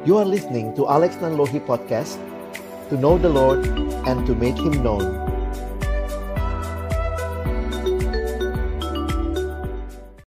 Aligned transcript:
You 0.00 0.16
are 0.16 0.24
listening 0.24 0.72
to 0.80 0.88
Alex 0.88 1.20
Nanlohi 1.20 1.60
Podcast 1.60 2.16
To 2.88 2.96
know 2.96 3.20
the 3.20 3.28
Lord 3.28 3.68
and 4.08 4.24
to 4.24 4.32
make 4.32 4.56
Him 4.56 4.80
known 4.80 5.04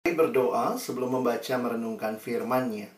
Mari 0.03 0.11
berdoa 0.11 0.75
sebelum 0.75 1.23
membaca 1.23 1.55
merenungkan 1.55 2.19
firman-Nya. 2.19 2.91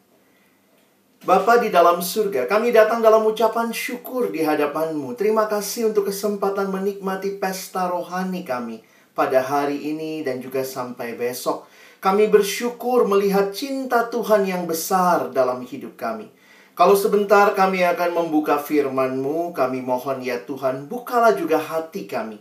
Bapa 1.29 1.61
di 1.61 1.69
dalam 1.69 2.01
surga, 2.01 2.49
kami 2.49 2.73
datang 2.73 3.05
dalam 3.05 3.21
ucapan 3.29 3.69
syukur 3.69 4.33
di 4.33 4.41
hadapan-Mu. 4.41 5.13
Terima 5.13 5.45
kasih 5.53 5.93
untuk 5.93 6.09
kesempatan 6.09 6.73
menikmati 6.73 7.37
pesta 7.37 7.85
rohani 7.93 8.49
kami 8.49 8.81
pada 9.13 9.45
hari 9.45 9.93
ini 9.93 10.25
dan 10.25 10.41
juga 10.41 10.65
sampai 10.65 11.21
besok. 11.21 11.69
Kami 12.01 12.33
bersyukur 12.33 13.05
melihat 13.05 13.53
cinta 13.53 14.09
Tuhan 14.09 14.49
yang 14.49 14.65
besar 14.65 15.29
dalam 15.37 15.69
hidup 15.69 16.01
kami. 16.01 16.41
Kalau 16.73 16.97
sebentar 16.97 17.53
kami 17.53 17.85
akan 17.85 18.17
membuka 18.17 18.57
firman-Mu, 18.57 19.53
kami 19.53 19.85
mohon 19.85 20.25
ya 20.25 20.41
Tuhan, 20.41 20.89
bukalah 20.89 21.37
juga 21.37 21.61
hati 21.61 22.09
kami. 22.09 22.41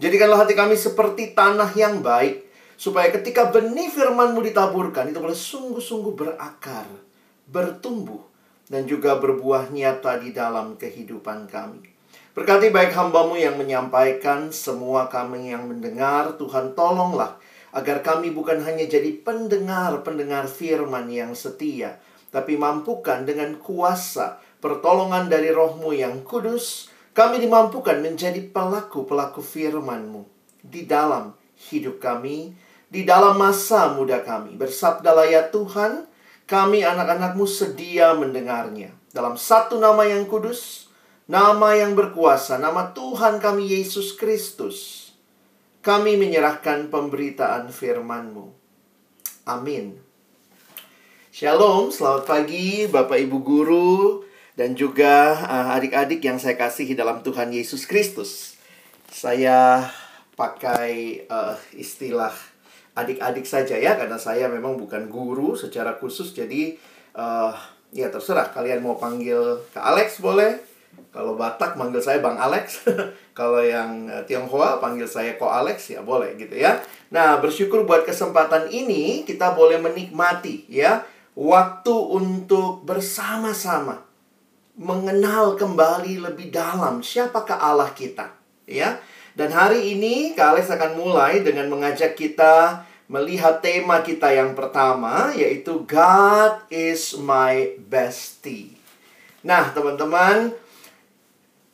Jadikanlah 0.00 0.48
hati 0.48 0.56
kami 0.56 0.80
seperti 0.80 1.36
tanah 1.36 1.76
yang 1.76 2.00
baik, 2.00 2.48
supaya 2.80 3.12
ketika 3.12 3.52
benih 3.52 3.92
firman-Mu 3.92 4.40
ditaburkan, 4.48 5.12
itu 5.12 5.20
boleh 5.20 5.36
sungguh-sungguh 5.36 6.16
berakar, 6.16 6.88
bertumbuh, 7.52 8.24
dan 8.72 8.88
juga 8.88 9.20
berbuah 9.20 9.68
nyata 9.68 10.24
di 10.24 10.32
dalam 10.32 10.80
kehidupan 10.80 11.44
kami. 11.44 11.84
Berkati 12.32 12.72
baik 12.72 12.96
hambamu 12.96 13.36
yang 13.36 13.60
menyampaikan, 13.60 14.56
semua 14.56 15.12
kami 15.12 15.52
yang 15.52 15.68
mendengar, 15.68 16.40
Tuhan 16.40 16.72
tolonglah, 16.72 17.36
agar 17.76 18.00
kami 18.00 18.32
bukan 18.32 18.56
hanya 18.64 18.88
jadi 18.88 19.20
pendengar-pendengar 19.20 20.48
firman 20.48 21.12
yang 21.12 21.36
setia, 21.36 22.00
tapi 22.36 22.60
mampukan 22.60 23.24
dengan 23.24 23.56
kuasa 23.56 24.36
pertolongan 24.60 25.32
dari 25.32 25.48
rohmu 25.48 25.96
yang 25.96 26.20
kudus, 26.20 26.92
kami 27.16 27.40
dimampukan 27.40 27.96
menjadi 28.04 28.44
pelaku-pelaku 28.52 29.40
firman-Mu 29.40 30.28
di 30.60 30.84
dalam 30.84 31.32
hidup 31.72 31.96
kami, 31.96 32.52
di 32.92 33.08
dalam 33.08 33.40
masa 33.40 33.96
muda 33.96 34.20
kami. 34.20 34.52
Bersabdalah 34.52 35.24
ya 35.24 35.48
Tuhan, 35.48 36.04
kami 36.44 36.84
anak-anakmu 36.84 37.48
sedia 37.48 38.12
mendengarnya. 38.12 38.92
Dalam 39.16 39.40
satu 39.40 39.80
nama 39.80 40.04
yang 40.04 40.28
kudus, 40.28 40.92
nama 41.24 41.72
yang 41.72 41.96
berkuasa, 41.96 42.60
nama 42.60 42.92
Tuhan 42.92 43.40
kami 43.40 43.80
Yesus 43.80 44.12
Kristus. 44.12 45.08
Kami 45.80 46.20
menyerahkan 46.20 46.92
pemberitaan 46.92 47.72
firman-Mu. 47.72 48.52
Amin. 49.48 50.05
Shalom, 51.36 51.92
selamat 51.92 52.24
pagi 52.24 52.88
Bapak 52.88 53.20
Ibu 53.20 53.44
Guru 53.44 54.24
dan 54.56 54.72
juga 54.72 55.36
uh, 55.44 55.76
adik-adik 55.76 56.24
yang 56.24 56.40
saya 56.40 56.56
kasihi 56.56 56.96
dalam 56.96 57.20
Tuhan 57.20 57.52
Yesus 57.52 57.84
Kristus. 57.84 58.56
Saya 59.12 59.84
pakai 60.32 61.28
uh, 61.28 61.52
istilah 61.76 62.32
adik-adik 62.96 63.44
saja 63.44 63.76
ya 63.76 64.00
karena 64.00 64.16
saya 64.16 64.48
memang 64.48 64.80
bukan 64.80 65.12
guru 65.12 65.52
secara 65.52 66.00
khusus 66.00 66.32
jadi 66.32 66.80
uh, 67.12 67.52
ya 67.92 68.08
terserah 68.08 68.48
kalian 68.56 68.80
mau 68.80 68.96
panggil 68.96 69.60
ke 69.76 69.76
Alex 69.76 70.24
boleh. 70.24 70.56
Kalau 71.12 71.36
Batak 71.36 71.76
manggil 71.76 72.00
saya 72.00 72.24
Bang 72.24 72.40
Alex. 72.40 72.88
Kalau 73.36 73.60
yang 73.60 74.08
Tionghoa 74.24 74.80
panggil 74.80 75.04
saya 75.04 75.36
Ko 75.36 75.52
Alex 75.52 75.92
ya 75.92 76.00
boleh 76.00 76.32
gitu 76.40 76.56
ya. 76.56 76.80
Nah, 77.12 77.36
bersyukur 77.44 77.84
buat 77.84 78.08
kesempatan 78.08 78.72
ini 78.72 79.28
kita 79.28 79.52
boleh 79.52 79.76
menikmati 79.76 80.64
ya 80.72 81.04
waktu 81.36 81.92
untuk 81.92 82.88
bersama-sama 82.88 84.00
mengenal 84.80 85.52
kembali 85.60 86.24
lebih 86.24 86.48
dalam 86.48 87.04
siapakah 87.04 87.60
Allah 87.60 87.92
kita, 87.92 88.32
ya. 88.64 88.96
Dan 89.36 89.52
hari 89.52 89.92
ini 89.92 90.32
Kak 90.32 90.56
Alex 90.56 90.72
akan 90.72 90.96
mulai 90.96 91.44
dengan 91.44 91.68
mengajak 91.68 92.16
kita 92.16 92.88
melihat 93.06 93.60
tema 93.60 94.00
kita 94.00 94.32
yang 94.32 94.56
pertama 94.56 95.30
yaitu 95.36 95.84
God 95.84 96.64
is 96.72 97.14
my 97.20 97.76
bestie. 97.84 98.74
Nah, 99.44 99.70
teman-teman, 99.76 100.56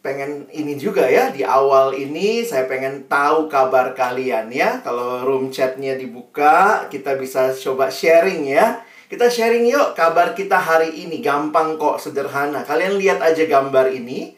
pengen 0.02 0.50
ini 0.50 0.74
juga 0.74 1.06
ya 1.06 1.30
di 1.30 1.46
awal 1.46 1.94
ini 1.94 2.42
saya 2.42 2.66
pengen 2.66 3.06
tahu 3.06 3.46
kabar 3.46 3.94
kalian 3.94 4.50
ya. 4.50 4.82
Kalau 4.82 5.22
room 5.22 5.54
chatnya 5.54 5.94
dibuka, 5.94 6.90
kita 6.90 7.14
bisa 7.14 7.54
coba 7.54 7.88
sharing 7.88 8.50
ya 8.50 8.82
kita 9.12 9.28
sharing 9.28 9.68
yuk 9.68 9.92
kabar 9.92 10.32
kita 10.32 10.56
hari 10.56 11.04
ini. 11.04 11.20
Gampang 11.20 11.76
kok, 11.76 12.00
sederhana. 12.00 12.64
Kalian 12.64 12.96
lihat 12.96 13.20
aja 13.20 13.44
gambar 13.44 13.92
ini. 13.92 14.32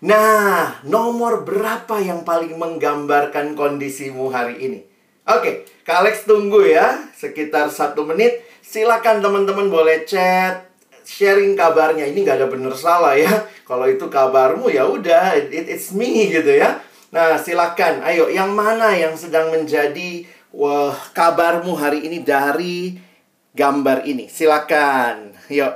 Nah, 0.00 0.80
nomor 0.88 1.44
berapa 1.44 2.00
yang 2.00 2.24
paling 2.24 2.56
menggambarkan 2.56 3.52
kondisimu 3.52 4.32
hari 4.32 4.56
ini? 4.64 4.80
Oke, 5.28 5.68
Kak 5.84 6.00
Alex 6.00 6.24
tunggu 6.24 6.64
ya. 6.64 7.04
Sekitar 7.12 7.68
satu 7.68 8.08
menit. 8.08 8.40
Silakan 8.64 9.20
teman-teman 9.20 9.68
boleh 9.68 10.08
chat, 10.08 10.72
sharing 11.04 11.52
kabarnya. 11.52 12.08
Ini 12.08 12.24
nggak 12.24 12.40
ada 12.40 12.48
bener 12.48 12.72
salah 12.72 13.12
ya. 13.20 13.28
Kalau 13.68 13.84
itu 13.84 14.08
kabarmu 14.08 14.72
ya 14.72 14.88
udah, 14.88 15.36
it, 15.36 15.68
it's 15.68 15.92
me 15.92 16.32
gitu 16.32 16.48
ya. 16.48 16.80
Nah, 17.12 17.36
silakan. 17.36 18.00
Ayo, 18.00 18.32
yang 18.32 18.56
mana 18.56 18.96
yang 18.96 19.20
sedang 19.20 19.52
menjadi 19.52 20.24
wah, 20.48 20.96
kabarmu 21.12 21.76
hari 21.76 22.08
ini 22.08 22.24
dari 22.24 22.96
gambar 23.54 24.02
ini. 24.04 24.26
Silakan. 24.26 25.32
Yuk. 25.48 25.74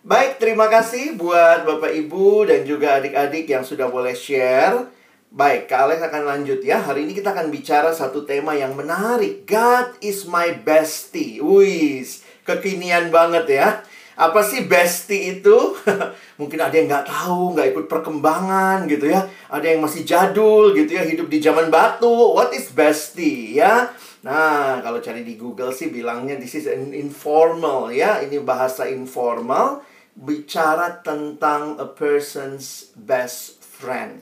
Baik, 0.00 0.40
terima 0.40 0.70
kasih 0.72 1.12
buat 1.18 1.68
Bapak 1.68 1.92
Ibu 1.92 2.48
dan 2.48 2.64
juga 2.64 2.96
adik-adik 2.96 3.44
yang 3.44 3.66
sudah 3.66 3.92
boleh 3.92 4.16
share. 4.16 4.88
Baik, 5.30 5.68
Kak 5.68 5.86
Alex 5.86 6.00
akan 6.00 6.22
lanjut 6.24 6.64
ya. 6.64 6.80
Hari 6.80 7.04
ini 7.04 7.12
kita 7.12 7.36
akan 7.36 7.52
bicara 7.52 7.92
satu 7.92 8.24
tema 8.24 8.56
yang 8.56 8.72
menarik. 8.72 9.44
God 9.44 10.00
is 10.00 10.24
my 10.24 10.56
bestie. 10.56 11.38
Wih, 11.44 12.02
kekinian 12.48 13.12
banget 13.12 13.60
ya. 13.60 13.68
Apa 14.16 14.40
sih 14.40 14.64
bestie 14.64 15.38
itu? 15.38 15.76
Mungkin 16.40 16.58
ada 16.58 16.72
yang 16.72 16.88
nggak 16.88 17.06
tahu, 17.06 17.54
nggak 17.54 17.68
ikut 17.76 17.86
perkembangan 17.86 18.88
gitu 18.88 19.06
ya. 19.06 19.28
Ada 19.52 19.76
yang 19.76 19.84
masih 19.84 20.02
jadul 20.02 20.72
gitu 20.72 20.96
ya, 20.96 21.04
hidup 21.04 21.28
di 21.28 21.38
zaman 21.44 21.68
batu. 21.68 22.34
What 22.34 22.56
is 22.56 22.72
bestie 22.72 23.60
ya? 23.60 23.92
Nah, 24.20 24.84
kalau 24.84 25.00
cari 25.00 25.24
di 25.24 25.40
Google 25.40 25.72
sih 25.72 25.88
bilangnya 25.88 26.36
this 26.36 26.52
is 26.52 26.68
an 26.68 26.92
informal 26.92 27.88
ya. 27.88 28.20
Ini 28.20 28.44
bahasa 28.44 28.84
informal 28.84 29.80
bicara 30.12 31.00
tentang 31.00 31.80
a 31.80 31.88
person's 31.88 32.92
best 32.92 33.64
friend. 33.64 34.20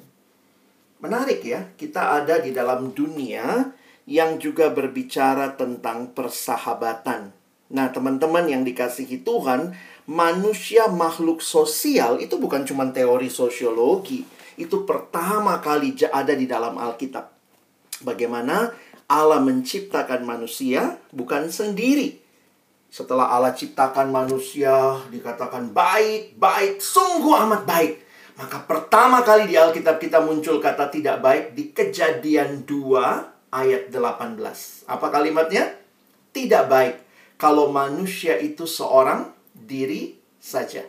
Menarik 1.03 1.43
ya, 1.43 1.67
kita 1.75 2.23
ada 2.23 2.39
di 2.39 2.55
dalam 2.55 2.95
dunia 2.95 3.75
yang 4.07 4.39
juga 4.39 4.71
berbicara 4.71 5.59
tentang 5.59 6.15
persahabatan. 6.15 7.35
Nah, 7.69 7.87
teman-teman 7.93 8.49
yang 8.49 8.63
dikasihi 8.65 9.21
Tuhan, 9.27 9.77
manusia 10.09 10.89
makhluk 10.89 11.45
sosial 11.45 12.17
itu 12.23 12.41
bukan 12.41 12.65
cuma 12.65 12.89
teori 12.89 13.29
sosiologi. 13.29 14.25
Itu 14.57 14.89
pertama 14.89 15.61
kali 15.61 15.95
ada 16.09 16.33
di 16.33 16.49
dalam 16.49 16.81
Alkitab. 16.81 17.31
Bagaimana 18.03 18.73
Allah 19.09 19.41
menciptakan 19.41 20.23
manusia 20.29 21.01
bukan 21.17 21.49
sendiri. 21.49 22.21
Setelah 22.89 23.33
Allah 23.33 23.53
ciptakan 23.53 24.09
manusia, 24.13 25.01
dikatakan 25.13 25.73
baik, 25.73 26.37
baik, 26.37 26.81
sungguh 26.81 27.37
amat 27.49 27.65
baik. 27.69 27.93
Maka 28.37 28.65
pertama 28.65 29.25
kali 29.25 29.51
di 29.51 29.57
Alkitab 29.57 29.99
kita 29.99 30.23
muncul 30.23 30.61
kata 30.61 30.93
tidak 30.93 31.21
baik 31.25 31.45
di 31.57 31.73
kejadian 31.73 32.65
2 32.65 33.53
ayat 33.53 33.91
18. 33.93 34.89
Apa 34.89 35.07
kalimatnya? 35.09 35.73
Tidak 36.33 36.65
baik 36.69 36.95
kalau 37.41 37.73
manusia 37.73 38.37
itu 38.37 38.69
seorang 38.69 39.33
diri 39.53 40.17
saja. 40.39 40.85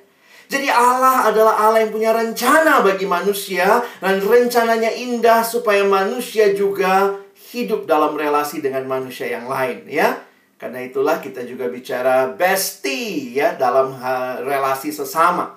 Jadi 0.50 0.65
Allah 0.65 1.30
adalah 1.30 1.62
Allah 1.62 1.86
yang 1.86 1.94
punya 1.94 2.10
rencana 2.10 2.81
bagi 2.81 3.06
manusia 3.06 3.86
dan 4.01 4.18
rencananya 4.18 4.89
indah 4.89 5.45
supaya 5.45 5.86
manusia 5.86 6.57
juga 6.57 7.22
hidup 7.50 7.90
dalam 7.90 8.13
relasi 8.13 8.62
dengan 8.62 8.86
manusia 8.86 9.30
yang 9.30 9.50
lain 9.50 9.90
ya. 9.90 10.22
Karena 10.60 10.84
itulah 10.84 11.24
kita 11.24 11.48
juga 11.48 11.72
bicara 11.72 12.36
bestie 12.36 13.40
ya 13.40 13.56
dalam 13.56 13.96
relasi 14.44 14.92
sesama. 14.92 15.56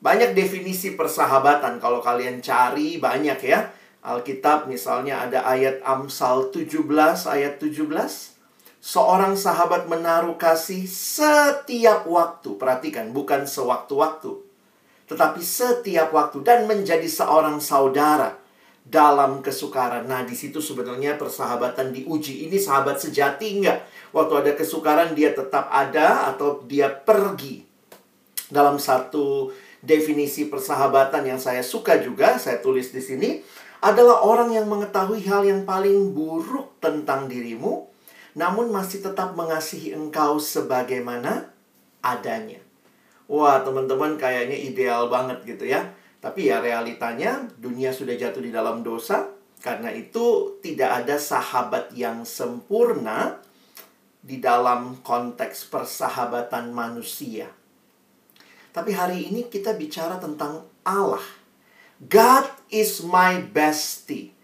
Banyak 0.00 0.32
definisi 0.32 0.96
persahabatan 0.96 1.76
kalau 1.76 2.00
kalian 2.00 2.40
cari 2.40 2.96
banyak 2.96 3.38
ya. 3.44 3.68
Alkitab 4.00 4.64
misalnya 4.64 5.28
ada 5.28 5.44
ayat 5.44 5.84
Amsal 5.84 6.48
17 6.48 6.88
ayat 7.28 7.60
17. 7.60 7.84
Seorang 8.80 9.36
sahabat 9.36 9.92
menaruh 9.92 10.40
kasih 10.40 10.88
setiap 10.88 12.08
waktu. 12.08 12.56
Perhatikan, 12.56 13.12
bukan 13.12 13.44
sewaktu-waktu. 13.44 14.40
Tetapi 15.04 15.44
setiap 15.44 16.16
waktu 16.16 16.40
dan 16.40 16.64
menjadi 16.64 17.04
seorang 17.04 17.60
saudara 17.60 18.40
dalam 18.86 19.44
kesukaran. 19.44 20.08
Nah, 20.08 20.26
di 20.26 20.34
situ 20.34 20.58
sebenarnya 20.58 21.14
persahabatan 21.20 21.94
diuji. 21.94 22.48
Ini 22.48 22.56
sahabat 22.58 22.98
sejati 22.98 23.60
enggak? 23.60 23.86
Waktu 24.10 24.34
ada 24.46 24.52
kesukaran 24.58 25.14
dia 25.14 25.30
tetap 25.30 25.70
ada 25.70 26.30
atau 26.34 26.64
dia 26.66 26.90
pergi. 26.90 27.62
Dalam 28.50 28.82
satu 28.82 29.54
definisi 29.78 30.50
persahabatan 30.50 31.22
yang 31.22 31.38
saya 31.38 31.62
suka 31.62 32.02
juga, 32.02 32.36
saya 32.36 32.58
tulis 32.58 32.90
di 32.90 32.98
sini, 32.98 33.30
adalah 33.80 34.20
orang 34.26 34.52
yang 34.52 34.68
mengetahui 34.68 35.24
hal 35.24 35.46
yang 35.46 35.64
paling 35.64 36.12
buruk 36.12 36.76
tentang 36.82 37.30
dirimu, 37.30 37.88
namun 38.36 38.68
masih 38.68 39.00
tetap 39.00 39.32
mengasihi 39.38 39.96
engkau 39.96 40.36
sebagaimana 40.36 41.48
adanya. 42.04 42.60
Wah, 43.30 43.62
teman-teman 43.62 44.18
kayaknya 44.18 44.58
ideal 44.58 45.06
banget 45.06 45.46
gitu 45.46 45.70
ya. 45.70 45.86
Tapi 46.20 46.52
ya 46.52 46.60
realitanya 46.60 47.48
dunia 47.56 47.96
sudah 47.96 48.12
jatuh 48.12 48.44
di 48.44 48.52
dalam 48.52 48.84
dosa, 48.84 49.32
karena 49.64 49.88
itu 49.92 50.56
tidak 50.60 51.04
ada 51.04 51.16
sahabat 51.16 51.96
yang 51.96 52.28
sempurna 52.28 53.40
di 54.20 54.36
dalam 54.36 55.00
konteks 55.00 55.72
persahabatan 55.72 56.76
manusia. 56.76 57.48
Tapi 58.70 58.92
hari 58.92 59.32
ini 59.32 59.48
kita 59.48 59.72
bicara 59.74 60.20
tentang 60.20 60.68
Allah. 60.84 61.24
God 62.00 62.48
is 62.68 63.00
my 63.00 63.40
bestie. 63.40 64.36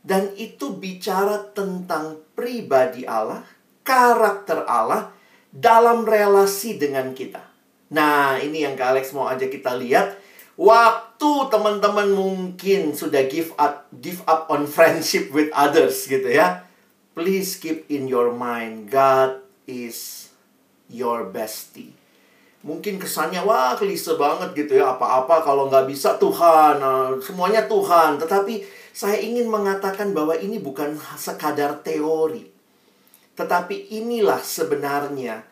Dan 0.00 0.32
itu 0.40 0.72
bicara 0.72 1.52
tentang 1.52 2.24
pribadi 2.32 3.04
Allah, 3.04 3.44
karakter 3.84 4.64
Allah 4.64 5.12
dalam 5.52 6.08
relasi 6.08 6.80
dengan 6.80 7.12
kita. 7.12 7.44
Nah, 7.92 8.40
ini 8.40 8.64
yang 8.64 8.72
Kak 8.76 8.96
Alex 8.96 9.12
mau 9.12 9.28
ajak 9.28 9.52
kita 9.52 9.76
lihat. 9.76 10.16
Waktu 10.58 11.54
teman-teman 11.54 12.18
mungkin 12.18 12.90
sudah 12.90 13.30
give 13.30 13.54
up 13.54 13.86
give 13.94 14.26
up 14.26 14.50
on 14.50 14.66
friendship 14.66 15.30
with 15.30 15.54
others 15.54 16.10
gitu 16.10 16.26
ya. 16.26 16.66
Please 17.14 17.54
keep 17.62 17.86
in 17.86 18.10
your 18.10 18.34
mind 18.34 18.90
God 18.90 19.38
is 19.70 20.26
your 20.90 21.30
bestie. 21.30 21.94
Mungkin 22.66 22.98
kesannya 22.98 23.38
wah 23.46 23.78
klise 23.78 24.18
banget 24.18 24.66
gitu 24.66 24.82
ya 24.82 24.98
apa-apa 24.98 25.46
kalau 25.46 25.70
nggak 25.70 25.86
bisa 25.86 26.18
Tuhan 26.18 26.82
nah, 26.82 27.14
semuanya 27.22 27.70
Tuhan. 27.70 28.18
Tetapi 28.18 28.66
saya 28.90 29.14
ingin 29.22 29.46
mengatakan 29.46 30.10
bahwa 30.10 30.34
ini 30.34 30.58
bukan 30.58 30.98
sekadar 31.14 31.86
teori. 31.86 32.50
Tetapi 33.38 33.94
inilah 33.94 34.42
sebenarnya 34.42 35.46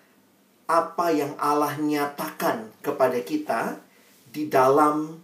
apa 0.66 1.14
yang 1.14 1.38
Allah 1.38 1.78
nyatakan 1.78 2.74
kepada 2.82 3.22
kita 3.22 3.85
di 4.36 4.52
dalam 4.52 5.16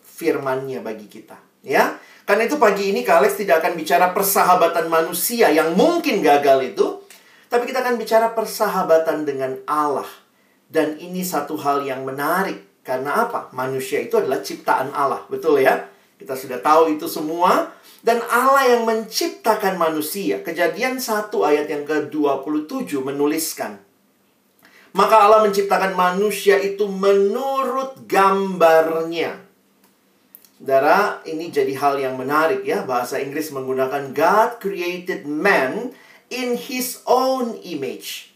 firman-Nya 0.00 0.80
bagi 0.80 1.04
kita. 1.04 1.36
Ya, 1.60 2.00
karena 2.24 2.48
itu 2.48 2.56
pagi 2.56 2.88
ini 2.88 3.04
Kak 3.04 3.20
Alex 3.20 3.36
tidak 3.36 3.60
akan 3.60 3.76
bicara 3.76 4.16
persahabatan 4.16 4.88
manusia 4.88 5.52
yang 5.52 5.76
mungkin 5.76 6.24
gagal 6.24 6.72
itu, 6.72 7.04
tapi 7.52 7.68
kita 7.68 7.84
akan 7.84 8.00
bicara 8.00 8.32
persahabatan 8.32 9.28
dengan 9.28 9.60
Allah 9.68 10.08
dan 10.66 10.98
ini 10.98 11.22
satu 11.22 11.54
hal 11.58 11.86
yang 11.86 12.02
menarik. 12.02 12.82
Karena 12.86 13.26
apa? 13.26 13.50
Manusia 13.50 13.98
itu 13.98 14.14
adalah 14.14 14.42
ciptaan 14.42 14.94
Allah. 14.94 15.26
Betul 15.26 15.62
ya? 15.62 15.90
Kita 16.18 16.38
sudah 16.38 16.62
tahu 16.62 16.94
itu 16.94 17.10
semua. 17.10 17.74
Dan 18.02 18.22
Allah 18.30 18.78
yang 18.78 18.86
menciptakan 18.86 19.74
manusia. 19.74 20.38
Kejadian 20.46 21.02
1 21.02 21.34
ayat 21.42 21.66
yang 21.66 21.82
ke-27 21.82 23.02
menuliskan. 23.02 23.82
Maka 24.96 25.28
Allah 25.28 25.44
menciptakan 25.44 25.92
manusia 25.92 26.56
itu 26.56 26.88
menurut 26.88 28.08
gambarnya. 28.08 29.44
Saudara, 30.56 31.20
ini 31.28 31.52
jadi 31.52 31.76
hal 31.76 32.00
yang 32.00 32.16
menarik 32.16 32.64
ya. 32.64 32.80
Bahasa 32.80 33.20
Inggris 33.20 33.52
menggunakan 33.52 34.16
God 34.16 34.56
created 34.56 35.28
man 35.28 35.92
in 36.32 36.56
his 36.56 37.04
own 37.04 37.60
image. 37.60 38.32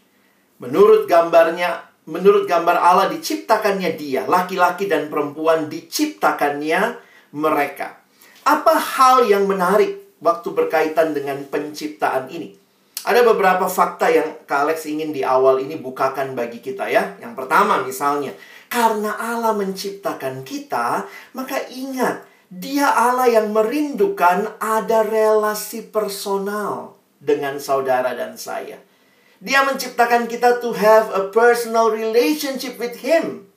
Menurut 0.61 1.09
gambarnya 1.09 1.81
menurut 2.05 2.45
gambar 2.45 2.77
Allah 2.77 3.09
diciptakannya 3.09 3.97
dia, 3.97 4.29
laki-laki 4.29 4.85
dan 4.85 5.09
perempuan 5.09 5.65
diciptakannya 5.65 7.01
mereka. 7.33 8.05
Apa 8.45 8.77
hal 8.77 9.25
yang 9.25 9.49
menarik 9.49 10.17
waktu 10.21 10.53
berkaitan 10.53 11.17
dengan 11.17 11.41
penciptaan 11.49 12.29
ini? 12.29 12.60
Ada 13.01 13.25
beberapa 13.25 13.65
fakta 13.65 14.13
yang 14.13 14.45
Kak 14.45 14.69
Alex 14.69 14.85
ingin 14.85 15.09
di 15.09 15.25
awal 15.25 15.57
ini 15.57 15.73
bukakan 15.81 16.37
bagi 16.37 16.61
kita 16.61 16.85
ya. 16.85 17.17
Yang 17.17 17.33
pertama 17.33 17.81
misalnya, 17.81 18.37
karena 18.69 19.17
Allah 19.17 19.57
menciptakan 19.57 20.45
kita, 20.45 21.09
maka 21.33 21.65
ingat, 21.73 22.21
dia 22.51 22.93
Allah 22.93 23.31
yang 23.31 23.49
merindukan 23.55 24.53
ada 24.61 25.01
relasi 25.01 25.87
personal 25.89 26.99
dengan 27.17 27.57
saudara 27.57 28.13
dan 28.13 28.37
saya. 28.37 28.77
Dia 29.41 29.65
menciptakan 29.65 30.29
kita 30.29 30.61
to 30.61 30.69
have 30.77 31.09
a 31.09 31.33
personal 31.33 31.89
relationship 31.89 32.77
with 32.77 33.01
Him. 33.01 33.49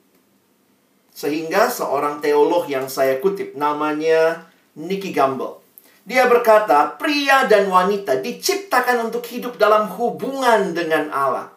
Sehingga 1.13 1.69
seorang 1.69 2.17
teolog 2.17 2.65
yang 2.65 2.89
saya 2.89 3.21
kutip 3.21 3.53
namanya 3.53 4.49
Nicky 4.73 5.13
Gamble. 5.13 5.64
Dia 6.05 6.29
berkata, 6.29 6.93
pria 7.01 7.49
dan 7.49 7.65
wanita 7.65 8.21
diciptakan 8.21 9.09
untuk 9.09 9.25
hidup 9.25 9.57
dalam 9.57 9.89
hubungan 9.97 10.69
dengan 10.77 11.09
Allah. 11.09 11.49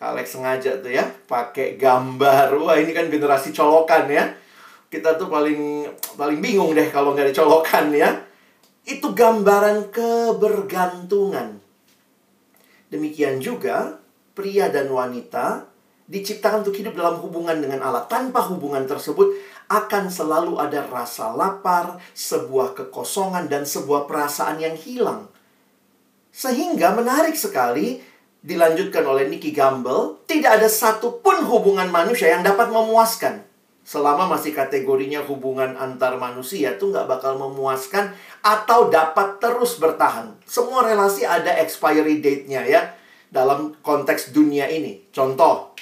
Alex 0.00 0.36
sengaja 0.36 0.80
tuh 0.80 0.92
ya, 0.92 1.04
pakai 1.28 1.80
gambar. 1.80 2.56
Wah, 2.60 2.76
ini 2.76 2.92
kan 2.92 3.08
generasi 3.08 3.52
colokan 3.56 4.08
ya. 4.08 4.32
Kita 4.88 5.16
tuh 5.16 5.28
paling 5.28 5.88
paling 6.16 6.40
bingung 6.40 6.72
deh 6.72 6.88
kalau 6.92 7.12
nggak 7.12 7.32
ada 7.32 7.36
colokan 7.36 7.92
ya. 7.92 8.20
Itu 8.84 9.12
gambaran 9.12 9.92
kebergantungan. 9.92 11.60
Demikian 12.88 13.44
juga 13.44 14.00
pria 14.32 14.72
dan 14.72 14.88
wanita 14.88 15.68
diciptakan 16.10 16.66
untuk 16.66 16.74
hidup 16.80 16.96
dalam 16.96 17.20
hubungan 17.20 17.60
dengan 17.60 17.84
Allah. 17.84 18.08
Tanpa 18.08 18.44
hubungan 18.48 18.82
tersebut 18.88 19.30
akan 19.70 20.10
selalu 20.10 20.58
ada 20.58 20.82
rasa 20.90 21.30
lapar, 21.30 22.02
sebuah 22.10 22.74
kekosongan 22.74 23.46
dan 23.46 23.62
sebuah 23.62 24.10
perasaan 24.10 24.58
yang 24.58 24.74
hilang. 24.74 25.30
Sehingga 26.34 26.90
menarik 26.90 27.38
sekali 27.38 28.02
dilanjutkan 28.42 29.06
oleh 29.06 29.30
Nicky 29.30 29.54
Gamble, 29.54 30.26
tidak 30.26 30.58
ada 30.58 30.66
satupun 30.66 31.46
hubungan 31.46 31.86
manusia 31.86 32.34
yang 32.34 32.42
dapat 32.42 32.66
memuaskan. 32.74 33.46
Selama 33.86 34.26
masih 34.26 34.54
kategorinya 34.54 35.22
hubungan 35.24 35.74
antar 35.78 36.14
manusia 36.18 36.76
itu 36.78 36.90
nggak 36.90 37.06
bakal 37.10 37.38
memuaskan 37.38 38.12
atau 38.42 38.90
dapat 38.90 39.38
terus 39.38 39.78
bertahan. 39.78 40.34
Semua 40.46 40.86
relasi 40.86 41.26
ada 41.26 41.58
expiry 41.58 42.22
date-nya 42.22 42.62
ya 42.66 42.82
dalam 43.32 43.74
konteks 43.82 44.34
dunia 44.34 44.70
ini. 44.70 45.10
Contoh, 45.10 45.74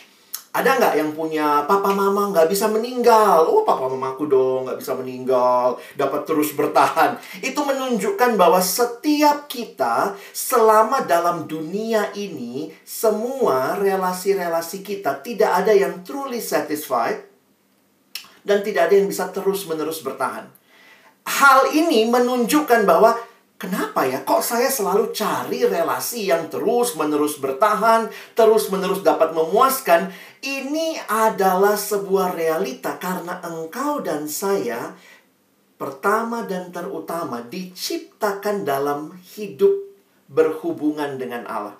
ada 0.49 0.81
nggak 0.81 0.95
yang 0.97 1.11
punya 1.13 1.69
papa 1.69 1.93
mama 1.93 2.33
nggak 2.33 2.49
bisa 2.49 2.67
meninggal? 2.73 3.45
Oh, 3.45 3.63
papa 3.69 3.85
mamaku 3.85 4.25
dong 4.27 4.65
nggak 4.65 4.81
bisa 4.81 4.97
meninggal, 4.97 5.77
dapat 5.95 6.25
terus 6.25 6.57
bertahan. 6.57 7.21
Itu 7.45 7.63
menunjukkan 7.69 8.35
bahwa 8.41 8.59
setiap 8.59 9.45
kita 9.47 10.17
selama 10.33 11.05
dalam 11.05 11.45
dunia 11.45 12.11
ini, 12.17 12.73
semua 12.83 13.77
relasi-relasi 13.77 14.81
kita 14.81 15.21
tidak 15.21 15.65
ada 15.65 15.73
yang 15.77 16.01
truly 16.01 16.41
satisfied 16.41 17.29
dan 18.41 18.65
tidak 18.65 18.89
ada 18.89 18.95
yang 18.97 19.09
bisa 19.13 19.29
terus-menerus 19.29 20.01
bertahan. 20.01 20.49
Hal 21.29 21.77
ini 21.77 22.09
menunjukkan 22.09 22.89
bahwa 22.89 23.13
kenapa 23.59 24.07
ya 24.07 24.23
kok 24.23 24.41
saya 24.41 24.71
selalu 24.71 25.11
cari 25.13 25.67
relasi 25.67 26.31
yang 26.31 26.49
terus-menerus 26.49 27.43
bertahan, 27.43 28.09
terus-menerus 28.33 29.05
dapat 29.05 29.35
memuaskan. 29.35 30.09
Ini 30.39 31.03
adalah 31.11 31.75
sebuah 31.75 32.39
realita 32.39 32.95
karena 33.03 33.43
engkau 33.43 33.99
dan 33.99 34.31
saya 34.31 34.95
pertama 35.75 36.47
dan 36.47 36.71
terutama 36.71 37.43
diciptakan 37.43 38.63
dalam 38.63 39.19
hidup 39.35 39.75
berhubungan 40.31 41.19
dengan 41.19 41.43
Allah. 41.51 41.77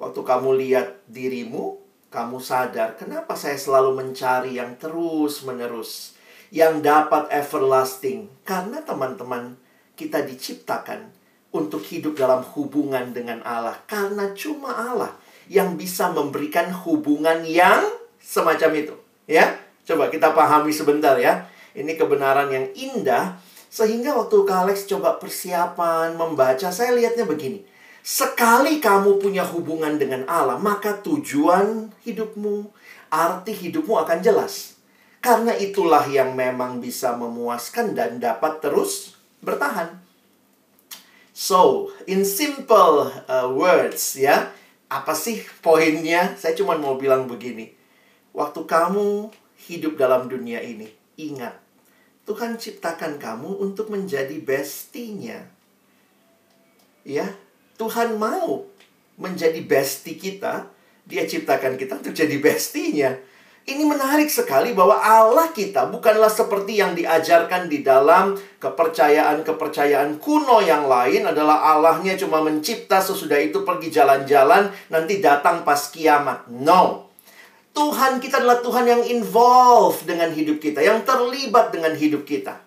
Waktu 0.00 0.20
kamu 0.24 0.50
lihat 0.64 1.04
dirimu, 1.04 1.76
kamu 2.08 2.40
sadar 2.40 2.96
kenapa 2.96 3.36
saya 3.36 3.60
selalu 3.60 4.00
mencari 4.00 4.56
yang 4.56 4.80
terus-menerus 4.80 6.14
yang 6.54 6.80
dapat 6.80 7.26
everlasting. 7.34 8.30
Karena 8.46 8.80
teman-teman, 8.80 9.58
kita 9.98 10.22
diciptakan 10.22 11.10
untuk 11.50 11.82
hidup 11.84 12.14
dalam 12.14 12.46
hubungan 12.54 13.10
dengan 13.10 13.42
Allah. 13.42 13.82
Karena 13.90 14.30
cuma 14.32 14.72
Allah 14.72 15.12
yang 15.48 15.76
bisa 15.76 16.10
memberikan 16.12 16.72
hubungan 16.72 17.44
yang 17.44 17.84
semacam 18.20 18.70
itu. 18.80 18.94
Ya, 19.28 19.56
coba 19.84 20.08
kita 20.08 20.32
pahami 20.32 20.72
sebentar 20.72 21.16
ya. 21.20 21.48
Ini 21.74 21.96
kebenaran 21.98 22.48
yang 22.52 22.66
indah. 22.72 23.36
Sehingga 23.68 24.14
waktu 24.14 24.46
Kak 24.46 24.58
Alex 24.68 24.86
coba 24.86 25.18
persiapan 25.18 26.14
membaca, 26.14 26.70
saya 26.70 26.94
lihatnya 26.94 27.26
begini. 27.26 27.66
Sekali 28.04 28.78
kamu 28.78 29.18
punya 29.18 29.42
hubungan 29.42 29.96
dengan 29.96 30.28
Allah, 30.30 30.60
maka 30.60 31.00
tujuan 31.02 31.90
hidupmu, 32.04 32.70
arti 33.10 33.50
hidupmu 33.50 33.96
akan 33.98 34.22
jelas. 34.22 34.78
Karena 35.24 35.56
itulah 35.56 36.04
yang 36.04 36.36
memang 36.36 36.84
bisa 36.84 37.16
memuaskan 37.16 37.96
dan 37.96 38.20
dapat 38.20 38.60
terus 38.60 39.16
bertahan. 39.40 40.04
So, 41.34 41.90
in 42.06 42.22
simple 42.22 43.10
uh, 43.26 43.50
words 43.50 44.14
ya, 44.14 44.54
apa 44.88 45.12
sih 45.16 45.42
poinnya? 45.64 46.36
Saya 46.36 46.54
cuma 46.54 46.76
mau 46.76 46.96
bilang 46.98 47.26
begini. 47.26 47.72
waktu 48.34 48.66
kamu 48.66 49.30
hidup 49.70 49.94
dalam 49.94 50.26
dunia 50.26 50.58
ini, 50.58 50.90
ingat, 51.14 51.54
Tuhan 52.26 52.58
ciptakan 52.58 53.22
kamu 53.22 53.62
untuk 53.62 53.94
menjadi 53.94 54.34
bestinya. 54.42 55.38
Ya, 57.06 57.30
Tuhan 57.78 58.18
mau 58.18 58.66
menjadi 59.14 59.62
bestie 59.62 60.18
kita, 60.18 60.66
dia 61.06 61.22
ciptakan 61.28 61.78
kita 61.78 62.02
untuk 62.02 62.16
jadi 62.16 62.34
bestinya. 62.42 63.14
Ini 63.64 63.80
menarik 63.80 64.28
sekali 64.28 64.76
bahwa 64.76 65.00
Allah 65.00 65.48
kita 65.48 65.88
bukanlah 65.88 66.28
seperti 66.28 66.84
yang 66.84 66.92
diajarkan 66.92 67.64
di 67.64 67.80
dalam 67.80 68.36
kepercayaan-kepercayaan 68.60 70.20
kuno 70.20 70.60
yang 70.60 70.84
lain 70.84 71.24
adalah 71.24 71.72
Allahnya 71.72 72.12
cuma 72.20 72.44
mencipta 72.44 73.00
sesudah 73.00 73.40
itu 73.40 73.64
pergi 73.64 73.88
jalan-jalan 73.88 74.68
nanti 74.92 75.16
datang 75.24 75.64
pas 75.64 75.80
kiamat. 75.88 76.44
No. 76.52 77.08
Tuhan 77.72 78.20
kita 78.20 78.44
adalah 78.44 78.60
Tuhan 78.60 78.84
yang 78.84 79.02
involved 79.08 80.04
dengan 80.04 80.28
hidup 80.28 80.60
kita, 80.60 80.84
yang 80.84 81.00
terlibat 81.00 81.72
dengan 81.72 81.96
hidup 81.96 82.28
kita. 82.28 82.60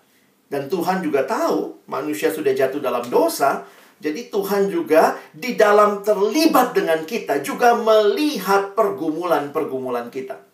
Dan 0.50 0.66
Tuhan 0.66 0.98
juga 0.98 1.22
tahu 1.22 1.78
manusia 1.86 2.34
sudah 2.34 2.50
jatuh 2.50 2.82
dalam 2.82 3.06
dosa, 3.06 3.62
jadi 4.02 4.34
Tuhan 4.34 4.66
juga 4.66 5.14
di 5.30 5.54
dalam 5.54 6.02
terlibat 6.02 6.74
dengan 6.74 7.06
kita 7.06 7.38
juga 7.38 7.78
melihat 7.78 8.74
pergumulan-pergumulan 8.74 10.10
kita 10.10 10.47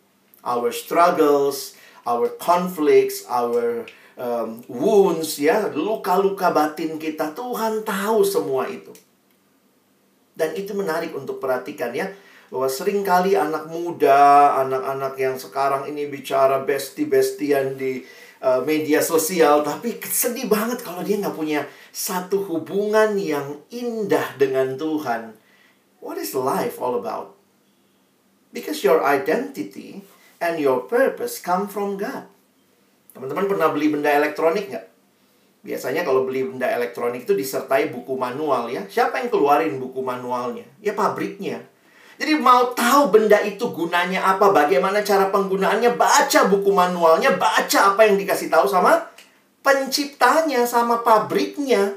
our 0.44 0.70
struggles, 0.70 1.74
our 2.04 2.28
conflicts, 2.36 3.24
our 3.26 3.88
um, 4.20 4.60
wounds, 4.68 5.40
ya, 5.40 5.72
luka-luka 5.72 6.52
batin 6.52 7.00
kita. 7.00 7.32
Tuhan 7.32 7.82
tahu 7.82 8.20
semua 8.22 8.68
itu. 8.68 8.92
Dan 10.36 10.52
itu 10.54 10.76
menarik 10.76 11.16
untuk 11.16 11.40
perhatikan 11.40 11.96
ya, 11.96 12.12
bahwa 12.52 12.68
sering 12.68 13.02
kali 13.02 13.34
anak 13.34 13.66
muda, 13.66 14.54
anak-anak 14.62 15.14
yang 15.18 15.36
sekarang 15.40 15.88
ini 15.88 16.06
bicara 16.06 16.62
besti-bestian 16.62 17.74
di 17.80 18.04
uh, 18.44 18.60
media 18.62 19.00
sosial, 19.00 19.64
tapi 19.64 19.96
sedih 20.04 20.46
banget 20.46 20.84
kalau 20.84 21.00
dia 21.00 21.18
nggak 21.18 21.34
punya 21.34 21.64
satu 21.94 22.42
hubungan 22.50 23.16
yang 23.16 23.62
indah 23.72 24.36
dengan 24.36 24.76
Tuhan. 24.76 25.34
What 26.04 26.20
is 26.20 26.36
life 26.36 26.76
all 26.82 27.00
about? 27.00 27.32
Because 28.52 28.84
your 28.84 29.02
identity 29.02 30.04
and 30.44 30.60
your 30.60 30.84
purpose 30.84 31.40
come 31.40 31.64
from 31.64 31.96
God. 31.96 32.28
Teman-teman 33.16 33.48
pernah 33.48 33.72
beli 33.72 33.88
benda 33.88 34.12
elektronik 34.12 34.68
nggak? 34.68 34.86
Biasanya 35.64 36.04
kalau 36.04 36.28
beli 36.28 36.44
benda 36.44 36.68
elektronik 36.68 37.24
itu 37.24 37.32
disertai 37.32 37.88
buku 37.88 38.12
manual 38.20 38.68
ya. 38.68 38.84
Siapa 38.84 39.24
yang 39.24 39.32
keluarin 39.32 39.80
buku 39.80 40.04
manualnya? 40.04 40.68
Ya 40.84 40.92
pabriknya. 40.92 41.64
Jadi 42.20 42.38
mau 42.38 42.70
tahu 42.76 43.10
benda 43.10 43.40
itu 43.42 43.72
gunanya 43.74 44.22
apa, 44.22 44.54
bagaimana 44.54 45.02
cara 45.02 45.34
penggunaannya, 45.34 45.98
baca 45.98 46.40
buku 46.46 46.70
manualnya, 46.70 47.34
baca 47.34 47.96
apa 47.96 48.06
yang 48.06 48.14
dikasih 48.14 48.52
tahu 48.52 48.70
sama 48.70 49.02
penciptanya, 49.66 50.62
sama 50.62 51.02
pabriknya. 51.02 51.96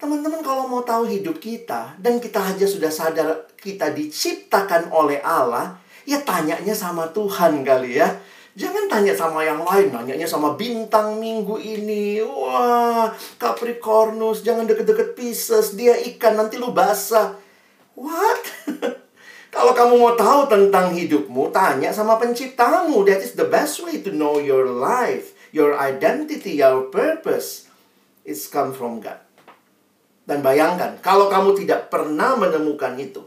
Teman-teman 0.00 0.40
kalau 0.40 0.64
mau 0.64 0.80
tahu 0.80 1.04
hidup 1.04 1.36
kita 1.36 1.92
dan 2.00 2.16
kita 2.16 2.40
aja 2.40 2.64
sudah 2.64 2.88
sadar 2.88 3.52
kita 3.60 3.92
diciptakan 3.92 4.88
oleh 4.88 5.20
Allah, 5.20 5.76
ya 6.10 6.18
tanyanya 6.26 6.74
sama 6.74 7.06
Tuhan 7.14 7.62
kali 7.62 8.02
ya. 8.02 8.10
Jangan 8.58 8.90
tanya 8.90 9.14
sama 9.14 9.46
yang 9.46 9.62
lain, 9.62 9.94
nanyanya 9.94 10.26
sama 10.26 10.58
bintang 10.58 11.22
minggu 11.22 11.54
ini. 11.62 12.18
Wah, 12.18 13.14
Capricornus, 13.38 14.42
jangan 14.42 14.66
deket-deket 14.66 15.14
Pisces, 15.14 15.78
dia 15.78 15.94
ikan, 15.94 16.34
nanti 16.34 16.58
lu 16.58 16.74
basah. 16.74 17.38
What? 17.94 18.42
Kalau 19.54 19.70
kamu 19.70 19.94
mau 20.02 20.14
tahu 20.18 20.50
tentang 20.50 20.90
hidupmu, 20.90 21.54
tanya 21.54 21.94
sama 21.94 22.18
penciptamu. 22.18 23.06
That 23.06 23.22
is 23.22 23.38
the 23.38 23.46
best 23.46 23.78
way 23.86 24.02
to 24.02 24.10
know 24.10 24.42
your 24.42 24.66
life, 24.66 25.30
your 25.54 25.78
identity, 25.78 26.58
your 26.58 26.90
purpose. 26.90 27.70
It's 28.26 28.50
come 28.50 28.74
from 28.74 28.98
God. 28.98 29.22
Dan 30.26 30.42
bayangkan, 30.42 30.98
kalau 31.02 31.30
kamu 31.30 31.54
tidak 31.58 31.90
pernah 31.90 32.38
menemukan 32.38 32.94
itu, 32.98 33.22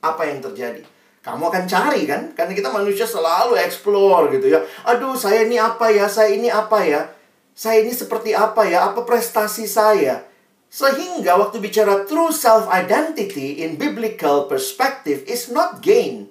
apa 0.00 0.28
yang 0.28 0.40
terjadi? 0.40 0.95
Kamu 1.26 1.42
akan 1.50 1.64
cari 1.66 2.06
kan? 2.06 2.30
Karena 2.38 2.54
kita 2.54 2.70
manusia 2.70 3.02
selalu 3.02 3.58
explore 3.58 4.30
gitu 4.30 4.46
ya. 4.46 4.62
Aduh 4.86 5.18
saya 5.18 5.42
ini 5.42 5.58
apa 5.58 5.90
ya? 5.90 6.06
Saya 6.06 6.30
ini 6.30 6.46
apa 6.46 6.86
ya? 6.86 7.10
Saya 7.50 7.82
ini 7.82 7.90
seperti 7.90 8.30
apa 8.30 8.62
ya? 8.62 8.86
Apa 8.86 9.02
prestasi 9.02 9.66
saya? 9.66 10.22
Sehingga 10.70 11.34
waktu 11.34 11.58
bicara 11.58 12.06
true 12.06 12.30
self 12.30 12.70
identity 12.70 13.58
in 13.66 13.74
biblical 13.74 14.46
perspective 14.46 15.26
is 15.26 15.50
not 15.50 15.82
gain. 15.82 16.30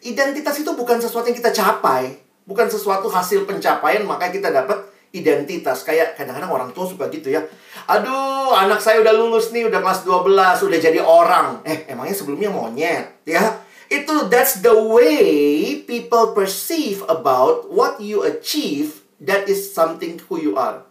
Identitas 0.00 0.56
itu 0.56 0.72
bukan 0.72 0.96
sesuatu 0.96 1.28
yang 1.28 1.36
kita 1.36 1.52
capai. 1.52 2.16
Bukan 2.48 2.72
sesuatu 2.72 3.12
hasil 3.12 3.44
pencapaian 3.44 4.08
maka 4.08 4.32
kita 4.32 4.48
dapat 4.48 4.88
identitas. 5.12 5.84
Kayak 5.84 6.16
kadang-kadang 6.16 6.48
orang 6.48 6.72
tua 6.72 6.88
suka 6.88 7.12
gitu 7.12 7.28
ya. 7.28 7.44
Aduh 7.92 8.56
anak 8.56 8.80
saya 8.80 9.04
udah 9.04 9.12
lulus 9.12 9.52
nih 9.52 9.68
udah 9.68 9.84
kelas 9.84 10.08
12 10.08 10.64
udah 10.64 10.78
jadi 10.80 11.00
orang. 11.04 11.60
Eh 11.68 11.84
emangnya 11.92 12.16
sebelumnya 12.16 12.48
monyet 12.48 13.20
ya 13.28 13.65
itu 13.88 14.14
that's 14.32 14.60
the 14.60 14.74
way 14.74 15.80
people 15.86 16.34
perceive 16.34 17.02
about 17.06 17.68
what 17.70 17.98
you 18.02 18.26
achieve 18.26 19.06
that 19.22 19.46
is 19.46 19.70
something 19.70 20.18
who 20.26 20.38
you 20.38 20.58
are 20.58 20.82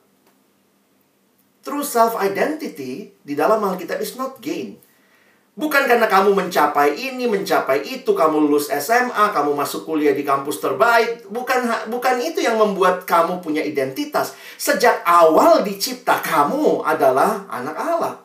true 1.65 1.83
self 1.83 2.15
identity 2.17 3.11
di 3.25 3.33
dalam 3.33 3.59
Alkitab 3.63 3.99
is 3.99 4.15
not 4.15 4.39
gain 4.39 4.79
Bukan 5.55 5.87
karena 5.87 6.11
kamu 6.11 6.35
mencapai 6.35 6.99
ini, 6.99 7.31
mencapai 7.31 7.79
itu, 7.87 8.11
kamu 8.11 8.43
lulus 8.43 8.67
SMA, 8.67 9.31
kamu 9.31 9.55
masuk 9.55 9.87
kuliah 9.87 10.11
di 10.11 10.27
kampus 10.27 10.59
terbaik. 10.59 11.31
Bukan 11.31 11.87
bukan 11.87 12.19
itu 12.19 12.43
yang 12.43 12.59
membuat 12.59 13.07
kamu 13.07 13.39
punya 13.39 13.63
identitas. 13.63 14.35
Sejak 14.59 14.99
awal 15.07 15.63
dicipta 15.63 16.19
kamu 16.19 16.83
adalah 16.83 17.47
anak 17.47 17.71
Allah. 17.71 18.24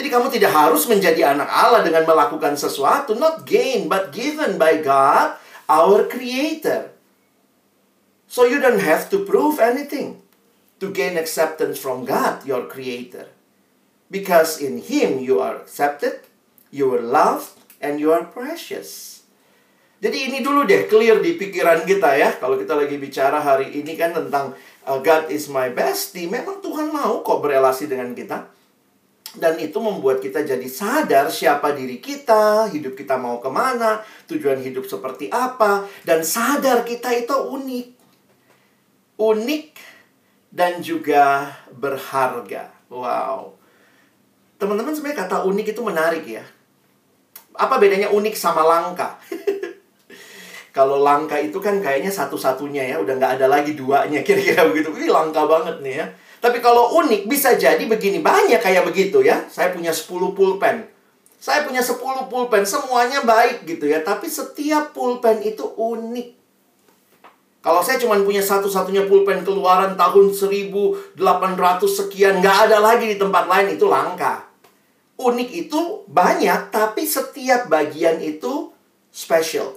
Jadi 0.00 0.08
kamu 0.08 0.32
tidak 0.32 0.56
harus 0.56 0.88
menjadi 0.88 1.36
anak 1.36 1.52
Allah 1.52 1.84
dengan 1.84 2.08
melakukan 2.08 2.56
sesuatu, 2.56 3.12
not 3.20 3.44
gain, 3.44 3.84
but 3.84 4.16
given 4.16 4.56
by 4.56 4.80
God, 4.80 5.36
our 5.68 6.08
creator. 6.08 6.88
So 8.24 8.48
you 8.48 8.64
don't 8.64 8.80
have 8.80 9.12
to 9.12 9.28
prove 9.28 9.60
anything 9.60 10.24
to 10.80 10.88
gain 10.88 11.20
acceptance 11.20 11.76
from 11.76 12.08
God, 12.08 12.48
your 12.48 12.64
creator. 12.64 13.28
Because 14.08 14.56
in 14.56 14.80
him 14.80 15.20
you 15.20 15.36
are 15.44 15.60
accepted, 15.60 16.24
you 16.72 16.88
are 16.96 17.04
loved, 17.04 17.60
and 17.84 18.00
you 18.00 18.08
are 18.08 18.24
precious. 18.24 19.20
Jadi 20.00 20.32
ini 20.32 20.40
dulu 20.40 20.64
deh 20.64 20.88
clear 20.88 21.20
di 21.20 21.36
pikiran 21.36 21.84
kita 21.84 22.16
ya. 22.16 22.40
Kalau 22.40 22.56
kita 22.56 22.72
lagi 22.72 22.96
bicara 22.96 23.36
hari 23.36 23.68
ini 23.76 24.00
kan 24.00 24.16
tentang 24.16 24.56
uh, 24.88 24.96
God 24.96 25.28
is 25.28 25.52
my 25.52 25.68
bestie, 25.68 26.24
memang 26.24 26.64
Tuhan 26.64 26.88
mau 26.88 27.20
kok 27.20 27.44
berelasi 27.44 27.84
dengan 27.84 28.16
kita. 28.16 28.59
Dan 29.30 29.62
itu 29.62 29.78
membuat 29.78 30.18
kita 30.18 30.42
jadi 30.42 30.66
sadar 30.66 31.30
siapa 31.30 31.70
diri 31.70 32.02
kita, 32.02 32.66
hidup 32.74 32.98
kita 32.98 33.14
mau 33.14 33.38
ke 33.38 33.46
mana, 33.46 34.02
tujuan 34.26 34.58
hidup 34.58 34.90
seperti 34.90 35.30
apa, 35.30 35.86
dan 36.02 36.26
sadar 36.26 36.82
kita 36.82 37.14
itu 37.14 37.30
unik. 37.30 37.88
Unik 39.22 39.66
dan 40.50 40.82
juga 40.82 41.46
berharga. 41.70 42.74
Wow. 42.90 43.54
Teman-teman 44.58 44.92
sebenarnya 44.92 45.22
kata 45.24 45.46
unik 45.46 45.66
itu 45.78 45.80
menarik 45.86 46.24
ya. 46.26 46.42
Apa 47.54 47.78
bedanya 47.78 48.10
unik 48.10 48.34
sama 48.34 48.66
langka? 48.66 49.14
Kalau 50.76 51.02
langka 51.02 51.38
itu 51.38 51.58
kan 51.62 51.78
kayaknya 51.78 52.10
satu-satunya 52.10 52.94
ya, 52.94 52.96
udah 52.98 53.14
nggak 53.14 53.38
ada 53.38 53.46
lagi 53.46 53.78
duanya 53.78 54.22
kira-kira 54.26 54.66
begitu. 54.66 54.90
Ini 54.90 55.06
langka 55.10 55.46
banget 55.46 55.78
nih 55.82 55.94
ya. 56.02 56.06
Tapi 56.40 56.58
kalau 56.64 56.96
unik 57.04 57.28
bisa 57.28 57.52
jadi 57.52 57.84
begini, 57.84 58.24
banyak 58.24 58.64
kayak 58.64 58.88
begitu 58.88 59.20
ya. 59.20 59.44
Saya 59.52 59.76
punya 59.76 59.92
10 59.92 60.32
pulpen. 60.32 60.88
Saya 61.36 61.68
punya 61.68 61.84
10 61.84 62.00
pulpen, 62.32 62.64
semuanya 62.64 63.20
baik 63.20 63.68
gitu 63.68 63.84
ya. 63.84 64.00
Tapi 64.00 64.24
setiap 64.24 64.96
pulpen 64.96 65.44
itu 65.44 65.68
unik. 65.76 66.40
Kalau 67.60 67.84
saya 67.84 68.00
cuma 68.00 68.16
punya 68.24 68.40
satu-satunya 68.40 69.04
pulpen 69.04 69.44
keluaran 69.44 69.92
tahun 69.92 70.32
1800 70.32 71.20
sekian, 71.84 72.40
nggak 72.40 72.58
ada 72.72 72.80
lagi 72.80 73.04
di 73.04 73.20
tempat 73.20 73.44
lain, 73.44 73.76
itu 73.76 73.84
langka. 73.84 74.48
Unik 75.20 75.68
itu 75.68 76.08
banyak, 76.08 76.72
tapi 76.72 77.04
setiap 77.04 77.68
bagian 77.68 78.16
itu 78.24 78.72
special. 79.12 79.76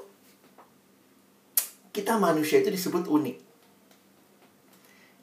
Kita 1.91 2.15
manusia 2.15 2.63
itu 2.63 2.71
disebut 2.71 3.03
unik. 3.03 3.52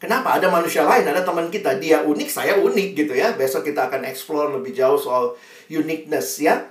Kenapa? 0.01 0.41
Ada 0.41 0.49
manusia 0.49 0.81
lain, 0.89 1.05
ada 1.05 1.21
teman 1.21 1.53
kita, 1.53 1.77
dia 1.77 2.01
unik, 2.01 2.29
saya 2.33 2.57
unik 2.57 2.89
gitu 2.97 3.13
ya. 3.13 3.37
Besok 3.37 3.69
kita 3.69 3.93
akan 3.93 4.09
explore 4.09 4.49
lebih 4.57 4.73
jauh 4.73 4.97
soal 4.97 5.37
uniqueness 5.69 6.41
ya. 6.41 6.65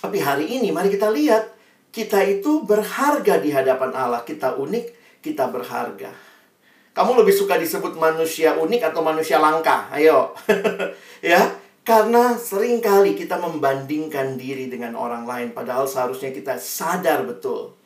Tapi 0.00 0.24
hari 0.24 0.48
ini 0.48 0.72
mari 0.72 0.88
kita 0.88 1.12
lihat, 1.12 1.52
kita 1.92 2.24
itu 2.24 2.64
berharga 2.64 3.44
di 3.44 3.52
hadapan 3.52 3.92
Allah. 3.92 4.24
Kita 4.24 4.56
unik, 4.56 5.20
kita 5.20 5.52
berharga. 5.52 6.08
Kamu 6.96 7.12
lebih 7.20 7.36
suka 7.36 7.60
disebut 7.60 7.92
manusia 8.00 8.56
unik 8.56 8.88
atau 8.88 9.04
manusia 9.04 9.36
langka? 9.36 9.92
Ayo. 9.92 10.32
ya, 11.20 11.52
karena 11.84 12.40
sering 12.40 12.80
kali 12.80 13.12
kita 13.12 13.36
membandingkan 13.36 14.40
diri 14.40 14.72
dengan 14.72 14.96
orang 14.96 15.28
lain 15.28 15.52
padahal 15.52 15.84
seharusnya 15.84 16.32
kita 16.32 16.56
sadar 16.56 17.22
betul 17.28 17.76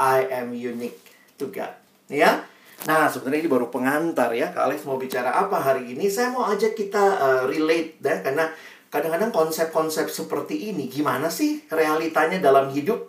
I 0.00 0.26
am 0.32 0.56
unique 0.56 0.98
to 1.36 1.52
God. 1.52 1.76
Ya. 2.08 2.48
Nah, 2.84 3.08
sebenarnya 3.08 3.48
ini 3.48 3.50
baru 3.50 3.72
pengantar 3.72 4.28
ya. 4.36 4.52
Kak 4.52 4.68
Alex 4.68 4.84
mau 4.84 5.00
bicara 5.00 5.32
apa 5.32 5.56
hari 5.56 5.96
ini? 5.96 6.04
Saya 6.12 6.28
mau 6.28 6.44
ajak 6.44 6.76
kita 6.76 7.00
uh, 7.16 7.42
relate 7.48 7.96
ya 8.04 8.20
karena 8.20 8.52
kadang-kadang 8.92 9.32
konsep-konsep 9.32 10.12
seperti 10.12 10.68
ini 10.68 10.92
gimana 10.92 11.32
sih 11.32 11.64
realitanya 11.72 12.36
dalam 12.44 12.68
hidup? 12.68 13.08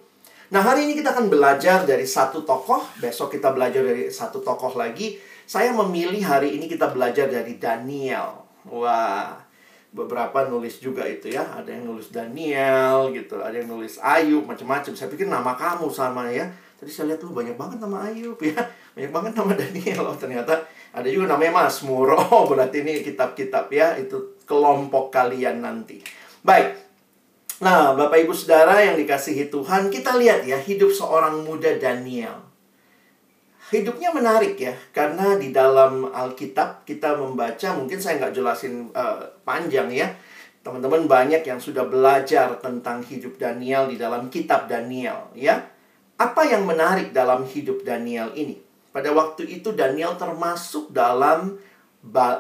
Nah, 0.56 0.64
hari 0.64 0.88
ini 0.88 0.96
kita 0.96 1.12
akan 1.12 1.28
belajar 1.28 1.84
dari 1.84 2.08
satu 2.08 2.48
tokoh, 2.48 2.88
besok 3.04 3.36
kita 3.36 3.52
belajar 3.52 3.84
dari 3.84 4.08
satu 4.08 4.40
tokoh 4.40 4.80
lagi. 4.80 5.20
Saya 5.44 5.76
memilih 5.76 6.24
hari 6.24 6.56
ini 6.56 6.72
kita 6.72 6.96
belajar 6.96 7.28
dari 7.28 7.60
Daniel. 7.60 8.48
Wah, 8.72 9.36
beberapa 9.92 10.48
nulis 10.48 10.80
juga 10.80 11.04
itu 11.04 11.36
ya. 11.36 11.44
Ada 11.52 11.76
yang 11.76 11.92
nulis 11.92 12.16
Daniel 12.16 13.12
gitu, 13.12 13.44
ada 13.44 13.52
yang 13.52 13.68
nulis 13.68 14.00
Ayub, 14.00 14.48
macam-macam. 14.48 14.96
Saya 14.96 15.12
pikir 15.12 15.28
nama 15.28 15.52
kamu 15.60 15.92
sama 15.92 16.32
ya. 16.32 16.48
Tadi 16.76 16.92
saya 16.92 17.16
lihat 17.16 17.24
lu 17.24 17.32
banyak 17.32 17.56
banget 17.56 17.78
nama 17.80 18.08
Ayub 18.08 18.40
ya. 18.44 18.60
Banyak 18.96 19.12
banget 19.12 19.32
nama 19.36 19.52
Daniel. 19.56 20.04
Oh, 20.08 20.18
ternyata 20.18 20.54
ada 20.92 21.08
juga 21.08 21.36
namanya 21.36 21.66
Mazmur. 21.66 22.16
Oh, 22.16 22.48
berarti 22.48 22.84
ini 22.84 23.04
kitab-kitab 23.04 23.72
ya. 23.72 23.96
Itu 23.96 24.40
kelompok 24.44 25.12
kalian 25.12 25.64
nanti. 25.64 26.04
Baik, 26.46 26.86
Nah, 27.64 27.96
Bapak 27.96 28.20
Ibu 28.20 28.36
Saudara 28.36 28.84
yang 28.84 29.00
dikasihi 29.00 29.48
Tuhan, 29.48 29.88
kita 29.88 30.20
lihat 30.20 30.44
ya 30.44 30.60
hidup 30.60 30.92
seorang 30.92 31.48
muda 31.48 31.72
Daniel. 31.80 32.44
Hidupnya 33.72 34.12
menarik 34.12 34.60
ya, 34.60 34.76
karena 34.92 35.40
di 35.40 35.56
dalam 35.56 36.12
Alkitab 36.12 36.84
kita 36.84 37.16
membaca, 37.16 37.72
mungkin 37.72 37.96
saya 37.96 38.20
nggak 38.20 38.36
jelasin 38.36 38.92
uh, 38.92 39.24
panjang 39.48 39.88
ya. 39.88 40.12
Teman-teman 40.68 41.08
banyak 41.08 41.48
yang 41.48 41.56
sudah 41.56 41.88
belajar 41.88 42.60
tentang 42.60 43.00
hidup 43.08 43.40
Daniel 43.40 43.88
di 43.88 43.96
dalam 43.96 44.28
kitab 44.28 44.68
Daniel 44.68 45.32
ya. 45.32 45.64
Apa 46.16 46.48
yang 46.48 46.64
menarik 46.64 47.12
dalam 47.12 47.44
hidup 47.44 47.84
Daniel 47.84 48.32
ini? 48.40 48.56
Pada 48.96 49.12
waktu 49.12 49.44
itu 49.52 49.76
Daniel 49.76 50.16
termasuk 50.16 50.96
dalam 50.96 51.60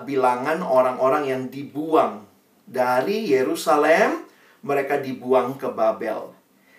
bilangan 0.07 0.63
orang-orang 0.63 1.27
yang 1.27 1.41
dibuang 1.51 2.23
dari 2.63 3.27
Yerusalem 3.27 4.23
mereka 4.63 5.03
dibuang 5.03 5.59
ke 5.59 5.67
Babel. 5.67 6.31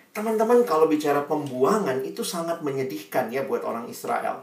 Teman-teman, 0.09 0.65
kalau 0.65 0.89
bicara 0.89 1.21
pembuangan 1.29 2.01
itu 2.01 2.25
sangat 2.25 2.65
menyedihkan 2.65 3.29
ya 3.29 3.45
buat 3.45 3.61
orang 3.61 3.85
Israel. 3.85 4.41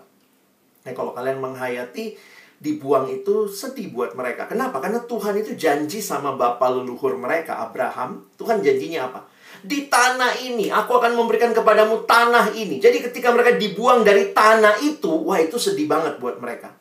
Nah, 0.86 0.92
kalau 0.94 1.10
kalian 1.10 1.42
menghayati 1.42 2.14
dibuang 2.62 3.10
itu 3.10 3.50
sedih 3.50 3.90
buat 3.90 4.14
mereka. 4.14 4.46
Kenapa? 4.46 4.78
Karena 4.78 5.02
Tuhan 5.02 5.34
itu 5.42 5.58
janji 5.58 5.98
sama 5.98 6.38
bapak 6.38 6.70
leluhur 6.70 7.18
mereka, 7.18 7.58
Abraham. 7.58 8.30
Tuhan 8.38 8.62
janjinya 8.62 9.10
apa? 9.10 9.33
Di 9.64 9.88
tanah 9.88 10.44
ini, 10.44 10.68
aku 10.68 11.00
akan 11.00 11.16
memberikan 11.16 11.56
kepadamu 11.56 12.04
tanah 12.04 12.52
ini. 12.52 12.76
Jadi 12.84 13.00
ketika 13.00 13.32
mereka 13.32 13.56
dibuang 13.56 14.04
dari 14.04 14.36
tanah 14.36 14.84
itu, 14.84 15.08
wah 15.08 15.40
itu 15.40 15.56
sedih 15.56 15.88
banget 15.88 16.20
buat 16.20 16.36
mereka. 16.36 16.76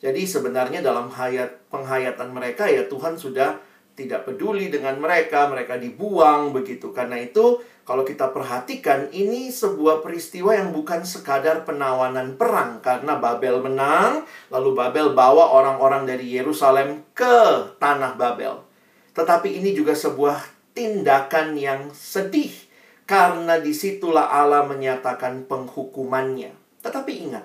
Jadi 0.00 0.24
sebenarnya 0.24 0.80
dalam 0.80 1.12
hayat 1.12 1.68
penghayatan 1.68 2.32
mereka 2.32 2.64
ya 2.64 2.88
Tuhan 2.88 3.20
sudah 3.20 3.60
tidak 3.92 4.24
peduli 4.24 4.70
dengan 4.70 4.96
mereka, 5.02 5.50
mereka 5.50 5.74
dibuang 5.74 6.54
begitu. 6.54 6.94
Karena 6.94 7.18
itu, 7.18 7.60
kalau 7.82 8.06
kita 8.06 8.30
perhatikan, 8.30 9.10
ini 9.10 9.50
sebuah 9.50 10.00
peristiwa 10.00 10.54
yang 10.54 10.70
bukan 10.70 11.02
sekadar 11.02 11.66
penawanan 11.66 12.38
perang, 12.38 12.78
karena 12.78 13.18
Babel 13.18 13.58
menang, 13.58 14.22
lalu 14.54 14.78
Babel 14.78 15.18
bawa 15.18 15.50
orang-orang 15.50 16.06
dari 16.06 16.30
Yerusalem 16.30 17.04
ke 17.10 17.74
tanah 17.82 18.14
Babel. 18.14 18.62
Tetapi 19.18 19.58
ini 19.58 19.74
juga 19.74 19.98
sebuah 19.98 20.57
tindakan 20.78 21.58
yang 21.58 21.90
sedih, 21.90 22.54
karena 23.02 23.58
di 23.58 23.74
situlah 23.74 24.30
Allah 24.30 24.62
menyatakan 24.62 25.50
penghukumannya. 25.50 26.54
Tetapi 26.86 27.12
ingat, 27.26 27.42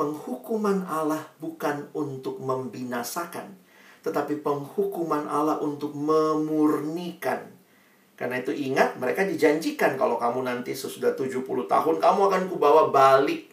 penghukuman 0.00 0.88
Allah 0.88 1.28
bukan 1.36 1.92
untuk 1.92 2.40
membinasakan 2.40 3.60
tetapi 4.04 4.44
penghukuman 4.44 5.24
Allah 5.24 5.56
untuk 5.64 5.96
memurnikan. 5.96 7.40
Karena 8.14 8.38
itu 8.38 8.52
ingat, 8.52 9.00
mereka 9.00 9.24
dijanjikan 9.24 9.96
kalau 9.96 10.20
kamu 10.20 10.44
nanti 10.44 10.76
sesudah 10.76 11.16
70 11.16 11.40
tahun, 11.42 11.96
kamu 11.98 12.20
akan 12.28 12.42
kubawa 12.52 12.92
balik 12.92 13.48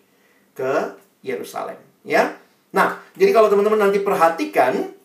ke 0.52 1.00
Yerusalem. 1.24 1.80
Ya, 2.04 2.36
Nah, 2.72 3.04
jadi 3.20 3.36
kalau 3.36 3.52
teman-teman 3.52 3.92
nanti 3.92 4.00
perhatikan, 4.00 4.96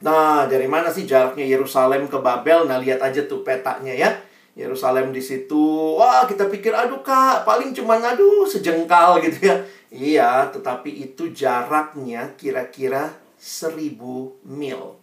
nah 0.00 0.48
dari 0.48 0.64
mana 0.64 0.88
sih 0.88 1.04
jaraknya 1.04 1.44
Yerusalem 1.44 2.08
ke 2.08 2.18
Babel? 2.18 2.64
Nah, 2.66 2.80
lihat 2.80 3.00
aja 3.04 3.24
tuh 3.24 3.44
petanya 3.44 3.92
ya. 3.92 4.10
Yerusalem 4.58 5.14
di 5.14 5.22
situ, 5.22 5.94
wah 5.96 6.26
kita 6.26 6.50
pikir 6.50 6.74
aduh 6.74 7.00
kak, 7.00 7.46
paling 7.46 7.70
cuman 7.70 8.02
aduh 8.02 8.44
sejengkal 8.44 9.22
gitu 9.22 9.46
ya. 9.46 9.56
Iya, 9.88 10.30
tetapi 10.50 10.90
itu 11.06 11.30
jaraknya 11.30 12.34
kira-kira 12.34 13.14
seribu 13.38 14.36
mil. 14.42 14.98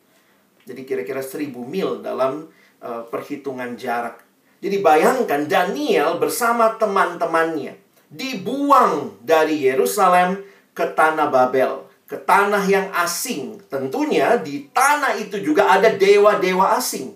Jadi 0.68 0.84
kira-kira 0.84 1.24
seribu 1.24 1.64
mil 1.64 2.04
dalam 2.04 2.52
uh, 2.84 3.08
perhitungan 3.08 3.80
jarak. 3.80 4.20
Jadi 4.60 4.84
bayangkan 4.84 5.48
Daniel 5.48 6.20
bersama 6.20 6.76
teman-temannya 6.76 7.80
dibuang 8.12 9.16
dari 9.24 9.64
Yerusalem 9.64 10.44
ke 10.76 10.92
tanah 10.92 11.32
Babel, 11.32 11.87
ke 12.08 12.16
tanah 12.16 12.64
yang 12.66 12.88
asing. 12.96 13.60
Tentunya 13.68 14.40
di 14.40 14.72
tanah 14.72 15.20
itu 15.20 15.44
juga 15.44 15.68
ada 15.76 15.92
dewa-dewa 15.92 16.80
asing. 16.80 17.14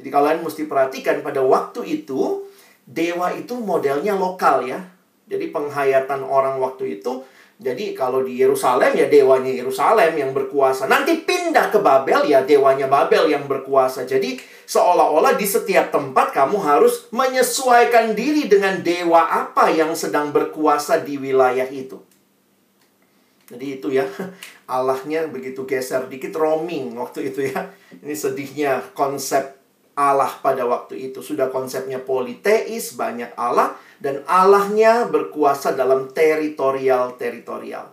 Jadi 0.00 0.08
kalian 0.10 0.42
mesti 0.42 0.64
perhatikan 0.64 1.20
pada 1.20 1.44
waktu 1.44 2.02
itu 2.02 2.48
dewa 2.88 3.30
itu 3.36 3.54
modelnya 3.60 4.16
lokal 4.16 4.64
ya. 4.64 4.80
Jadi 5.28 5.52
penghayatan 5.52 6.24
orang 6.24 6.58
waktu 6.58 7.00
itu 7.00 7.24
jadi 7.54 7.94
kalau 7.94 8.26
di 8.26 8.34
Yerusalem 8.34 8.98
ya 8.98 9.06
dewanya 9.06 9.48
Yerusalem 9.48 10.18
yang 10.18 10.34
berkuasa. 10.34 10.90
Nanti 10.90 11.22
pindah 11.22 11.70
ke 11.70 11.78
Babel 11.78 12.26
ya 12.26 12.42
dewanya 12.42 12.90
Babel 12.90 13.30
yang 13.30 13.46
berkuasa. 13.46 14.02
Jadi 14.02 14.42
seolah-olah 14.66 15.38
di 15.38 15.46
setiap 15.46 15.94
tempat 15.94 16.34
kamu 16.34 16.58
harus 16.58 17.06
menyesuaikan 17.14 18.18
diri 18.18 18.50
dengan 18.50 18.82
dewa 18.82 19.30
apa 19.30 19.70
yang 19.70 19.94
sedang 19.94 20.34
berkuasa 20.34 20.98
di 21.06 21.14
wilayah 21.14 21.70
itu. 21.70 22.02
Jadi 23.54 23.66
itu 23.78 23.88
ya, 23.94 24.04
Allahnya 24.76 25.30
begitu 25.30 25.62
geser 25.62 26.10
dikit 26.10 26.34
roaming 26.34 26.98
waktu 26.98 27.30
itu 27.30 27.46
ya. 27.46 27.70
Ini 28.02 28.14
sedihnya 28.14 28.82
konsep 28.98 29.62
Allah 29.94 30.30
pada 30.42 30.66
waktu 30.66 31.10
itu. 31.10 31.22
Sudah 31.22 31.48
konsepnya 31.54 32.02
politeis, 32.02 32.98
banyak 32.98 33.30
Allah 33.38 33.78
dan 34.02 34.26
Allahnya 34.26 35.06
berkuasa 35.06 35.78
dalam 35.78 36.10
teritorial-teritorial. 36.10 37.86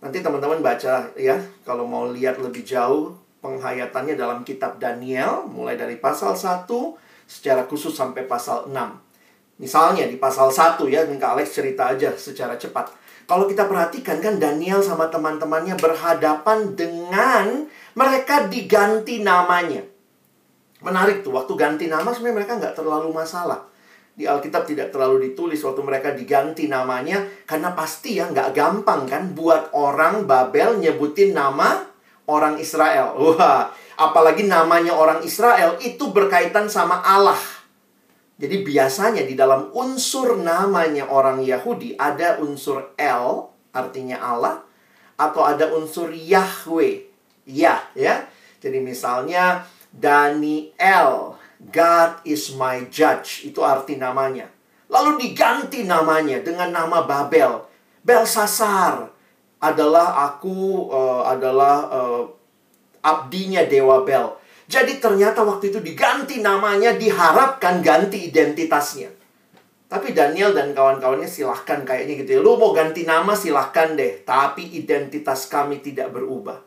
Nanti 0.00 0.22
teman-teman 0.22 0.62
baca 0.62 1.10
ya, 1.18 1.36
kalau 1.66 1.82
mau 1.88 2.06
lihat 2.06 2.38
lebih 2.38 2.62
jauh 2.62 3.18
penghayatannya 3.42 4.14
dalam 4.14 4.46
kitab 4.46 4.78
Daniel, 4.78 5.50
mulai 5.50 5.74
dari 5.74 5.98
pasal 5.98 6.38
1 6.38 6.70
secara 7.26 7.66
khusus 7.66 7.90
sampai 7.90 8.22
pasal 8.30 8.70
6. 8.70 8.76
Misalnya 9.58 10.06
di 10.06 10.20
pasal 10.20 10.52
1 10.52 10.86
ya, 10.86 11.02
Kak 11.02 11.32
Alex 11.38 11.58
cerita 11.58 11.90
aja 11.90 12.12
secara 12.14 12.54
cepat. 12.54 12.92
Kalau 13.26 13.50
kita 13.50 13.66
perhatikan 13.66 14.22
kan 14.22 14.38
Daniel 14.38 14.80
sama 14.82 15.10
teman-temannya 15.10 15.74
berhadapan 15.78 16.78
dengan 16.78 17.66
mereka 17.98 18.46
diganti 18.46 19.22
namanya. 19.22 19.82
Menarik 20.82 21.26
tuh, 21.26 21.34
waktu 21.34 21.52
ganti 21.58 21.90
nama 21.90 22.14
sebenarnya 22.14 22.36
mereka 22.38 22.52
nggak 22.62 22.74
terlalu 22.78 23.10
masalah 23.10 23.66
di 24.16 24.24
Alkitab 24.24 24.64
tidak 24.64 24.96
terlalu 24.96 25.30
ditulis 25.30 25.60
waktu 25.60 25.84
mereka 25.84 26.16
diganti 26.16 26.72
namanya 26.72 27.20
karena 27.44 27.76
pasti 27.76 28.16
ya 28.16 28.32
nggak 28.32 28.56
gampang 28.56 29.04
kan 29.04 29.36
buat 29.36 29.76
orang 29.76 30.24
Babel 30.24 30.80
nyebutin 30.80 31.36
nama 31.36 31.84
orang 32.24 32.56
Israel. 32.56 33.12
Wah, 33.20 33.68
apalagi 34.00 34.48
namanya 34.48 34.96
orang 34.96 35.20
Israel 35.20 35.76
itu 35.84 36.08
berkaitan 36.16 36.72
sama 36.72 37.04
Allah. 37.04 37.36
Jadi 38.36 38.60
biasanya 38.60 39.24
di 39.24 39.32
dalam 39.32 39.72
unsur 39.72 40.36
namanya 40.36 41.08
orang 41.08 41.40
Yahudi 41.40 41.96
ada 41.96 42.36
unsur 42.36 42.92
El 43.00 43.48
artinya 43.72 44.20
Allah 44.20 44.60
atau 45.16 45.40
ada 45.40 45.72
unsur 45.72 46.12
Yahweh. 46.12 47.08
Ya, 47.48 47.80
ya. 47.96 48.28
Jadi 48.60 48.84
misalnya 48.84 49.64
Daniel 49.88 51.40
God 51.72 52.20
is 52.28 52.52
my 52.52 52.84
judge. 52.92 53.48
Itu 53.48 53.64
arti 53.64 53.96
namanya. 53.96 54.52
Lalu 54.92 55.18
diganti 55.18 55.88
namanya 55.88 56.44
dengan 56.44 56.70
nama 56.70 57.08
Babel. 57.08 57.64
Belsasar 58.04 59.08
adalah 59.58 60.30
aku 60.30 60.86
uh, 60.92 61.26
adalah 61.26 61.88
uh, 61.90 62.22
abdinya 63.02 63.64
Dewa 63.66 64.04
Bel. 64.04 64.36
Jadi 64.66 64.98
ternyata 64.98 65.46
waktu 65.46 65.70
itu 65.70 65.78
diganti 65.78 66.42
namanya 66.42 66.98
diharapkan 66.98 67.78
ganti 67.82 68.26
identitasnya. 68.26 69.14
Tapi 69.86 70.10
Daniel 70.10 70.50
dan 70.50 70.74
kawan-kawannya 70.74 71.30
silahkan 71.30 71.86
kayaknya 71.86 72.26
gitu 72.26 72.30
ya. 72.36 72.40
Lu 72.42 72.58
mau 72.58 72.74
ganti 72.74 73.06
nama 73.06 73.38
silahkan 73.38 73.94
deh. 73.94 74.26
Tapi 74.26 74.74
identitas 74.74 75.46
kami 75.46 75.78
tidak 75.78 76.10
berubah. 76.10 76.58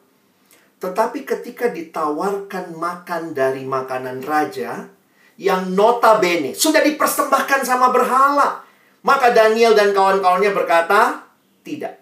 Tetapi 0.80 1.28
ketika 1.28 1.68
ditawarkan 1.68 2.80
makan 2.80 3.36
dari 3.36 3.68
makanan 3.68 4.24
raja 4.24 4.88
yang 5.36 5.76
notabene 5.76 6.56
sudah 6.56 6.80
dipersembahkan 6.80 7.68
sama 7.68 7.92
berhala. 7.92 8.64
Maka 9.04 9.32
Daniel 9.32 9.76
dan 9.76 9.96
kawan-kawannya 9.96 10.52
berkata, 10.52 11.24
tidak. 11.64 12.00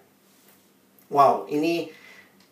Wow, 1.10 1.46
ini 1.46 1.86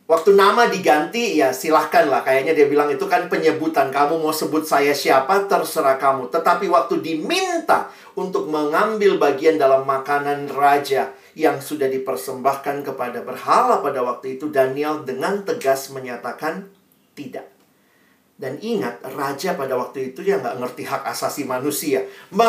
waktu 0.07 0.39
nama 0.39 0.71
diganti 0.71 1.39
ya 1.39 1.51
silahkan 1.51 2.07
lah. 2.07 2.23
Kayaknya 2.23 2.55
dia 2.55 2.67
bilang 2.71 2.89
itu 2.91 3.05
kan 3.11 3.27
penyebutan. 3.27 3.91
Kamu 3.91 4.23
mau 4.23 4.35
sebut 4.35 4.63
saya 4.63 4.95
siapa 4.95 5.51
terserah 5.51 5.99
kamu. 5.99 6.31
Tetapi 6.31 6.71
waktu 6.71 7.03
diminta 7.03 7.91
untuk 8.15 8.47
mengambil 8.49 9.19
bagian 9.19 9.59
dalam 9.59 9.83
makanan 9.85 10.51
raja 10.51 11.13
yang 11.37 11.61
sudah 11.61 11.91
dipersembahkan 11.91 12.87
kepada 12.87 13.21
berhala 13.21 13.85
pada 13.85 14.01
waktu 14.01 14.41
itu, 14.41 14.49
Daniel 14.49 15.05
dengan 15.05 15.45
tegas 15.45 15.93
menyatakan 15.93 16.71
tidak. 17.13 17.56
Dan 18.37 18.61
ingat, 18.61 19.01
raja 19.17 19.57
pada 19.57 19.81
waktu 19.81 20.13
itu 20.13 20.21
ya 20.21 20.37
nggak 20.37 20.61
ngerti 20.61 20.85
hak 20.85 21.09
asasi 21.09 21.49
manusia. 21.49 22.05
Me 22.29 22.45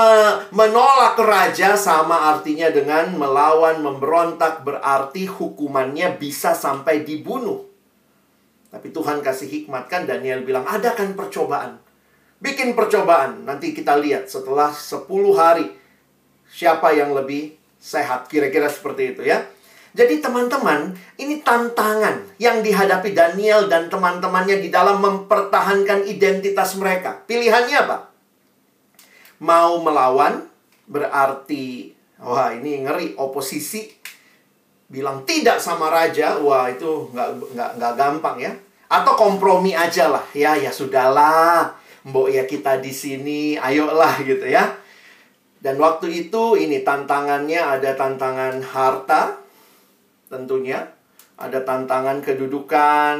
menolak 0.51 1.15
raja 1.15 1.79
sama 1.79 2.35
artinya 2.35 2.67
dengan 2.67 3.15
melawan, 3.15 3.79
memberontak, 3.79 4.67
berarti 4.67 5.31
hukumannya 5.31 6.19
bisa 6.19 6.51
sampai 6.51 7.07
dibunuh. 7.07 7.63
Tapi 8.67 8.91
Tuhan 8.91 9.23
kasih 9.23 9.47
hikmat 9.47 9.87
kan 9.87 10.03
Daniel 10.03 10.43
bilang, 10.43 10.67
ada 10.67 10.91
kan 10.91 11.15
percobaan. 11.15 11.79
Bikin 12.43 12.75
percobaan, 12.75 13.47
nanti 13.47 13.71
kita 13.71 13.95
lihat 13.95 14.27
setelah 14.27 14.75
10 14.75 15.07
hari 15.33 15.71
siapa 16.51 16.91
yang 16.91 17.15
lebih 17.15 17.55
sehat. 17.79 18.27
Kira-kira 18.27 18.67
seperti 18.67 19.15
itu 19.15 19.23
ya. 19.23 19.47
Jadi 19.97 20.21
teman-teman, 20.21 20.93
ini 21.17 21.41
tantangan 21.41 22.21
yang 22.37 22.61
dihadapi 22.61 23.17
Daniel 23.17 23.65
dan 23.65 23.89
teman-temannya 23.89 24.61
di 24.61 24.69
dalam 24.69 25.01
mempertahankan 25.01 26.05
identitas 26.05 26.77
mereka. 26.77 27.17
Pilihannya 27.25 27.77
apa? 27.81 28.13
Mau 29.41 29.81
melawan 29.81 30.45
berarti 30.85 31.97
wah 32.21 32.53
ini 32.53 32.85
ngeri 32.85 33.17
oposisi 33.17 33.89
bilang 34.85 35.25
tidak 35.25 35.57
sama 35.57 35.89
raja, 35.89 36.37
wah 36.45 36.69
itu 36.69 37.09
nggak 37.09 37.57
nggak 37.57 37.71
nggak 37.81 37.93
gampang 37.97 38.37
ya. 38.37 38.53
Atau 38.93 39.17
kompromi 39.17 39.73
aja 39.73 40.13
lah, 40.13 40.23
ya 40.31 40.53
ya 40.55 40.69
sudahlah, 40.69 41.73
mbok 42.05 42.29
ya 42.29 42.45
kita 42.45 42.77
di 42.77 42.93
sini, 42.93 43.57
ayolah 43.57 44.21
gitu 44.21 44.45
ya. 44.45 44.77
Dan 45.57 45.81
waktu 45.81 46.29
itu 46.29 46.53
ini 46.53 46.85
tantangannya 46.85 47.57
ada 47.57 47.97
tantangan 47.97 48.61
harta, 48.61 49.46
tentunya. 50.27 50.93
Ada 51.37 51.61
tantangan 51.61 52.25
kedudukan, 52.25 53.17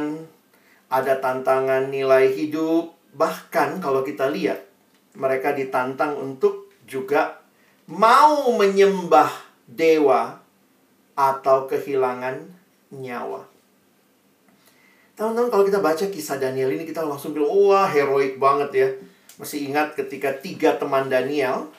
ada 0.90 1.14
tantangan 1.22 1.86
nilai 1.92 2.34
hidup, 2.34 2.90
bahkan 3.14 3.78
kalau 3.78 4.02
kita 4.02 4.26
lihat 4.26 4.66
mereka 5.14 5.54
ditantang 5.54 6.18
untuk 6.18 6.70
juga 6.88 7.38
mau 7.86 8.50
menyembah 8.58 9.30
dewa 9.68 10.40
atau 11.14 11.70
kehilangan 11.70 12.42
nyawa. 12.90 13.44
Teman-teman 15.18 15.50
kalau 15.50 15.64
kita 15.66 15.82
baca 15.82 16.04
kisah 16.06 16.38
Daniel 16.38 16.70
ini 16.70 16.86
kita 16.86 17.02
langsung 17.02 17.34
bilang, 17.34 17.50
wah 17.50 17.90
heroik 17.90 18.38
banget 18.38 18.70
ya. 18.70 18.88
Masih 19.38 19.66
ingat 19.66 19.98
ketika 19.98 20.30
tiga 20.38 20.78
teman 20.78 21.10
Daniel 21.10 21.70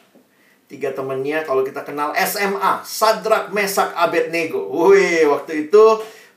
tiga 0.70 0.94
temannya 0.94 1.42
kalau 1.44 1.66
kita 1.66 1.82
kenal 1.82 2.14
SMA, 2.14 2.86
Sadrak, 2.86 3.50
Mesak, 3.50 3.90
Abednego. 3.98 4.70
Wih, 4.70 5.26
waktu 5.26 5.68
itu 5.68 5.86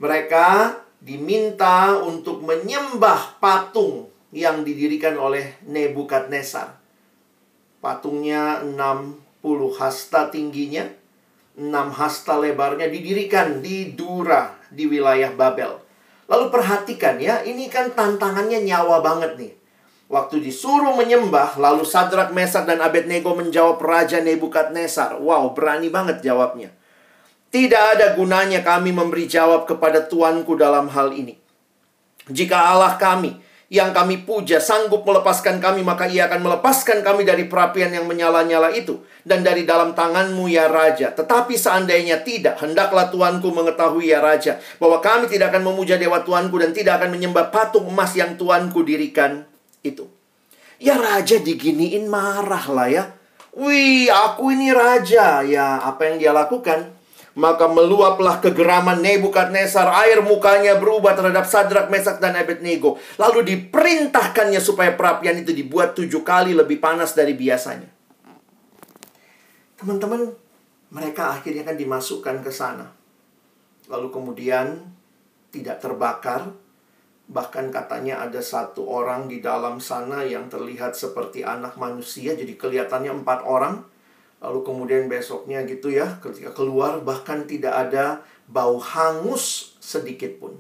mereka 0.01 0.81
diminta 0.99 2.01
untuk 2.01 2.40
menyembah 2.40 3.37
patung 3.38 4.09
yang 4.33 4.64
didirikan 4.64 5.21
oleh 5.21 5.61
Nebukadnezar. 5.68 6.81
Patungnya 7.85 8.64
60 8.64 9.21
hasta 9.77 10.33
tingginya, 10.33 10.88
6 11.61 11.68
hasta 11.92 12.40
lebarnya 12.40 12.88
didirikan 12.88 13.61
di 13.61 13.92
Dura 13.92 14.57
di 14.73 14.88
wilayah 14.88 15.29
Babel. 15.37 15.77
Lalu 16.25 16.49
perhatikan 16.49 17.21
ya, 17.21 17.45
ini 17.45 17.68
kan 17.68 17.92
tantangannya 17.92 18.64
nyawa 18.64 19.05
banget 19.05 19.37
nih. 19.37 19.53
Waktu 20.12 20.44
disuruh 20.44 20.92
menyembah, 20.92 21.57
lalu 21.57 21.88
Sadrak, 21.88 22.37
Mesak, 22.37 22.68
dan 22.68 22.85
Abednego 22.85 23.33
menjawab 23.33 23.81
Raja 23.81 24.20
Nebukadnezar. 24.20 25.16
Wow, 25.16 25.57
berani 25.57 25.88
banget 25.88 26.20
jawabnya. 26.20 26.68
Tidak 27.48 27.96
ada 27.96 28.12
gunanya 28.12 28.61
kami 28.61 28.92
memberi 28.92 29.25
jawab 29.25 29.64
kepada 29.64 30.05
tuanku 30.05 30.53
dalam 30.53 30.92
hal 30.92 31.16
ini. 31.16 31.40
Jika 32.29 32.77
Allah 32.77 33.01
kami 33.01 33.40
yang 33.72 33.96
kami 33.96 34.29
puja 34.29 34.61
sanggup 34.61 35.01
melepaskan 35.09 35.64
kami, 35.64 35.81
maka 35.81 36.05
ia 36.05 36.29
akan 36.29 36.44
melepaskan 36.44 37.01
kami 37.01 37.25
dari 37.25 37.48
perapian 37.48 37.88
yang 37.88 38.05
menyala-nyala 38.05 38.68
itu. 38.77 39.01
Dan 39.25 39.40
dari 39.40 39.64
dalam 39.64 39.96
tanganmu 39.96 40.44
ya 40.44 40.68
Raja. 40.68 41.16
Tetapi 41.16 41.57
seandainya 41.57 42.20
tidak, 42.20 42.61
hendaklah 42.61 43.09
tuanku 43.09 43.48
mengetahui 43.48 44.12
ya 44.12 44.20
Raja. 44.20 44.61
Bahwa 44.77 45.01
kami 45.01 45.33
tidak 45.33 45.57
akan 45.57 45.72
memuja 45.72 45.96
dewa 45.96 46.20
tuanku 46.20 46.61
dan 46.61 46.77
tidak 46.77 47.01
akan 47.01 47.16
menyembah 47.16 47.48
patung 47.48 47.88
emas 47.88 48.12
yang 48.12 48.37
tuanku 48.37 48.85
dirikan 48.85 49.48
itu. 49.83 50.07
Ya 50.83 50.99
raja 50.99 51.38
diginiin 51.38 52.11
marah 52.11 52.66
lah 52.71 52.88
ya. 52.90 53.05
Wih, 53.53 54.09
aku 54.09 54.51
ini 54.51 54.73
raja. 54.73 55.45
Ya, 55.45 55.79
apa 55.85 56.09
yang 56.09 56.16
dia 56.16 56.33
lakukan? 56.33 56.90
Maka 57.33 57.64
meluaplah 57.64 58.45
kegeraman 58.45 59.01
Nebukadnezar, 59.01 59.88
air 60.05 60.21
mukanya 60.21 60.77
berubah 60.77 61.16
terhadap 61.16 61.49
Sadrak, 61.49 61.88
Mesak, 61.88 62.21
dan 62.21 62.37
Abednego. 62.37 63.01
Lalu 63.16 63.45
diperintahkannya 63.45 64.61
supaya 64.61 64.92
perapian 64.92 65.40
itu 65.40 65.53
dibuat 65.53 65.97
tujuh 65.97 66.21
kali 66.21 66.53
lebih 66.53 66.77
panas 66.77 67.16
dari 67.16 67.33
biasanya. 67.33 67.88
Teman-teman, 69.81 70.29
mereka 70.92 71.33
akhirnya 71.33 71.64
kan 71.64 71.77
dimasukkan 71.81 72.45
ke 72.45 72.53
sana. 72.53 72.92
Lalu 73.88 74.12
kemudian 74.12 74.92
tidak 75.49 75.81
terbakar, 75.81 76.53
Bahkan 77.30 77.70
katanya 77.70 78.24
ada 78.24 78.42
satu 78.42 78.88
orang 78.88 79.30
di 79.30 79.38
dalam 79.38 79.78
sana 79.78 80.26
yang 80.26 80.50
terlihat 80.50 80.98
seperti 80.98 81.46
anak 81.46 81.78
manusia. 81.78 82.35
Jadi 82.35 82.58
kelihatannya 82.58 83.22
empat 83.22 83.46
orang. 83.46 83.85
Lalu 84.42 84.61
kemudian 84.66 85.06
besoknya 85.06 85.62
gitu 85.62 85.94
ya, 85.94 86.18
ketika 86.18 86.50
keluar 86.50 86.98
bahkan 86.98 87.46
tidak 87.46 87.78
ada 87.78 88.26
bau 88.50 88.82
hangus 88.82 89.78
sedikit 89.78 90.35
pun. 90.42 90.58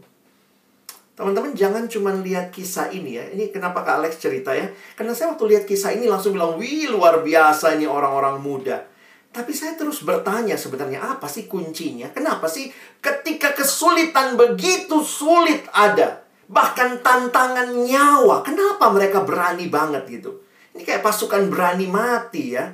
Teman-teman 1.12 1.52
jangan 1.52 1.84
cuma 1.90 2.14
lihat 2.14 2.54
kisah 2.54 2.88
ini 2.94 3.20
ya. 3.20 3.24
Ini 3.28 3.50
kenapa 3.52 3.84
Kak 3.84 4.00
Alex 4.00 4.22
cerita 4.22 4.54
ya. 4.56 4.70
Karena 4.96 5.12
saya 5.12 5.34
waktu 5.34 5.44
lihat 5.50 5.64
kisah 5.68 5.92
ini 5.92 6.08
langsung 6.08 6.32
bilang, 6.32 6.56
wih 6.56 6.88
luar 6.88 7.20
biasa 7.20 7.76
ini 7.76 7.84
orang-orang 7.84 8.40
muda. 8.40 8.86
Tapi 9.32 9.52
saya 9.52 9.76
terus 9.76 10.04
bertanya 10.04 10.56
sebenarnya 10.56 11.02
apa 11.02 11.24
sih 11.24 11.48
kuncinya? 11.48 12.08
Kenapa 12.12 12.48
sih 12.48 12.68
ketika 13.00 13.52
kesulitan 13.52 14.36
begitu 14.36 15.00
sulit 15.04 15.68
ada? 15.72 16.21
Bahkan 16.50 17.04
tantangan 17.04 17.70
nyawa. 17.86 18.42
Kenapa 18.42 18.90
mereka 18.90 19.22
berani 19.22 19.70
banget 19.70 20.08
gitu? 20.08 20.42
Ini 20.72 20.82
kayak 20.82 21.04
pasukan 21.04 21.52
berani 21.52 21.86
mati 21.86 22.56
ya. 22.56 22.72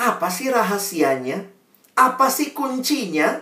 Apa 0.00 0.32
sih 0.32 0.48
rahasianya? 0.48 1.44
Apa 1.92 2.32
sih 2.32 2.56
kuncinya? 2.56 3.36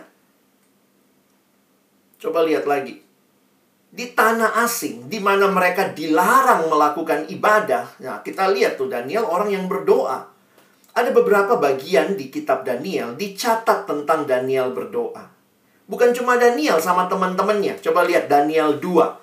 Coba 2.19 2.43
lihat 2.43 2.67
lagi. 2.67 2.99
Di 3.91 4.15
tanah 4.15 4.63
asing, 4.63 5.11
di 5.11 5.19
mana 5.19 5.51
mereka 5.51 5.91
dilarang 5.91 6.71
melakukan 6.71 7.27
ibadah. 7.27 7.99
Nah, 7.99 8.23
kita 8.23 8.47
lihat 8.51 8.79
tuh 8.79 8.87
Daniel 8.87 9.27
orang 9.27 9.51
yang 9.51 9.65
berdoa. 9.67 10.31
Ada 10.91 11.11
beberapa 11.15 11.55
bagian 11.55 12.19
di 12.19 12.27
kitab 12.31 12.67
Daniel 12.67 13.15
dicatat 13.15 13.87
tentang 13.87 14.27
Daniel 14.27 14.75
berdoa. 14.75 15.27
Bukan 15.87 16.15
cuma 16.15 16.39
Daniel 16.39 16.79
sama 16.79 17.07
teman-temannya. 17.07 17.79
Coba 17.83 18.07
lihat 18.07 18.31
Daniel 18.31 18.79
2 18.79 19.20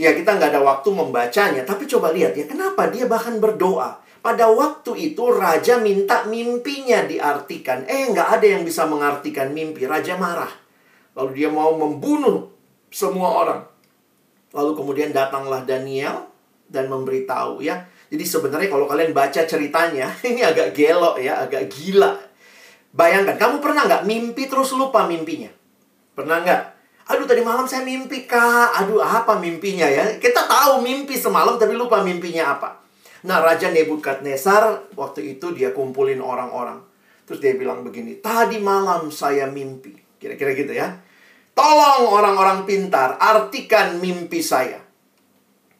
Ya 0.00 0.16
kita 0.16 0.40
nggak 0.40 0.56
ada 0.56 0.62
waktu 0.64 0.88
membacanya, 0.88 1.62
tapi 1.68 1.84
coba 1.84 2.10
lihat 2.16 2.32
ya, 2.32 2.48
kenapa 2.48 2.88
dia 2.88 3.04
bahkan 3.04 3.36
berdoa. 3.36 4.00
Pada 4.22 4.46
waktu 4.54 5.12
itu 5.12 5.34
raja 5.34 5.82
minta 5.82 6.22
mimpinya 6.30 7.02
diartikan. 7.02 7.82
Eh 7.90 8.06
nggak 8.14 8.38
ada 8.38 8.46
yang 8.46 8.62
bisa 8.62 8.86
mengartikan 8.86 9.50
mimpi. 9.50 9.82
Raja 9.82 10.14
marah. 10.14 10.50
Lalu 11.18 11.42
dia 11.42 11.50
mau 11.50 11.74
membunuh 11.74 12.46
semua 12.86 13.28
orang. 13.42 13.60
Lalu 14.54 14.78
kemudian 14.78 15.10
datanglah 15.10 15.66
Daniel 15.66 16.30
dan 16.70 16.86
memberitahu 16.86 17.66
ya. 17.66 17.82
Jadi 18.12 18.22
sebenarnya 18.22 18.68
kalau 18.70 18.86
kalian 18.86 19.10
baca 19.10 19.42
ceritanya, 19.42 20.14
ini 20.28 20.44
agak 20.44 20.70
gelo 20.70 21.18
ya, 21.18 21.42
agak 21.42 21.66
gila. 21.72 22.14
Bayangkan, 22.92 23.40
kamu 23.40 23.56
pernah 23.64 23.88
nggak 23.88 24.04
mimpi 24.04 24.46
terus 24.46 24.70
lupa 24.76 25.08
mimpinya? 25.08 25.48
Pernah 26.12 26.44
nggak? 26.44 26.62
Aduh 27.10 27.26
tadi 27.26 27.42
malam 27.42 27.66
saya 27.66 27.82
mimpi 27.82 28.28
kak. 28.28 28.84
Aduh 28.84 29.02
apa 29.02 29.38
mimpinya 29.40 29.88
ya? 29.90 30.20
Kita 30.20 30.46
tahu 30.46 30.84
mimpi 30.84 31.18
semalam 31.18 31.58
tapi 31.58 31.74
lupa 31.74 32.04
mimpinya 32.06 32.54
apa. 32.54 32.78
Nah 33.26 33.38
Raja 33.42 33.70
Nebukadnezar 33.70 34.94
waktu 34.94 35.38
itu 35.38 35.54
dia 35.54 35.74
kumpulin 35.74 36.22
orang-orang. 36.22 36.82
Terus 37.26 37.38
dia 37.38 37.54
bilang 37.54 37.86
begini, 37.86 38.18
tadi 38.18 38.58
malam 38.58 39.10
saya 39.14 39.46
mimpi. 39.46 39.94
Kira-kira 40.18 40.54
gitu 40.58 40.74
ya. 40.74 40.90
Tolong 41.54 42.10
orang-orang 42.10 42.66
pintar, 42.66 43.18
artikan 43.20 44.02
mimpi 44.02 44.42
saya. 44.42 44.82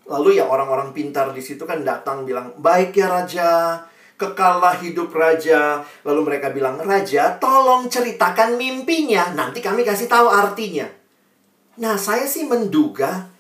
Lalu 0.07 0.39
ya 0.39 0.47
orang-orang 0.47 0.95
pintar 0.95 1.31
di 1.35 1.43
situ 1.43 1.63
kan 1.67 1.83
datang 1.83 2.27
bilang, 2.27 2.55
baik 2.59 2.95
ya 2.95 3.07
Raja, 3.09 3.51
kekallah 4.23 4.79
hidup 4.79 5.11
raja. 5.11 5.83
Lalu 6.07 6.21
mereka 6.23 6.55
bilang, 6.55 6.79
"Raja, 6.79 7.35
tolong 7.43 7.91
ceritakan 7.91 8.55
mimpinya, 8.55 9.35
nanti 9.35 9.59
kami 9.59 9.83
kasih 9.83 10.07
tahu 10.07 10.31
artinya." 10.31 10.87
Nah, 11.81 11.97
saya 11.97 12.29
sih 12.29 12.45
menduga 12.45 13.33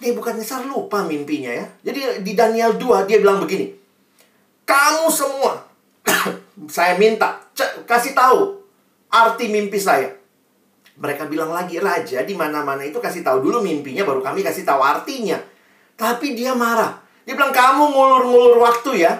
Nebukadnezar 0.00 0.64
lupa 0.64 1.04
mimpinya 1.04 1.52
ya. 1.52 1.68
Jadi 1.84 2.24
di 2.24 2.32
Daniel 2.32 2.80
2 2.80 3.04
dia 3.04 3.20
bilang 3.20 3.36
begini, 3.36 3.68
"Kamu 4.64 5.12
semua 5.12 5.60
saya 6.76 6.96
minta 6.96 7.36
kasih 7.84 8.16
tahu 8.16 8.64
arti 9.12 9.52
mimpi 9.52 9.76
saya." 9.76 10.08
Mereka 10.96 11.28
bilang 11.28 11.52
lagi, 11.52 11.76
"Raja, 11.76 12.24
di 12.24 12.32
mana-mana 12.32 12.80
itu 12.80 12.96
kasih 12.96 13.20
tahu 13.20 13.44
dulu 13.44 13.60
mimpinya 13.60 14.08
baru 14.08 14.24
kami 14.24 14.40
kasih 14.40 14.64
tahu 14.64 14.80
artinya." 14.80 15.36
Tapi 16.00 16.32
dia 16.32 16.56
marah. 16.56 16.96
Dia 17.28 17.36
bilang, 17.36 17.52
"Kamu 17.52 17.92
ngulur-ngulur 17.92 18.56
waktu 18.56 19.04
ya. 19.04 19.12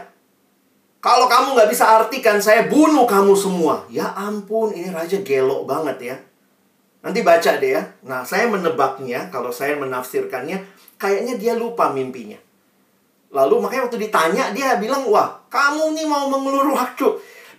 Kalau 1.04 1.28
kamu 1.28 1.60
nggak 1.60 1.68
bisa 1.68 1.92
artikan, 1.92 2.40
saya 2.40 2.64
bunuh 2.72 3.04
kamu 3.04 3.36
semua. 3.36 3.84
Ya 3.92 4.16
ampun, 4.16 4.72
ini 4.72 4.88
raja 4.88 5.20
gelok 5.20 5.68
banget 5.68 5.96
ya. 6.00 6.16
Nanti 7.00 7.24
baca 7.24 7.50
deh 7.56 7.70
ya. 7.72 7.82
Nah, 8.04 8.20
saya 8.24 8.44
menebaknya, 8.52 9.32
kalau 9.32 9.48
saya 9.48 9.76
menafsirkannya, 9.80 10.60
kayaknya 11.00 11.40
dia 11.40 11.52
lupa 11.56 11.88
mimpinya. 11.88 12.36
Lalu 13.32 13.62
makanya 13.62 13.88
waktu 13.88 13.98
ditanya, 14.04 14.44
dia 14.52 14.76
bilang, 14.76 15.08
wah, 15.08 15.40
kamu 15.48 15.96
nih 15.96 16.04
mau 16.04 16.28
mengulur 16.28 16.76
waktu. 16.76 17.08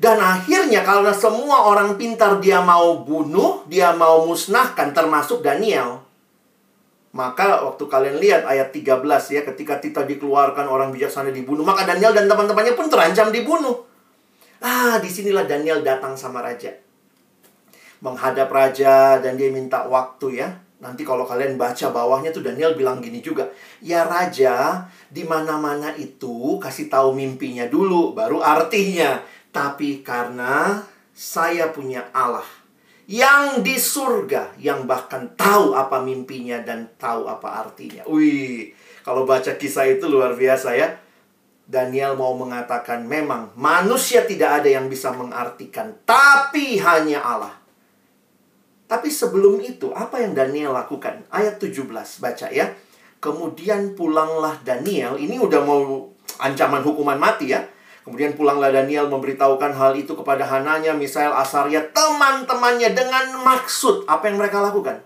Dan 0.01 0.17
akhirnya 0.17 0.81
kalau 0.81 1.13
semua 1.13 1.69
orang 1.69 1.93
pintar 1.93 2.41
dia 2.41 2.57
mau 2.61 3.01
bunuh, 3.05 3.65
dia 3.69 3.93
mau 3.93 4.25
musnahkan, 4.25 4.93
termasuk 4.93 5.45
Daniel. 5.45 6.01
Maka 7.11 7.61
waktu 7.61 7.83
kalian 7.85 8.17
lihat 8.17 8.43
ayat 8.47 8.73
13 8.73 9.03
ya, 9.29 9.41
ketika 9.45 9.77
Tita 9.77 10.01
dikeluarkan 10.07 10.65
orang 10.65 10.89
bijaksana 10.95 11.29
dibunuh, 11.29 11.61
maka 11.61 11.83
Daniel 11.85 12.17
dan 12.17 12.25
teman-temannya 12.25 12.73
pun 12.73 12.87
terancam 12.87 13.29
dibunuh. 13.29 13.83
Ah, 14.63 14.97
di 14.97 15.09
sinilah 15.11 15.45
Daniel 15.45 15.85
datang 15.85 16.17
sama 16.17 16.41
raja. 16.41 16.80
Menghadap 18.01 18.49
raja 18.49 19.21
dan 19.21 19.37
dia 19.37 19.53
minta 19.53 19.85
waktu 19.85 20.41
ya. 20.41 20.49
Nanti 20.81 21.05
kalau 21.05 21.23
kalian 21.29 21.61
baca 21.61 21.93
bawahnya 21.93 22.33
tuh 22.33 22.41
Daniel 22.41 22.73
bilang 22.73 22.97
gini 22.97 23.21
juga. 23.21 23.45
Ya 23.85 24.01
raja, 24.03 24.89
di 25.13 25.21
mana-mana 25.21 25.93
itu 25.93 26.57
kasih 26.57 26.89
tahu 26.89 27.13
mimpinya 27.13 27.69
dulu, 27.69 28.17
baru 28.17 28.41
artinya. 28.41 29.21
Tapi 29.53 30.01
karena 30.01 30.81
saya 31.13 31.69
punya 31.69 32.09
Allah 32.09 32.61
yang 33.11 33.59
di 33.59 33.75
surga 33.75 34.55
yang 34.55 34.87
bahkan 34.87 35.35
tahu 35.35 35.75
apa 35.75 35.99
mimpinya 35.99 36.63
dan 36.63 36.95
tahu 36.95 37.27
apa 37.27 37.67
artinya. 37.67 38.07
Wih, 38.07 38.71
kalau 39.03 39.27
baca 39.27 39.59
kisah 39.59 39.83
itu 39.91 40.07
luar 40.07 40.33
biasa 40.39 40.79
ya. 40.79 40.95
Daniel 41.67 42.19
mau 42.19 42.35
mengatakan 42.35 43.07
memang 43.07 43.55
manusia 43.55 44.27
tidak 44.27 44.63
ada 44.63 44.69
yang 44.71 44.91
bisa 44.91 45.11
mengartikan, 45.15 45.95
tapi 46.03 46.79
hanya 46.79 47.23
Allah. 47.23 47.60
Tapi 48.91 49.07
sebelum 49.07 49.63
itu, 49.63 49.95
apa 49.95 50.19
yang 50.19 50.35
Daniel 50.35 50.75
lakukan? 50.75 51.23
Ayat 51.31 51.63
17, 51.63 51.87
baca 52.19 52.47
ya. 52.51 52.75
Kemudian 53.23 53.95
pulanglah 53.95 54.59
Daniel, 54.67 55.15
ini 55.15 55.39
udah 55.39 55.63
mau 55.63 56.11
ancaman 56.43 56.83
hukuman 56.83 57.15
mati 57.15 57.55
ya 57.55 57.63
Kemudian 58.01 58.33
pulanglah 58.33 58.73
Daniel 58.73 59.05
memberitahukan 59.13 59.77
hal 59.77 59.93
itu 59.93 60.17
kepada 60.17 60.41
Hananya, 60.41 60.97
Misael, 60.97 61.29
Asaria, 61.37 61.85
teman-temannya 61.93 62.97
dengan 62.97 63.45
maksud 63.45 64.09
apa 64.09 64.25
yang 64.25 64.41
mereka 64.41 64.57
lakukan? 64.57 65.05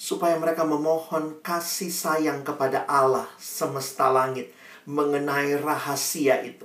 Supaya 0.00 0.40
mereka 0.40 0.64
memohon 0.64 1.44
kasih 1.44 1.92
sayang 1.92 2.40
kepada 2.40 2.88
Allah 2.88 3.28
semesta 3.36 4.08
langit 4.08 4.48
mengenai 4.88 5.60
rahasia 5.60 6.40
itu. 6.40 6.64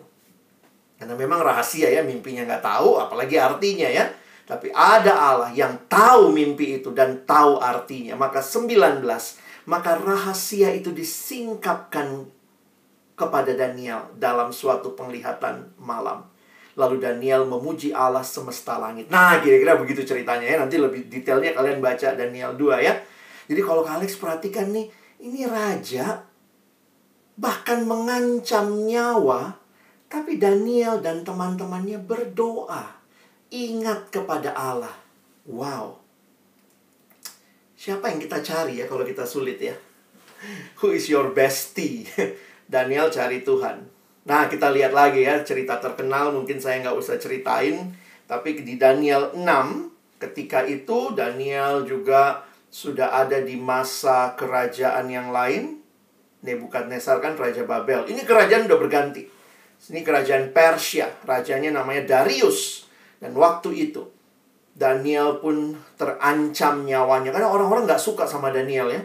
Karena 0.95 1.19
memang 1.19 1.43
rahasia 1.43 1.91
ya, 1.91 1.99
mimpinya 1.99 2.47
nggak 2.47 2.63
tahu, 2.63 3.03
apalagi 3.03 3.35
artinya 3.35 3.91
ya. 3.91 4.07
Tapi 4.47 4.71
ada 4.71 5.11
Allah 5.11 5.51
yang 5.51 5.75
tahu 5.91 6.31
mimpi 6.31 6.79
itu 6.79 6.95
dan 6.95 7.27
tahu 7.27 7.59
artinya. 7.59 8.15
Maka 8.15 8.39
19, 8.39 9.03
maka 9.67 9.99
rahasia 9.99 10.71
itu 10.71 10.95
disingkapkan 10.95 12.31
kepada 13.19 13.51
Daniel 13.51 14.07
dalam 14.15 14.55
suatu 14.55 14.95
penglihatan 14.95 15.75
malam. 15.75 16.23
Lalu 16.79 17.03
Daniel 17.03 17.43
memuji 17.43 17.91
Allah 17.91 18.23
semesta 18.23 18.79
langit. 18.79 19.11
Nah, 19.11 19.43
kira-kira 19.43 19.75
begitu 19.75 20.07
ceritanya 20.07 20.47
ya. 20.47 20.57
Nanti 20.63 20.79
lebih 20.79 21.11
detailnya 21.11 21.51
kalian 21.51 21.83
baca 21.83 22.15
Daniel 22.15 22.55
2 22.55 22.87
ya. 22.87 22.93
Jadi 23.51 23.61
kalau 23.65 23.83
kalian 23.83 24.07
perhatikan 24.07 24.71
nih, 24.71 24.87
ini 25.27 25.43
raja 25.43 26.23
bahkan 27.37 27.85
mengancam 27.85 28.85
nyawa, 28.85 29.57
tapi 30.09 30.41
Daniel 30.41 31.01
dan 31.01 31.21
teman-temannya 31.21 32.01
berdoa. 32.01 32.96
Ingat 33.47 34.11
kepada 34.11 34.51
Allah. 34.51 34.95
Wow. 35.47 36.03
Siapa 37.77 38.11
yang 38.11 38.19
kita 38.19 38.43
cari 38.43 38.83
ya 38.83 38.85
kalau 38.89 39.07
kita 39.07 39.23
sulit 39.23 39.61
ya? 39.63 39.75
Who 40.83 40.91
is 40.91 41.07
your 41.07 41.31
bestie? 41.31 42.03
Daniel 42.67 43.07
cari 43.07 43.47
Tuhan. 43.47 43.87
Nah, 44.27 44.51
kita 44.51 44.75
lihat 44.75 44.91
lagi 44.91 45.23
ya 45.23 45.39
cerita 45.47 45.79
terkenal 45.79 46.35
mungkin 46.35 46.59
saya 46.59 46.83
nggak 46.83 46.97
usah 46.99 47.15
ceritain. 47.15 47.95
Tapi 48.27 48.59
di 48.59 48.75
Daniel 48.75 49.31
6, 49.31 49.39
ketika 50.19 50.67
itu 50.67 51.15
Daniel 51.15 51.87
juga 51.87 52.43
sudah 52.67 53.15
ada 53.23 53.39
di 53.39 53.55
masa 53.55 54.35
kerajaan 54.35 55.07
yang 55.07 55.31
lain. 55.31 55.79
Nebukadnezar 56.43 57.23
kan 57.23 57.39
Raja 57.39 57.63
Babel. 57.63 58.03
Ini 58.11 58.27
kerajaan 58.27 58.67
udah 58.67 58.79
berganti. 58.79 59.23
Ini 59.87 60.03
kerajaan 60.03 60.51
Persia. 60.51 61.07
Rajanya 61.23 61.79
namanya 61.79 62.19
Darius. 62.19 62.86
Dan 63.17 63.33
waktu 63.33 63.89
itu, 63.89 64.05
Daniel 64.77 65.41
pun 65.41 65.73
terancam 65.97 66.85
nyawanya. 66.85 67.33
Karena 67.33 67.49
orang-orang 67.49 67.89
nggak 67.89 68.01
suka 68.01 68.29
sama 68.29 68.53
Daniel 68.53 68.93
ya 68.93 69.01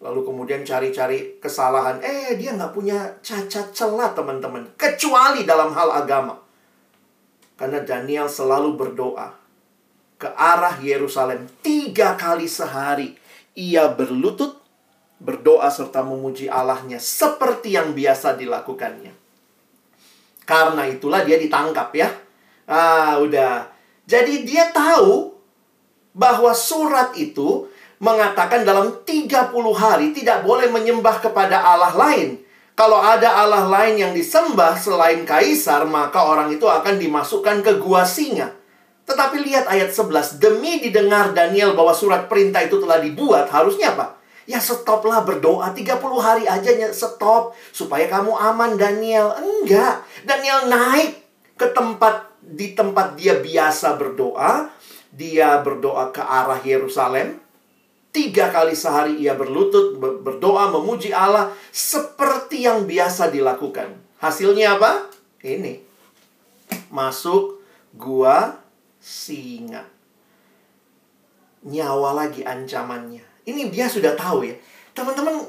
Lalu 0.00 0.20
kemudian 0.24 0.64
cari-cari 0.64 1.36
kesalahan. 1.36 2.00
Eh, 2.00 2.32
dia 2.40 2.56
nggak 2.56 2.72
punya 2.72 3.20
cacat 3.20 3.76
celah, 3.76 4.16
teman-teman. 4.16 4.64
Kecuali 4.80 5.44
dalam 5.44 5.76
hal 5.76 5.92
agama. 5.92 6.40
Karena 7.60 7.84
Daniel 7.84 8.24
selalu 8.24 8.80
berdoa 8.80 9.36
ke 10.16 10.32
arah 10.32 10.80
Yerusalem 10.80 11.44
tiga 11.60 12.16
kali 12.16 12.48
sehari. 12.48 13.12
Ia 13.52 13.92
berlutut, 13.92 14.56
berdoa 15.20 15.68
serta 15.68 16.00
memuji 16.00 16.48
Allahnya 16.48 16.96
seperti 16.96 17.76
yang 17.76 17.92
biasa 17.92 18.40
dilakukannya. 18.40 19.12
Karena 20.48 20.88
itulah 20.88 21.28
dia 21.28 21.36
ditangkap 21.36 21.92
ya. 21.92 22.08
Ah, 22.70 23.18
udah. 23.18 23.66
Jadi 24.06 24.46
dia 24.46 24.70
tahu 24.70 25.34
bahwa 26.14 26.54
surat 26.54 27.10
itu 27.18 27.66
mengatakan 27.98 28.62
dalam 28.62 29.02
30 29.02 29.50
hari 29.74 30.14
tidak 30.14 30.46
boleh 30.46 30.70
menyembah 30.70 31.18
kepada 31.18 31.58
Allah 31.58 31.92
lain. 31.98 32.38
Kalau 32.78 32.96
ada 32.96 33.44
Allah 33.44 33.68
lain 33.68 34.00
yang 34.00 34.12
disembah 34.14 34.78
selain 34.78 35.26
kaisar, 35.26 35.84
maka 35.84 36.22
orang 36.24 36.48
itu 36.54 36.64
akan 36.64 36.96
dimasukkan 36.96 37.60
ke 37.60 37.76
gua 37.76 38.06
singa. 38.06 38.56
Tetapi 39.04 39.42
lihat 39.42 39.66
ayat 39.66 39.90
11, 39.90 40.40
demi 40.40 40.78
didengar 40.80 41.34
Daniel 41.34 41.74
bahwa 41.74 41.92
surat 41.92 42.30
perintah 42.30 42.62
itu 42.62 42.78
telah 42.78 43.02
dibuat, 43.02 43.50
harusnya 43.50 43.92
apa? 43.98 44.16
Ya 44.48 44.62
stoplah 44.62 45.26
berdoa 45.26 45.74
30 45.74 46.00
hari 46.22 46.48
aja 46.48 46.70
stop 46.94 47.52
supaya 47.74 48.06
kamu 48.08 48.32
aman 48.32 48.80
Daniel. 48.80 49.34
Enggak. 49.36 50.06
Daniel 50.24 50.66
naik 50.66 51.20
ke 51.60 51.68
tempat 51.76 52.29
di 52.40 52.72
tempat 52.72 53.16
dia 53.16 53.38
biasa 53.38 53.96
berdoa, 54.00 54.72
dia 55.12 55.60
berdoa 55.60 56.10
ke 56.10 56.22
arah 56.22 56.60
Yerusalem, 56.64 57.40
Tiga 58.10 58.50
kali 58.50 58.74
sehari 58.74 59.22
ia 59.22 59.38
berlutut, 59.38 59.94
berdoa, 60.02 60.66
memuji 60.74 61.14
Allah 61.14 61.54
seperti 61.70 62.66
yang 62.66 62.82
biasa 62.82 63.30
dilakukan. 63.30 63.94
Hasilnya 64.18 64.74
apa? 64.74 65.06
Ini. 65.46 65.78
Masuk 66.90 67.62
gua 67.94 68.58
singa. 68.98 69.86
Nyawa 71.62 72.26
lagi 72.26 72.42
ancamannya. 72.42 73.22
Ini 73.46 73.70
dia 73.70 73.86
sudah 73.86 74.18
tahu 74.18 74.42
ya. 74.42 74.58
Teman-teman, 74.90 75.46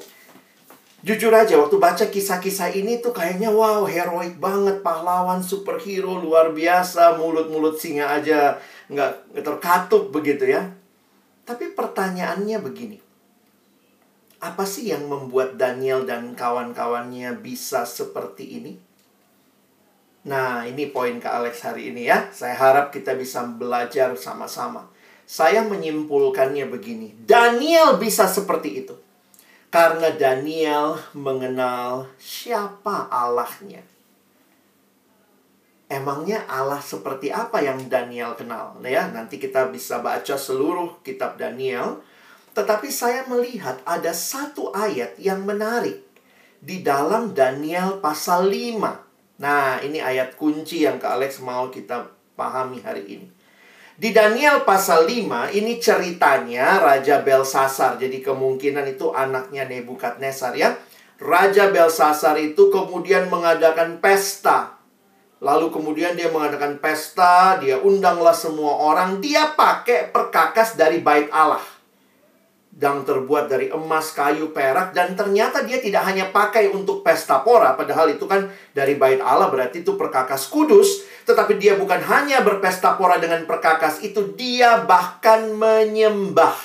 jujur 1.02 1.34
aja 1.34 1.58
waktu 1.58 1.78
baca 1.82 2.06
kisah-kisah 2.10 2.74
ini 2.78 3.02
tuh 3.02 3.14
kayaknya 3.14 3.50
wow, 3.50 3.86
heroik 3.86 4.38
banget, 4.38 4.86
pahlawan, 4.86 5.42
superhero, 5.42 6.22
luar 6.22 6.54
biasa, 6.54 7.18
mulut-mulut 7.18 7.78
singa 7.78 8.22
aja 8.22 8.58
nggak 8.90 9.42
terkatup 9.42 10.14
begitu 10.14 10.50
ya. 10.54 10.70
Tapi 11.46 11.74
pertanyaannya 11.74 12.58
begini. 12.62 12.98
Apa 14.42 14.66
sih 14.66 14.90
yang 14.90 15.06
membuat 15.06 15.58
Daniel 15.58 16.06
dan 16.06 16.34
kawan-kawannya 16.34 17.38
bisa 17.42 17.86
seperti 17.86 18.58
ini? 18.58 18.74
Nah, 20.22 20.66
ini 20.70 20.90
poin 20.90 21.18
ke 21.18 21.26
Alex 21.26 21.66
hari 21.66 21.94
ini 21.94 22.06
ya. 22.10 22.30
Saya 22.30 22.54
harap 22.54 22.94
kita 22.94 23.18
bisa 23.18 23.42
belajar 23.46 24.14
sama-sama. 24.18 24.86
Saya 25.26 25.66
menyimpulkannya 25.66 26.70
begini. 26.70 27.14
Daniel 27.26 27.98
bisa 27.98 28.30
seperti 28.30 28.86
itu. 28.86 28.94
Karena 29.72 30.12
Daniel 30.12 31.00
mengenal 31.16 32.12
siapa 32.20 33.08
Allahnya. 33.08 33.88
emangnya 35.92 36.48
Allah 36.48 36.80
seperti 36.80 37.32
apa 37.32 37.60
yang 37.64 37.88
Daniel 37.92 38.36
kenal? 38.36 38.80
Nah 38.80 38.88
ya, 38.88 39.12
nanti 39.12 39.40
kita 39.40 39.68
bisa 39.72 40.00
baca 40.00 40.36
seluruh 40.40 41.00
kitab 41.04 41.36
Daniel. 41.36 42.04
Tetapi 42.52 42.92
saya 42.92 43.28
melihat 43.28 43.80
ada 43.88 44.12
satu 44.12 44.76
ayat 44.76 45.16
yang 45.20 45.44
menarik 45.48 46.04
di 46.60 46.84
dalam 46.84 47.32
Daniel 47.32 48.04
pasal 48.04 48.52
5. 48.52 49.40
Nah, 49.40 49.80
ini 49.84 50.04
ayat 50.04 50.36
kunci 50.36 50.84
yang 50.84 51.00
Kak 51.00 51.16
Alex 51.16 51.40
mau 51.40 51.72
kita 51.72 52.12
pahami 52.36 52.84
hari 52.84 53.04
ini. 53.08 53.28
Di 54.02 54.10
Daniel 54.10 54.66
pasal 54.66 55.06
5 55.06 55.54
ini 55.54 55.78
ceritanya 55.78 56.82
Raja 56.82 57.22
Belsasar. 57.22 58.02
Jadi 58.02 58.26
kemungkinan 58.26 58.98
itu 58.98 59.14
anaknya 59.14 59.70
Nebukadnezar 59.70 60.58
ya. 60.58 60.74
Raja 61.22 61.70
Belsasar 61.70 62.34
itu 62.42 62.74
kemudian 62.74 63.30
mengadakan 63.30 64.02
pesta 64.02 64.82
Lalu 65.42 65.74
kemudian 65.74 66.14
dia 66.14 66.30
mengadakan 66.30 66.78
pesta, 66.78 67.58
dia 67.58 67.82
undanglah 67.82 68.34
semua 68.34 68.78
orang, 68.78 69.18
dia 69.18 69.58
pakai 69.58 70.14
perkakas 70.14 70.78
dari 70.78 71.02
bait 71.02 71.34
Allah. 71.34 71.66
Dan 72.72 73.04
terbuat 73.04 73.52
dari 73.52 73.68
emas, 73.68 74.16
kayu, 74.16 74.56
perak, 74.56 74.96
dan 74.96 75.14
ternyata 75.14 75.62
dia 75.68 75.84
tidak 75.84 76.08
hanya 76.08 76.32
pakai 76.32 76.72
untuk 76.72 77.04
pesta 77.04 77.44
pora, 77.44 77.76
padahal 77.76 78.16
itu 78.16 78.24
kan 78.26 78.48
dari 78.72 78.96
bait 78.96 79.20
Allah 79.20 79.52
berarti 79.52 79.84
itu 79.84 80.00
perkakas 80.00 80.48
kudus, 80.48 81.04
tetapi 81.28 81.60
dia 81.60 81.76
bukan 81.76 82.00
hanya 82.00 82.42
berpesta 82.42 82.96
pora 82.96 83.20
dengan 83.20 83.44
perkakas 83.44 84.02
itu, 84.02 84.34
dia 84.40 84.82
bahkan 84.88 85.52
menyembah 85.52 86.56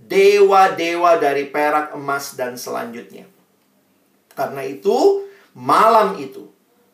dewa-dewa 0.00 1.20
dari 1.20 1.46
perak, 1.46 1.94
emas, 1.94 2.34
dan 2.34 2.58
selanjutnya. 2.58 3.28
Karena 4.32 4.64
itu, 4.66 5.28
malam 5.52 6.16
itu, 6.18 6.48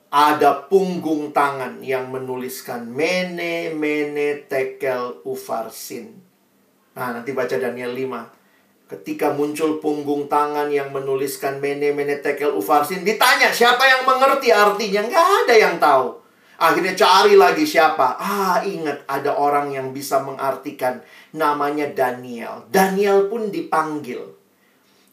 ada 0.09 0.67
punggung 0.67 1.37
tangan 1.37 1.85
yang 1.85 2.09
menuliskan 2.09 2.89
mene 2.89 3.77
mene 3.77 4.49
tekel 4.49 5.21
ufarsin. 5.25 6.17
Nah, 6.97 7.15
nanti 7.15 7.31
baca 7.37 7.55
Daniel 7.61 7.93
5. 7.93 8.38
Ketika 8.89 9.37
muncul 9.37 9.85
punggung 9.85 10.33
tangan 10.33 10.73
yang 10.73 10.89
menuliskan 10.97 11.61
mene 11.61 11.93
mene 11.93 12.25
tekel 12.25 12.57
ufarsin, 12.57 13.05
ditanya 13.05 13.53
siapa 13.53 13.85
yang 13.85 14.09
mengerti 14.09 14.49
artinya? 14.49 15.05
Nggak 15.05 15.29
ada 15.45 15.55
yang 15.55 15.77
tahu. 15.77 16.17
Akhirnya 16.59 16.97
cari 16.97 17.37
lagi 17.37 17.69
siapa. 17.69 18.17
Ah, 18.17 18.65
ingat 18.65 19.05
ada 19.05 19.37
orang 19.37 19.71
yang 19.71 19.93
bisa 19.93 20.25
mengartikan 20.25 21.05
namanya 21.37 21.87
Daniel. 21.93 22.65
Daniel 22.73 23.29
pun 23.29 23.53
dipanggil. 23.53 24.25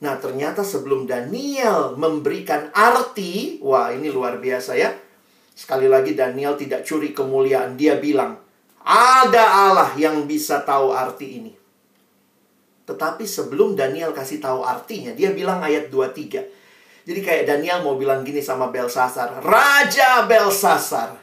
Nah, 0.01 0.19
ternyata 0.19 0.63
sebelum 0.63 1.03
Daniel 1.03 1.99
memberikan 1.99 2.71
arti, 2.71 3.59
wah 3.59 3.91
ini 3.91 4.07
luar 4.07 4.39
biasa 4.39 4.75
ya. 4.75 4.91
Sekali 5.55 5.88
lagi 5.88 6.15
Daniel 6.15 6.59
tidak 6.59 6.83
curi 6.83 7.15
kemuliaan. 7.15 7.79
Dia 7.79 7.99
bilang, 7.99 8.39
ada 8.83 9.71
Allah 9.71 9.91
yang 9.95 10.27
bisa 10.27 10.63
tahu 10.67 10.91
arti 10.91 11.39
ini. 11.39 11.55
Tetapi 12.86 13.26
sebelum 13.26 13.74
Daniel 13.74 14.13
kasih 14.13 14.38
tahu 14.38 14.62
artinya, 14.62 15.12
dia 15.17 15.34
bilang 15.34 15.62
ayat 15.62 15.89
23. 15.89 17.06
Jadi 17.06 17.19
kayak 17.21 17.45
Daniel 17.50 17.86
mau 17.86 17.98
bilang 17.98 18.26
gini 18.26 18.41
sama 18.41 18.69
Belsasar, 18.74 19.41
Raja 19.41 20.26
Belsasar, 20.26 21.13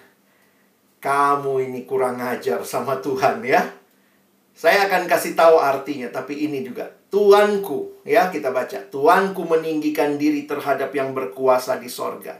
kamu 1.02 1.66
ini 1.70 1.82
kurang 1.82 2.22
ajar 2.22 2.62
sama 2.62 3.02
Tuhan 3.02 3.42
ya. 3.42 3.66
Saya 4.54 4.86
akan 4.86 5.10
kasih 5.10 5.34
tahu 5.34 5.58
artinya, 5.58 6.06
tapi 6.14 6.46
ini 6.46 6.62
juga 6.62 6.86
Tuanku, 7.12 8.02
ya 8.08 8.32
kita 8.32 8.48
baca. 8.54 8.88
Tuanku 8.88 9.44
meninggikan 9.44 10.16
diri 10.16 10.48
terhadap 10.48 10.94
yang 10.96 11.12
berkuasa 11.12 11.76
di 11.76 11.90
sorga. 11.90 12.38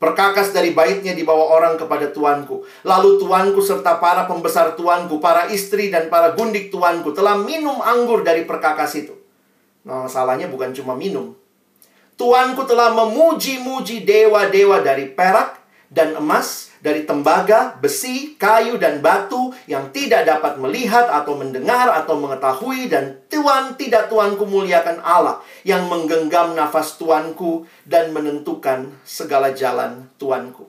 Perkakas 0.00 0.56
dari 0.56 0.72
baitnya 0.72 1.12
dibawa 1.12 1.52
orang 1.60 1.76
kepada 1.76 2.08
tuanku. 2.08 2.64
Lalu 2.88 3.20
tuanku 3.20 3.60
serta 3.60 4.00
para 4.00 4.24
pembesar 4.24 4.72
tuanku, 4.72 5.20
para 5.20 5.52
istri 5.52 5.92
dan 5.92 6.08
para 6.08 6.32
gundik 6.32 6.72
tuanku 6.72 7.12
telah 7.12 7.36
minum 7.36 7.84
anggur 7.84 8.24
dari 8.24 8.48
perkakas 8.48 8.96
itu. 8.96 9.12
Nah, 9.84 10.08
masalahnya 10.08 10.48
bukan 10.48 10.72
cuma 10.72 10.96
minum. 10.96 11.36
Tuanku 12.16 12.64
telah 12.64 12.96
memuji-muji 12.96 14.08
dewa-dewa 14.08 14.80
dari 14.80 15.04
perak 15.12 15.60
dan 15.92 16.16
emas 16.16 16.69
dari 16.80 17.04
tembaga, 17.04 17.76
besi, 17.76 18.34
kayu, 18.40 18.80
dan 18.80 19.04
batu 19.04 19.52
yang 19.68 19.92
tidak 19.92 20.24
dapat 20.24 20.56
melihat 20.56 21.06
atau 21.12 21.36
mendengar 21.36 21.92
atau 21.92 22.16
mengetahui 22.16 22.88
dan 22.88 23.20
Tuhan 23.28 23.76
tidak 23.76 24.08
Tuanku 24.08 24.48
muliakan 24.48 25.04
Allah 25.04 25.44
yang 25.62 25.86
menggenggam 25.86 26.56
nafas 26.56 26.96
Tuanku 26.96 27.68
dan 27.84 28.16
menentukan 28.16 28.88
segala 29.04 29.52
jalan 29.52 30.08
Tuanku. 30.16 30.66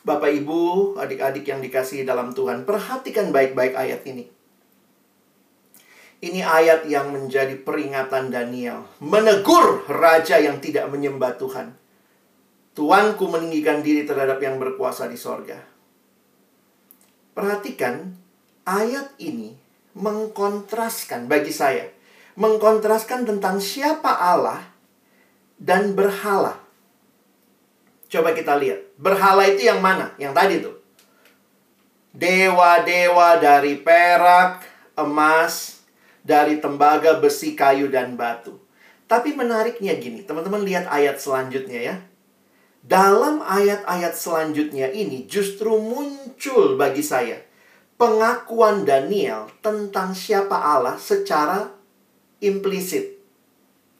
Bapak, 0.00 0.32
Ibu, 0.32 0.96
adik-adik 0.96 1.44
yang 1.44 1.60
dikasihi 1.60 2.08
dalam 2.08 2.32
Tuhan, 2.32 2.64
perhatikan 2.64 3.28
baik-baik 3.36 3.76
ayat 3.76 4.00
ini. 4.08 4.40
Ini 6.20 6.40
ayat 6.44 6.84
yang 6.84 7.16
menjadi 7.16 7.56
peringatan 7.64 8.28
Daniel. 8.28 8.84
Menegur 9.00 9.88
raja 9.88 10.36
yang 10.36 10.60
tidak 10.60 10.88
menyembah 10.92 11.36
Tuhan. 11.40 11.79
Tuanku 12.80 13.28
meninggikan 13.28 13.84
diri 13.84 14.08
terhadap 14.08 14.40
yang 14.40 14.56
berkuasa 14.56 15.04
di 15.04 15.20
sorga. 15.20 15.60
Perhatikan, 17.36 18.16
ayat 18.64 19.12
ini 19.20 19.52
mengkontraskan 19.92 21.28
bagi 21.28 21.52
saya. 21.52 21.92
Mengkontraskan 22.40 23.28
tentang 23.28 23.60
siapa 23.60 24.16
Allah 24.16 24.64
dan 25.60 25.92
berhala. 25.92 26.56
Coba 28.08 28.32
kita 28.32 28.56
lihat. 28.56 28.96
Berhala 28.96 29.44
itu 29.44 29.68
yang 29.68 29.84
mana? 29.84 30.16
Yang 30.16 30.32
tadi 30.32 30.54
tuh. 30.64 30.76
Dewa-dewa 32.16 33.36
dari 33.44 33.76
perak, 33.76 34.64
emas, 34.96 35.84
dari 36.24 36.56
tembaga, 36.56 37.20
besi, 37.20 37.52
kayu, 37.52 37.92
dan 37.92 38.16
batu. 38.16 38.56
Tapi 39.04 39.36
menariknya 39.36 40.00
gini, 40.00 40.24
teman-teman 40.24 40.64
lihat 40.64 40.88
ayat 40.88 41.20
selanjutnya 41.20 41.80
ya. 41.84 41.96
Dalam 42.80 43.44
ayat-ayat 43.44 44.16
selanjutnya 44.16 44.88
ini 44.88 45.28
justru 45.28 45.76
muncul 45.76 46.80
bagi 46.80 47.04
saya 47.04 47.50
pengakuan 48.00 48.88
Daniel 48.88 49.52
tentang 49.60 50.16
siapa 50.16 50.56
Allah 50.56 50.96
secara 50.96 51.68
implisit. 52.40 53.20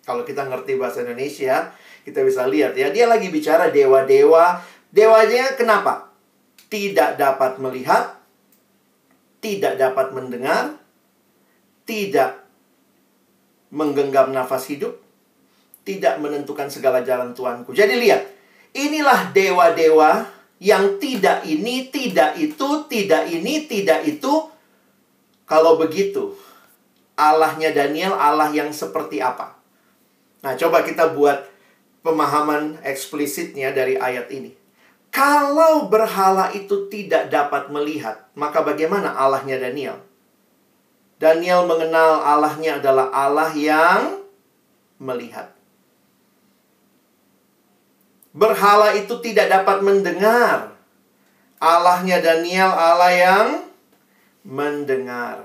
Kalau 0.08 0.24
kita 0.24 0.48
ngerti 0.48 0.80
bahasa 0.80 1.04
Indonesia, 1.04 1.76
kita 2.08 2.24
bisa 2.24 2.48
lihat 2.48 2.72
ya, 2.72 2.88
dia 2.88 3.04
lagi 3.04 3.28
bicara 3.28 3.68
dewa-dewa. 3.68 4.64
Dewanya 4.88 5.52
kenapa? 5.52 6.08
Tidak 6.72 7.20
dapat 7.20 7.60
melihat, 7.60 8.16
tidak 9.44 9.76
dapat 9.76 10.16
mendengar, 10.16 10.80
tidak 11.84 12.40
menggenggam 13.68 14.32
nafas 14.32 14.64
hidup, 14.72 14.96
tidak 15.84 16.16
menentukan 16.24 16.72
segala 16.72 17.04
jalan 17.04 17.36
Tuanku. 17.36 17.76
Jadi 17.76 18.00
lihat, 18.00 18.29
Inilah 18.70 19.34
dewa-dewa 19.34 20.30
yang 20.60 21.00
tidak 21.02 21.42
ini, 21.48 21.88
tidak 21.88 22.36
itu, 22.38 22.68
tidak 22.86 23.26
ini, 23.26 23.66
tidak 23.66 24.06
itu. 24.06 24.46
Kalau 25.48 25.74
begitu, 25.80 26.38
Allahnya 27.18 27.74
Daniel 27.74 28.14
Allah 28.14 28.54
yang 28.54 28.70
seperti 28.70 29.18
apa? 29.18 29.58
Nah, 30.40 30.54
coba 30.54 30.86
kita 30.86 31.10
buat 31.12 31.50
pemahaman 32.06 32.80
eksplisitnya 32.86 33.74
dari 33.74 33.98
ayat 33.98 34.30
ini. 34.32 34.56
Kalau 35.10 35.90
berhala 35.90 36.54
itu 36.54 36.86
tidak 36.86 37.34
dapat 37.34 37.68
melihat, 37.74 38.30
maka 38.38 38.62
bagaimana 38.62 39.10
Allahnya 39.10 39.58
Daniel? 39.58 39.98
Daniel 41.20 41.66
mengenal 41.66 42.24
Allahnya 42.24 42.80
adalah 42.80 43.12
Allah 43.12 43.52
yang 43.52 44.24
melihat. 44.96 45.52
Berhala 48.30 48.94
itu 48.94 49.18
tidak 49.18 49.50
dapat 49.50 49.82
mendengar. 49.82 50.78
Allahnya 51.58 52.22
Daniel 52.22 52.70
Allah 52.70 53.12
yang 53.12 53.48
mendengar. 54.46 55.44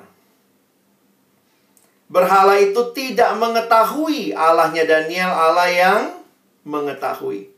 Berhala 2.05 2.61
itu 2.61 2.93
tidak 2.93 3.33
mengetahui 3.41 4.38
Allahnya 4.38 4.86
Daniel 4.86 5.33
Allah 5.33 5.69
yang 5.73 6.01
mengetahui. 6.61 7.49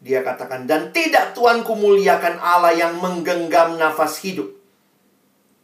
Dia 0.00 0.20
katakan, 0.20 0.68
dan 0.68 0.92
tidak 0.92 1.32
Tuanku 1.32 1.76
muliakan 1.76 2.36
Allah 2.40 2.72
yang 2.76 3.00
menggenggam 3.00 3.76
nafas 3.76 4.20
hidup. 4.24 4.52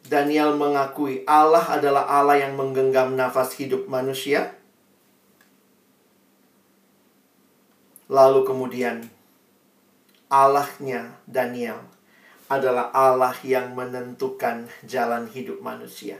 Daniel 0.05 0.57
mengakui 0.57 1.23
Allah 1.29 1.63
adalah 1.77 2.09
Allah 2.09 2.43
yang 2.43 2.57
menggenggam 2.59 3.15
nafas 3.15 3.55
hidup 3.57 3.87
manusia 3.87 4.60
Lalu 8.11 8.43
kemudian 8.43 9.07
Allahnya 10.27 11.23
Daniel 11.31 11.79
adalah 12.51 12.91
Allah 12.91 13.39
yang 13.47 13.79
menentukan 13.79 14.67
jalan 14.83 15.31
hidup 15.31 15.63
manusia. 15.63 16.19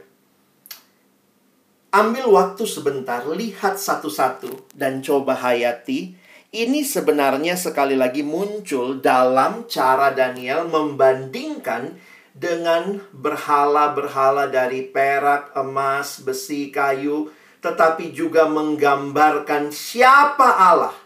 Ambil 1.91 2.31
waktu 2.31 2.63
sebentar, 2.63 3.27
lihat 3.27 3.75
satu-satu 3.75 4.71
dan 4.71 5.03
coba 5.03 5.35
hayati 5.35 6.15
Ini 6.51 6.83
sebenarnya 6.83 7.55
sekali 7.55 7.95
lagi 7.95 8.27
muncul 8.27 8.99
dalam 8.99 9.71
cara 9.71 10.11
Daniel 10.11 10.67
membandingkan 10.67 11.95
dengan 12.35 12.99
berhala-berhala 13.15 14.51
dari 14.51 14.83
perak, 14.91 15.55
emas, 15.55 16.19
besi, 16.19 16.67
kayu, 16.67 17.31
tetapi 17.63 18.11
juga 18.11 18.51
menggambarkan 18.51 19.71
siapa 19.71 20.59
Allah. 20.59 21.00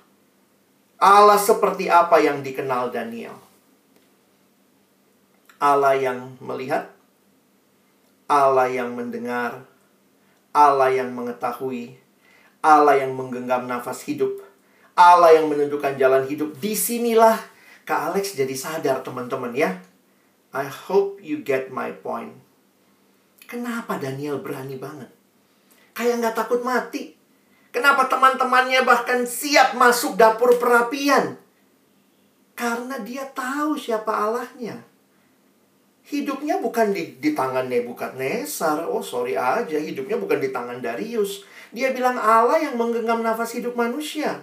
Allah 0.95 1.35
seperti 1.35 1.91
apa 1.91 2.19
yang 2.23 2.39
dikenal 2.39 2.91
Daniel. 2.91 3.35
Allah 5.59 5.95
yang 5.95 6.35
melihat, 6.43 6.91
Allah 8.27 8.67
yang 8.67 8.95
mendengar, 8.95 9.63
Allah 10.55 10.91
yang 10.91 11.11
mengetahui, 11.11 11.95
Allah 12.63 12.99
yang 12.99 13.15
menggenggam 13.15 13.67
nafas 13.67 14.03
hidup, 14.07 14.31
Allah 14.95 15.35
yang 15.35 15.51
menentukan 15.51 15.99
jalan 15.99 16.23
hidup. 16.27 16.55
Di 16.59 16.75
sinilah 16.75 17.39
Kak 17.83 18.11
Alex 18.11 18.35
jadi 18.35 18.55
sadar 18.55 19.03
teman-teman 19.03 19.51
ya. 19.55 19.79
I 20.55 20.65
hope 20.67 21.19
you 21.19 21.43
get 21.43 21.71
my 21.71 21.91
point. 21.91 22.31
Kenapa 23.45 23.99
Daniel 23.99 24.39
berani 24.39 24.79
banget? 24.79 25.11
Kayak 25.95 26.23
nggak 26.23 26.35
takut 26.35 26.63
mati. 26.63 27.14
Kenapa 27.75 28.07
teman-temannya 28.07 28.87
bahkan 28.87 29.27
siap 29.27 29.75
masuk 29.75 30.15
dapur 30.15 30.55
perapian? 30.55 31.35
Karena 32.55 33.03
dia 33.03 33.27
tahu 33.35 33.75
siapa 33.75 34.15
Allahnya. 34.15 34.79
Hidupnya 36.07 36.63
bukan 36.63 36.95
di, 36.95 37.19
di 37.19 37.35
tangan 37.35 37.67
Nebukadnezar. 37.67 38.87
Oh, 38.87 39.03
sorry 39.03 39.35
aja. 39.35 39.75
Hidupnya 39.75 40.15
bukan 40.15 40.39
di 40.39 40.55
tangan 40.55 40.79
Darius. 40.79 41.43
Dia 41.75 41.91
bilang 41.91 42.15
Allah 42.15 42.63
yang 42.63 42.79
menggenggam 42.79 43.19
nafas 43.19 43.51
hidup 43.51 43.75
manusia. 43.75 44.39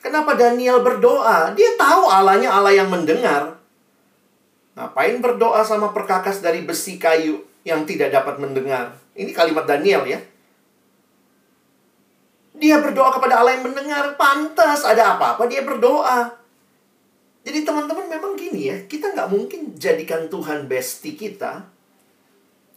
Kenapa 0.00 0.32
Daniel 0.32 0.80
berdoa? 0.80 1.52
Dia 1.52 1.76
tahu 1.76 2.08
Allahnya 2.08 2.48
Allah 2.48 2.72
yang 2.72 2.88
mendengar. 2.88 3.60
Ngapain 4.80 5.20
berdoa 5.20 5.60
sama 5.60 5.92
perkakas 5.92 6.40
dari 6.40 6.64
besi 6.64 6.96
kayu 6.96 7.44
yang 7.68 7.84
tidak 7.84 8.16
dapat 8.16 8.40
mendengar? 8.40 8.96
Ini 9.12 9.28
kalimat 9.36 9.68
Daniel 9.68 10.08
ya. 10.08 10.37
Dia 12.58 12.82
berdoa 12.82 13.14
kepada 13.14 13.40
Allah 13.40 13.56
yang 13.56 13.70
mendengar. 13.70 14.18
Pantas 14.18 14.82
ada 14.82 15.14
apa-apa 15.16 15.46
dia 15.46 15.62
berdoa. 15.62 16.34
Jadi 17.46 17.64
teman-teman 17.64 18.10
memang 18.10 18.34
gini 18.34 18.68
ya. 18.68 18.76
Kita 18.84 19.14
nggak 19.14 19.30
mungkin 19.30 19.78
jadikan 19.78 20.26
Tuhan 20.26 20.66
bestie 20.66 21.14
kita. 21.14 21.64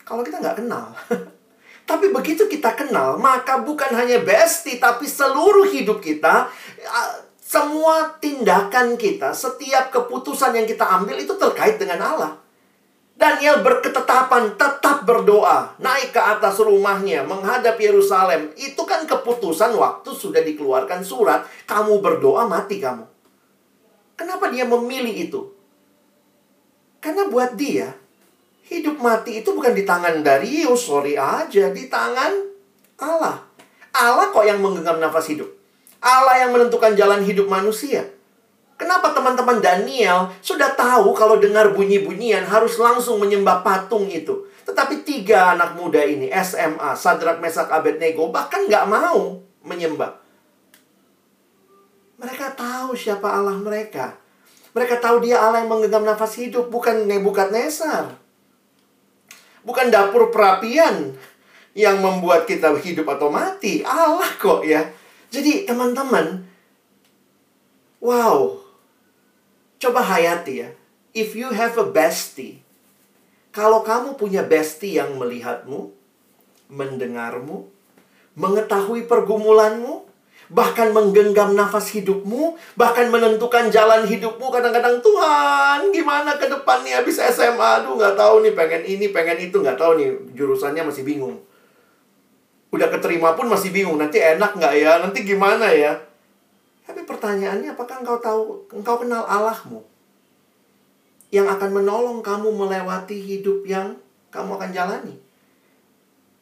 Kalau 0.05 0.21
kita 0.21 0.39
nggak 0.39 0.63
kenal. 0.63 0.93
Tapi 1.89 2.13
begitu 2.13 2.47
kita 2.47 2.71
kenal, 2.77 3.19
maka 3.19 3.59
bukan 3.59 3.91
hanya 3.91 4.23
bestie, 4.23 4.79
tapi 4.79 5.03
seluruh 5.09 5.67
hidup 5.67 5.99
kita, 5.99 6.47
semua 7.43 8.15
tindakan 8.21 8.95
kita, 8.95 9.35
setiap 9.35 9.91
keputusan 9.91 10.55
yang 10.55 10.63
kita 10.63 10.87
ambil 10.87 11.19
itu 11.19 11.35
terkait 11.35 11.75
dengan 11.75 11.99
Allah. 11.99 12.31
Daniel 13.15 13.61
berketetapan 13.61 14.57
tetap 14.57 15.05
berdoa, 15.05 15.77
naik 15.77 16.15
ke 16.15 16.21
atas 16.21 16.57
rumahnya, 16.57 17.21
menghadap 17.21 17.77
Yerusalem. 17.77 18.49
Itu 18.57 18.83
kan 18.83 19.05
keputusan 19.05 19.77
waktu 19.77 20.09
sudah 20.09 20.41
dikeluarkan 20.41 21.05
surat, 21.05 21.45
kamu 21.69 22.01
berdoa 22.01 22.49
mati 22.49 22.81
kamu. 22.81 23.05
Kenapa 24.17 24.49
dia 24.49 24.65
memilih 24.65 25.13
itu? 25.13 25.41
Karena 27.01 27.29
buat 27.29 27.57
dia, 27.57 27.93
Hidup 28.71 29.03
mati 29.03 29.43
itu 29.43 29.51
bukan 29.51 29.75
di 29.75 29.83
tangan 29.83 30.23
Darius, 30.23 30.87
sorry 30.87 31.19
aja, 31.19 31.75
di 31.75 31.91
tangan 31.91 32.31
Allah. 33.03 33.43
Allah 33.91 34.31
kok 34.31 34.47
yang 34.47 34.63
menggenggam 34.63 34.95
nafas 34.95 35.27
hidup. 35.27 35.51
Allah 35.99 36.47
yang 36.47 36.55
menentukan 36.55 36.95
jalan 36.95 37.19
hidup 37.19 37.51
manusia. 37.51 38.07
Kenapa 38.81 39.13
teman-teman 39.13 39.61
Daniel 39.61 40.33
sudah 40.41 40.73
tahu 40.73 41.13
kalau 41.13 41.37
dengar 41.37 41.69
bunyi-bunyian 41.69 42.41
harus 42.49 42.81
langsung 42.81 43.21
menyembah 43.21 43.61
patung 43.61 44.09
itu. 44.09 44.49
Tetapi 44.65 45.05
tiga 45.05 45.53
anak 45.53 45.77
muda 45.77 46.01
ini, 46.01 46.33
SMA, 46.41 46.97
Sadrak, 46.97 47.37
Mesak, 47.37 47.69
Abednego, 47.69 48.33
bahkan 48.33 48.65
nggak 48.65 48.89
mau 48.89 49.37
menyembah. 49.61 50.17
Mereka 52.17 52.57
tahu 52.57 52.97
siapa 52.97 53.29
Allah 53.29 53.53
mereka. 53.61 54.17
Mereka 54.73 54.97
tahu 54.97 55.29
dia 55.29 55.37
Allah 55.37 55.61
yang 55.61 55.69
menggenggam 55.69 56.01
nafas 56.01 56.41
hidup, 56.41 56.73
bukan 56.73 57.05
Nebukadnezar. 57.05 58.17
Bukan 59.61 59.93
dapur 59.93 60.33
perapian 60.33 61.13
yang 61.77 62.01
membuat 62.01 62.49
kita 62.49 62.73
hidup 62.81 63.05
atau 63.13 63.29
mati. 63.29 63.85
Allah 63.85 64.29
kok 64.41 64.65
ya. 64.65 64.89
Jadi 65.29 65.69
teman-teman, 65.69 66.49
wow. 68.01 68.60
Coba 69.81 70.05
hayati 70.05 70.61
ya. 70.61 70.69
If 71.17 71.33
you 71.33 71.49
have 71.49 71.73
a 71.81 71.89
bestie, 71.89 72.61
kalau 73.49 73.81
kamu 73.81 74.13
punya 74.13 74.45
bestie 74.45 75.01
yang 75.01 75.17
melihatmu, 75.17 75.89
mendengarmu, 76.69 77.65
mengetahui 78.37 79.09
pergumulanmu, 79.09 80.05
bahkan 80.53 80.93
menggenggam 80.93 81.57
nafas 81.57 81.89
hidupmu, 81.97 82.55
bahkan 82.77 83.09
menentukan 83.09 83.73
jalan 83.73 84.05
hidupmu. 84.05 84.53
Kadang-kadang 84.53 85.01
Tuhan, 85.01 85.89
gimana 85.89 86.37
ke 86.37 86.45
depannya 86.45 87.01
habis 87.01 87.17
SMA? 87.17 87.81
Aduh, 87.81 87.97
nggak 87.97 88.13
tahu 88.13 88.45
nih, 88.45 88.53
pengen 88.53 88.83
ini, 88.85 89.09
pengen 89.09 89.41
itu, 89.41 89.57
nggak 89.59 89.81
tahu 89.81 89.97
nih, 89.97 90.13
jurusannya 90.37 90.85
masih 90.85 91.01
bingung. 91.01 91.41
Udah 92.71 92.87
keterima 92.87 93.33
pun 93.33 93.49
masih 93.49 93.73
bingung, 93.73 93.97
nanti 93.97 94.21
enak 94.21 94.55
nggak 94.55 94.73
ya? 94.77 95.01
Nanti 95.01 95.25
gimana 95.25 95.73
ya? 95.73 96.10
Tapi 96.91 97.07
pertanyaannya, 97.07 97.71
apakah 97.71 98.03
engkau 98.03 98.19
tahu, 98.19 98.67
engkau 98.75 98.99
kenal 98.99 99.23
Allahmu? 99.23 99.79
Yang 101.31 101.55
akan 101.55 101.79
menolong 101.79 102.19
kamu 102.19 102.51
melewati 102.51 103.15
hidup 103.15 103.63
yang 103.63 103.95
kamu 104.27 104.59
akan 104.59 104.75
jalani. 104.75 105.15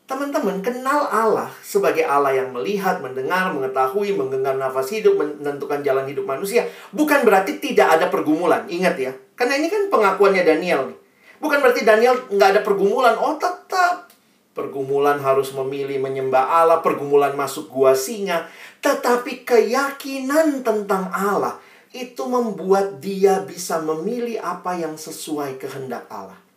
Teman-teman, 0.09 0.65
kenal 0.65 1.05
Allah 1.05 1.53
sebagai 1.61 2.01
Allah 2.01 2.33
yang 2.33 2.49
melihat, 2.49 2.97
mendengar, 2.97 3.53
mengetahui, 3.53 4.17
menggenggam 4.17 4.57
nafas 4.57 4.89
hidup, 4.89 5.21
menentukan 5.21 5.85
jalan 5.85 6.09
hidup 6.09 6.25
manusia. 6.25 6.65
Bukan 6.97 7.29
berarti 7.29 7.61
tidak 7.61 8.01
ada 8.01 8.09
pergumulan. 8.09 8.65
Ingat 8.65 8.97
ya. 8.97 9.13
Karena 9.37 9.53
ini 9.61 9.69
kan 9.69 9.85
pengakuannya 9.93 10.41
Daniel 10.41 10.89
nih. 10.89 10.97
Bukan 11.37 11.61
berarti 11.61 11.85
Daniel 11.85 12.25
nggak 12.25 12.49
ada 12.57 12.61
pergumulan. 12.65 13.13
Oh, 13.21 13.37
tetap. 13.37 13.98
Pergumulan 14.59 15.23
harus 15.23 15.55
memilih 15.55 16.03
menyembah 16.03 16.59
Allah. 16.59 16.83
Pergumulan 16.83 17.31
masuk 17.39 17.71
gua 17.71 17.95
singa. 17.95 18.51
Tetapi 18.83 19.47
keyakinan 19.47 20.67
tentang 20.67 21.07
Allah 21.15 21.55
itu 21.95 22.27
membuat 22.27 22.99
dia 22.99 23.39
bisa 23.47 23.79
memilih 23.79 24.43
apa 24.43 24.75
yang 24.75 24.99
sesuai 24.99 25.55
kehendak 25.55 26.05
Allah 26.11 26.49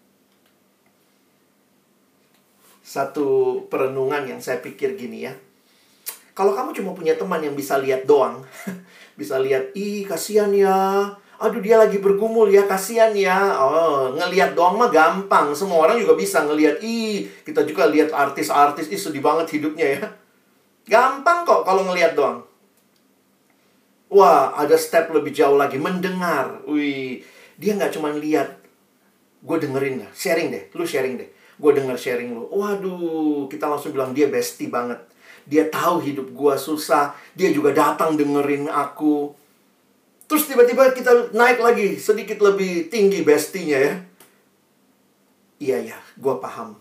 satu 2.93 3.65
perenungan 3.73 4.29
yang 4.29 4.41
saya 4.45 4.61
pikir 4.61 5.01
gini 5.01 5.25
ya. 5.25 5.33
Kalau 6.37 6.53
kamu 6.53 6.77
cuma 6.77 6.93
punya 6.93 7.17
teman 7.17 7.41
yang 7.41 7.57
bisa 7.57 7.81
lihat 7.81 8.05
doang, 8.05 8.45
bisa 9.21 9.41
lihat, 9.41 9.73
ih 9.73 10.05
kasihan 10.05 10.53
ya, 10.53 11.09
aduh 11.43 11.59
dia 11.59 11.75
lagi 11.75 11.99
bergumul 11.99 12.47
ya, 12.47 12.63
kasihan 12.71 13.11
ya. 13.11 13.59
Oh, 13.59 14.15
ngelihat 14.15 14.55
doang 14.55 14.79
mah 14.79 14.89
gampang. 14.89 15.51
Semua 15.59 15.83
orang 15.85 15.99
juga 15.99 16.15
bisa 16.15 16.47
ngelihat, 16.47 16.79
ih 16.79 17.27
kita 17.43 17.67
juga 17.67 17.91
lihat 17.91 18.15
artis-artis, 18.15 18.87
ih 18.89 19.01
sedih 19.01 19.21
banget 19.21 19.59
hidupnya 19.59 19.99
ya. 19.99 20.03
Gampang 20.87 21.43
kok 21.43 21.67
kalau 21.67 21.83
ngelihat 21.91 22.15
doang. 22.15 22.47
Wah, 24.13 24.55
ada 24.55 24.79
step 24.79 25.11
lebih 25.11 25.35
jauh 25.35 25.59
lagi, 25.59 25.83
mendengar. 25.83 26.63
Wih, 26.71 27.27
dia 27.59 27.75
nggak 27.75 27.99
cuma 27.99 28.15
lihat, 28.15 28.63
gue 29.43 29.57
dengerin 29.59 30.07
lah, 30.07 30.11
sharing 30.15 30.55
deh, 30.55 30.71
lu 30.79 30.87
sharing 30.87 31.19
deh. 31.19 31.31
Gue 31.63 31.71
denger 31.79 31.95
sharing 31.95 32.35
lu. 32.35 32.51
Waduh 32.51 33.47
kita 33.47 33.71
langsung 33.71 33.95
bilang 33.95 34.11
dia 34.11 34.27
bestie 34.27 34.67
banget. 34.67 34.99
Dia 35.47 35.71
tahu 35.71 36.03
hidup 36.03 36.35
gue 36.35 36.55
susah. 36.59 37.15
Dia 37.39 37.55
juga 37.55 37.71
datang 37.71 38.19
dengerin 38.19 38.67
aku 38.67 39.31
terus 40.33 40.49
tiba-tiba 40.49 40.97
kita 40.97 41.29
naik 41.37 41.61
lagi 41.61 42.01
sedikit 42.01 42.41
lebih 42.41 42.89
tinggi 42.89 43.21
bestinya 43.21 43.77
ya. 43.77 43.95
Iya 45.61 45.93
ya 45.93 45.99
gue 46.17 46.35
paham. 46.41 46.73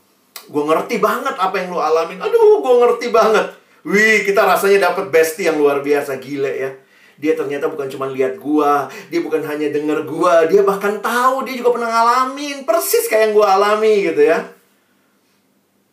Gue 0.47 0.63
ngerti 0.63 1.03
banget 1.03 1.35
apa 1.35 1.59
yang 1.59 1.75
lu 1.75 1.83
alamin. 1.83 2.23
Aduh 2.23 2.63
gue 2.63 2.75
ngerti 2.79 3.11
banget. 3.11 3.51
Wih 3.83 4.23
kita 4.23 4.47
rasanya 4.47 4.95
dapat 4.95 5.11
bestie 5.11 5.51
yang 5.51 5.59
luar 5.59 5.83
biasa 5.83 6.15
gile 6.23 6.47
ya. 6.55 6.71
Dia 7.19 7.35
ternyata 7.35 7.67
bukan 7.67 7.91
cuma 7.91 8.07
lihat 8.07 8.39
gua, 8.39 8.87
dia 9.11 9.21
bukan 9.21 9.45
hanya 9.45 9.69
denger 9.69 10.09
gua, 10.09 10.49
dia 10.49 10.65
bahkan 10.65 10.97
tahu 11.03 11.45
dia 11.45 11.59
juga 11.59 11.75
pernah 11.75 11.91
ngalamin. 11.91 12.63
Persis 12.65 13.05
kayak 13.05 13.29
yang 13.29 13.33
gua 13.35 13.59
alami 13.59 14.09
gitu 14.09 14.25
ya. 14.25 14.47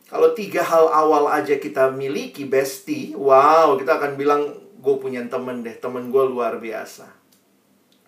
Kalau 0.09 0.33
tiga 0.33 0.65
hal 0.65 0.89
awal 0.89 1.29
aja 1.29 1.61
kita 1.61 1.93
miliki 1.93 2.49
bestie, 2.49 3.13
wow, 3.13 3.77
kita 3.77 4.01
akan 4.01 4.17
bilang 4.17 4.57
gue 4.81 4.95
punya 4.97 5.21
temen 5.29 5.61
deh, 5.61 5.77
temen 5.77 6.09
gue 6.09 6.25
luar 6.25 6.57
biasa. 6.57 7.18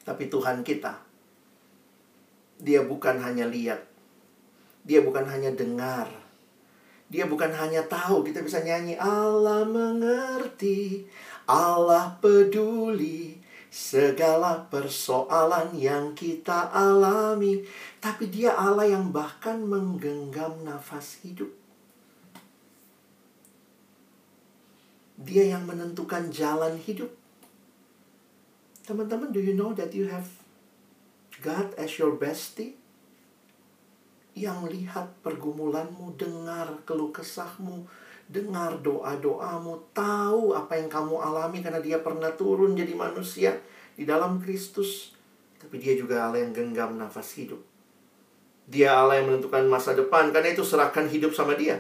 Tapi 0.03 0.33
Tuhan 0.33 0.65
kita, 0.65 0.97
dia 2.61 2.85
bukan 2.85 3.21
hanya 3.21 3.49
lihat, 3.49 3.85
dia 4.85 5.05
bukan 5.05 5.29
hanya 5.29 5.53
dengar, 5.53 6.09
dia 7.11 7.27
bukan 7.29 7.53
hanya 7.53 7.85
tahu, 7.85 8.23
kita 8.23 8.41
bisa 8.41 8.65
nyanyi 8.65 8.97
Allah 8.97 9.67
mengerti, 9.69 11.05
Allah 11.45 12.17
peduli 12.23 13.41
segala 13.71 14.67
persoalan 14.67 15.79
yang 15.79 16.11
kita 16.19 16.75
alami, 16.75 17.63
tapi 18.03 18.27
Dia 18.27 18.59
Allah 18.59 18.91
yang 18.91 19.15
bahkan 19.15 19.63
menggenggam 19.63 20.67
nafas 20.67 21.23
hidup. 21.23 21.55
Dia 25.21 25.55
yang 25.55 25.71
menentukan 25.71 26.35
jalan 26.35 26.75
hidup. 26.83 27.20
Teman-teman, 28.91 29.31
do 29.31 29.39
you 29.39 29.55
know 29.55 29.71
that 29.71 29.95
you 29.95 30.11
have 30.11 30.27
God 31.47 31.71
as 31.79 31.95
your 31.95 32.19
bestie? 32.19 32.75
Yang 34.35 34.75
lihat 34.75 35.15
pergumulanmu, 35.23 36.19
dengar 36.19 36.75
keluh 36.83 37.15
kesahmu, 37.15 37.87
dengar 38.27 38.83
doa-doamu, 38.83 39.95
tahu 39.95 40.59
apa 40.59 40.75
yang 40.75 40.91
kamu 40.91 41.23
alami 41.23 41.63
karena 41.63 41.79
dia 41.79 42.03
pernah 42.03 42.35
turun 42.35 42.75
jadi 42.75 42.91
manusia 42.99 43.63
di 43.95 44.03
dalam 44.03 44.43
Kristus. 44.43 45.15
Tapi 45.63 45.79
dia 45.79 45.95
juga 45.95 46.27
Allah 46.27 46.43
yang 46.43 46.51
genggam 46.51 46.99
nafas 46.99 47.31
hidup. 47.39 47.63
Dia 48.67 48.99
Allah 48.99 49.23
yang 49.23 49.31
menentukan 49.31 49.71
masa 49.71 49.95
depan, 49.95 50.35
karena 50.35 50.51
itu 50.51 50.67
serahkan 50.67 51.07
hidup 51.07 51.31
sama 51.31 51.55
dia. 51.55 51.79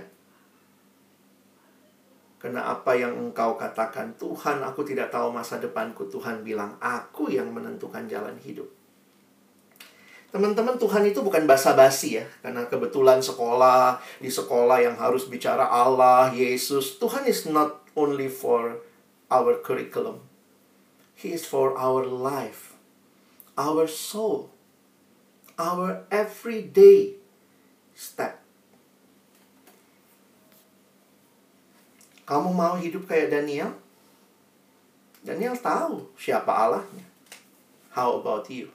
Karena 2.41 2.73
apa 2.73 2.97
yang 2.97 3.13
engkau 3.21 3.61
katakan, 3.61 4.17
Tuhan 4.17 4.65
aku 4.65 4.81
tidak 4.81 5.13
tahu 5.13 5.29
masa 5.29 5.61
depanku. 5.61 6.09
Tuhan 6.09 6.41
bilang, 6.41 6.81
aku 6.81 7.29
yang 7.29 7.53
menentukan 7.53 8.09
jalan 8.09 8.33
hidup. 8.41 8.65
Teman-teman, 10.33 10.81
Tuhan 10.81 11.05
itu 11.05 11.21
bukan 11.21 11.45
basa-basi 11.45 12.23
ya. 12.23 12.27
Karena 12.41 12.65
kebetulan 12.65 13.21
sekolah, 13.21 14.01
di 14.25 14.33
sekolah 14.33 14.81
yang 14.81 14.97
harus 14.97 15.29
bicara 15.29 15.69
Allah, 15.69 16.33
Yesus. 16.33 16.97
Tuhan 16.97 17.29
is 17.29 17.45
not 17.45 17.85
only 17.93 18.33
for 18.33 18.81
our 19.29 19.61
curriculum. 19.61 20.25
He 21.13 21.37
is 21.37 21.45
for 21.45 21.77
our 21.77 22.09
life, 22.09 22.73
our 23.61 23.85
soul, 23.85 24.49
our 25.61 26.09
everyday 26.09 27.21
step. 27.93 28.41
Kamu 32.31 32.55
mau 32.55 32.79
hidup 32.79 33.11
kayak 33.11 33.35
Daniel? 33.35 33.75
Daniel 35.27 35.59
tahu 35.59 36.07
siapa 36.15 36.55
Allahnya. 36.55 37.03
How 37.91 38.23
about 38.23 38.47
you? 38.47 38.71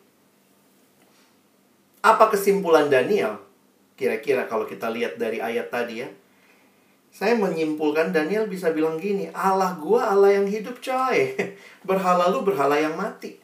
Apa 2.03 2.35
kesimpulan 2.35 2.91
Daniel? 2.91 3.39
Kira-kira 3.95 4.43
kalau 4.51 4.67
kita 4.67 4.91
lihat 4.91 5.15
dari 5.15 5.39
ayat 5.39 5.71
tadi 5.71 6.03
ya. 6.03 6.11
Saya 7.15 7.39
menyimpulkan 7.39 8.11
Daniel 8.11 8.43
bisa 8.43 8.75
bilang 8.75 8.99
gini, 8.99 9.31
Allah 9.31 9.79
gua 9.79 10.11
Allah 10.11 10.35
yang 10.35 10.51
hidup 10.51 10.83
coy. 10.83 11.31
Berhala 11.87 12.27
lu 12.27 12.43
berhala 12.43 12.75
yang 12.75 12.99
mati. 12.99 13.39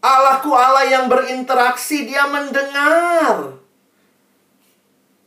Allahku 0.00 0.56
Allah 0.56 0.88
yang 0.88 1.04
berinteraksi, 1.04 2.08
dia 2.08 2.24
mendengar. 2.32 3.60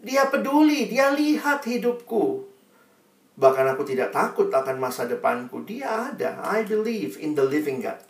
Dia 0.02 0.26
peduli, 0.26 0.90
dia 0.90 1.14
lihat 1.14 1.62
hidupku. 1.70 2.49
Bahkan 3.40 3.66
aku 3.72 3.88
tidak 3.88 4.12
takut 4.12 4.52
akan 4.52 4.76
masa 4.84 5.08
depanku. 5.08 5.64
Dia 5.64 6.12
ada. 6.12 6.44
I 6.44 6.68
believe 6.68 7.16
in 7.24 7.40
the 7.40 7.48
living 7.48 7.80
God. 7.80 8.04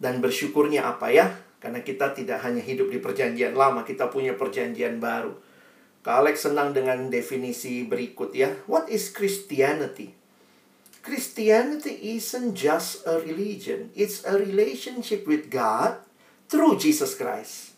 Dan 0.00 0.24
bersyukurnya 0.24 0.88
apa 0.88 1.12
ya? 1.12 1.28
Karena 1.60 1.84
kita 1.84 2.16
tidak 2.16 2.40
hanya 2.40 2.64
hidup 2.64 2.88
di 2.88 2.96
perjanjian 2.96 3.52
lama, 3.52 3.84
kita 3.84 4.08
punya 4.08 4.32
perjanjian 4.32 4.96
baru. 4.96 5.36
Kak 6.00 6.24
Alex 6.24 6.48
senang 6.48 6.72
dengan 6.72 7.12
definisi 7.12 7.84
berikut 7.84 8.32
ya. 8.32 8.56
What 8.64 8.88
is 8.88 9.12
Christianity? 9.12 10.16
Christianity 11.04 12.16
isn't 12.16 12.56
just 12.56 13.04
a 13.04 13.20
religion. 13.20 13.92
It's 13.92 14.24
a 14.24 14.40
relationship 14.40 15.28
with 15.28 15.52
God 15.52 16.00
through 16.48 16.80
Jesus 16.80 17.12
Christ. 17.12 17.69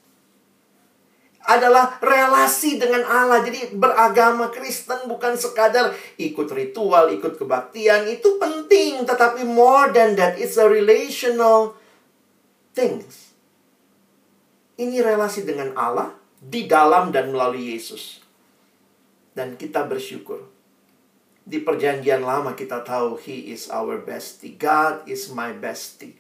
Adalah 1.43 1.99
relasi 1.99 2.79
dengan 2.79 3.03
Allah. 3.03 3.43
Jadi 3.43 3.75
beragama 3.75 4.51
Kristen 4.55 5.11
bukan 5.11 5.35
sekadar 5.35 5.91
ikut 6.15 6.49
ritual, 6.55 7.11
ikut 7.11 7.35
kebaktian. 7.35 8.07
Itu 8.07 8.39
penting. 8.39 9.03
Tetapi 9.03 9.43
more 9.43 9.91
than 9.91 10.15
that, 10.15 10.39
it's 10.39 10.55
a 10.55 10.67
relational 10.71 11.75
things. 12.73 13.35
Ini 14.79 15.03
relasi 15.03 15.43
dengan 15.43 15.75
Allah 15.75 16.15
di 16.39 16.67
dalam 16.67 17.15
dan 17.15 17.31
melalui 17.31 17.75
Yesus. 17.75 18.23
Dan 19.35 19.55
kita 19.59 19.87
bersyukur. 19.87 20.47
Di 21.43 21.59
perjanjian 21.59 22.23
lama 22.23 22.55
kita 22.55 22.87
tahu 22.87 23.19
He 23.19 23.51
is 23.51 23.67
our 23.67 23.99
bestie. 23.99 24.55
God 24.55 25.03
is 25.11 25.27
my 25.35 25.51
bestie. 25.51 26.15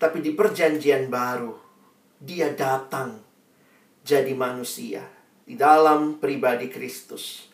Tapi 0.00 0.24
di 0.24 0.32
perjanjian 0.32 1.12
baru, 1.12 1.54
dia 2.18 2.50
datang 2.56 3.20
jadi 4.02 4.34
manusia 4.34 5.06
di 5.46 5.54
dalam 5.54 6.18
pribadi 6.18 6.66
Kristus. 6.66 7.46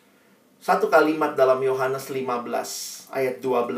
Satu 0.59 0.91
kalimat 0.91 1.39
dalam 1.39 1.61
Yohanes 1.63 2.11
15 2.11 3.15
ayat 3.15 3.39
12 3.39 3.69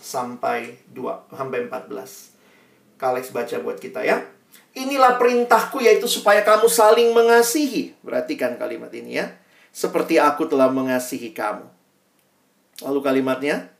sampai 0.00 0.80
2 0.94 1.36
sampai 1.36 1.58
14. 1.68 2.96
Kalex 2.96 3.24
baca 3.34 3.56
buat 3.60 3.76
kita 3.76 4.00
ya. 4.06 4.24
Inilah 4.72 5.18
perintahku 5.18 5.82
yaitu 5.82 6.06
supaya 6.06 6.46
kamu 6.46 6.70
saling 6.70 7.10
mengasihi. 7.10 7.98
Perhatikan 8.00 8.56
kalimat 8.56 8.88
ini 8.94 9.18
ya. 9.20 9.36
Seperti 9.74 10.16
aku 10.22 10.46
telah 10.46 10.70
mengasihi 10.70 11.34
kamu. 11.34 11.66
Lalu 12.86 13.00
kalimatnya, 13.04 13.70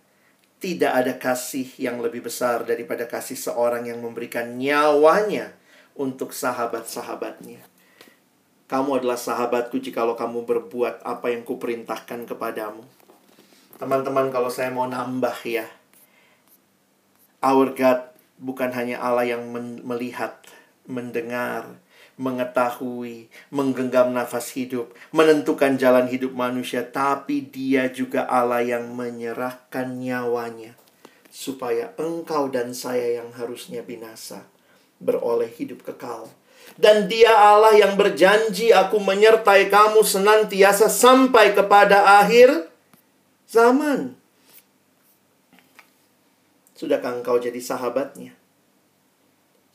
tidak 0.60 0.92
ada 0.92 1.14
kasih 1.16 1.66
yang 1.80 2.04
lebih 2.04 2.28
besar 2.28 2.68
daripada 2.68 3.08
kasih 3.08 3.38
seorang 3.38 3.88
yang 3.88 4.04
memberikan 4.04 4.60
nyawanya 4.60 5.56
untuk 5.96 6.36
sahabat-sahabatnya. 6.36 7.69
Kamu 8.70 9.02
adalah 9.02 9.18
sahabatku 9.18 9.82
jikalau 9.82 10.14
kamu 10.14 10.46
berbuat 10.46 11.02
apa 11.02 11.34
yang 11.34 11.42
kuperintahkan 11.42 12.22
kepadamu. 12.30 12.86
Teman-teman, 13.82 14.30
kalau 14.30 14.46
saya 14.46 14.70
mau 14.70 14.86
nambah 14.86 15.34
ya. 15.42 15.66
Our 17.42 17.74
God 17.74 18.14
bukan 18.38 18.70
hanya 18.70 19.02
Allah 19.02 19.26
yang 19.26 19.50
melihat, 19.82 20.38
mendengar, 20.86 21.82
mengetahui, 22.14 23.26
menggenggam 23.50 24.14
nafas 24.14 24.54
hidup, 24.54 24.94
menentukan 25.10 25.74
jalan 25.74 26.06
hidup 26.06 26.30
manusia, 26.30 26.86
tapi 26.86 27.42
Dia 27.42 27.90
juga 27.90 28.30
Allah 28.30 28.62
yang 28.62 28.94
menyerahkan 28.94 29.98
nyawanya 29.98 30.78
supaya 31.26 31.90
engkau 31.98 32.46
dan 32.54 32.70
saya 32.70 33.18
yang 33.18 33.34
harusnya 33.34 33.82
binasa 33.82 34.46
beroleh 35.02 35.48
hidup 35.48 35.82
kekal. 35.82 36.30
Dan 36.78 37.10
dia 37.10 37.32
Allah 37.34 37.74
yang 37.74 37.98
berjanji 37.98 38.70
aku 38.70 39.02
menyertai 39.02 39.72
kamu 39.72 40.04
senantiasa 40.04 40.86
sampai 40.86 41.56
kepada 41.56 42.22
akhir 42.22 42.70
zaman. 43.50 44.14
Sudahkah 46.78 47.20
engkau 47.20 47.36
jadi 47.36 47.60
sahabatnya? 47.60 48.32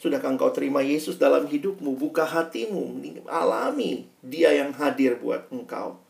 Sudahkah 0.02 0.34
engkau 0.34 0.50
terima 0.50 0.82
Yesus 0.82 1.22
dalam 1.22 1.46
hidupmu? 1.46 1.93
Buka 1.93 2.26
hatimu, 2.26 2.98
alami 3.30 4.10
dia 4.26 4.54
yang 4.54 4.74
hadir 4.74 5.18
buat 5.22 5.46
engkau. 5.54 6.02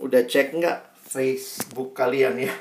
Udah 0.00 0.24
cek 0.24 0.56
nggak 0.56 0.78
Facebook 1.04 1.96
kalian 1.96 2.48
ya? 2.48 2.52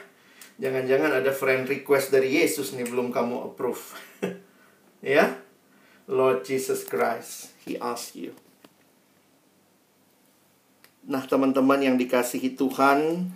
Jangan-jangan 0.55 1.19
ada 1.19 1.35
friend 1.35 1.67
request 1.67 2.15
dari 2.15 2.39
Yesus 2.39 2.71
nih 2.71 2.87
belum 2.87 3.11
kamu 3.11 3.51
approve. 3.51 3.83
ya? 5.03 5.35
Lord 6.05 6.45
Jesus 6.45 6.85
Christ, 6.85 7.49
He 7.65 7.81
asked 7.81 8.13
you. 8.13 8.37
Nah, 11.09 11.25
teman-teman 11.25 11.81
yang 11.81 11.97
dikasihi 11.97 12.53
Tuhan, 12.53 13.33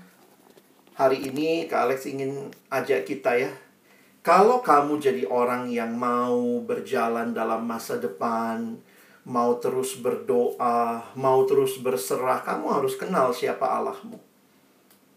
hari 0.93 1.17
ini 1.17 1.65
Kak 1.65 1.89
Alex 1.89 2.05
ingin 2.05 2.53
ajak 2.69 3.09
kita 3.09 3.41
ya. 3.41 3.49
Kalau 4.21 4.61
kamu 4.61 5.01
jadi 5.01 5.25
orang 5.25 5.73
yang 5.73 5.97
mau 5.97 6.61
berjalan 6.61 7.33
dalam 7.33 7.65
masa 7.65 7.97
depan, 7.97 8.77
mau 9.25 9.57
terus 9.57 9.97
berdoa, 9.97 11.09
mau 11.17 11.49
terus 11.49 11.81
berserah, 11.81 12.45
kamu 12.45 12.69
harus 12.69 12.93
kenal 13.01 13.33
siapa 13.33 13.65
Allahmu. 13.65 14.21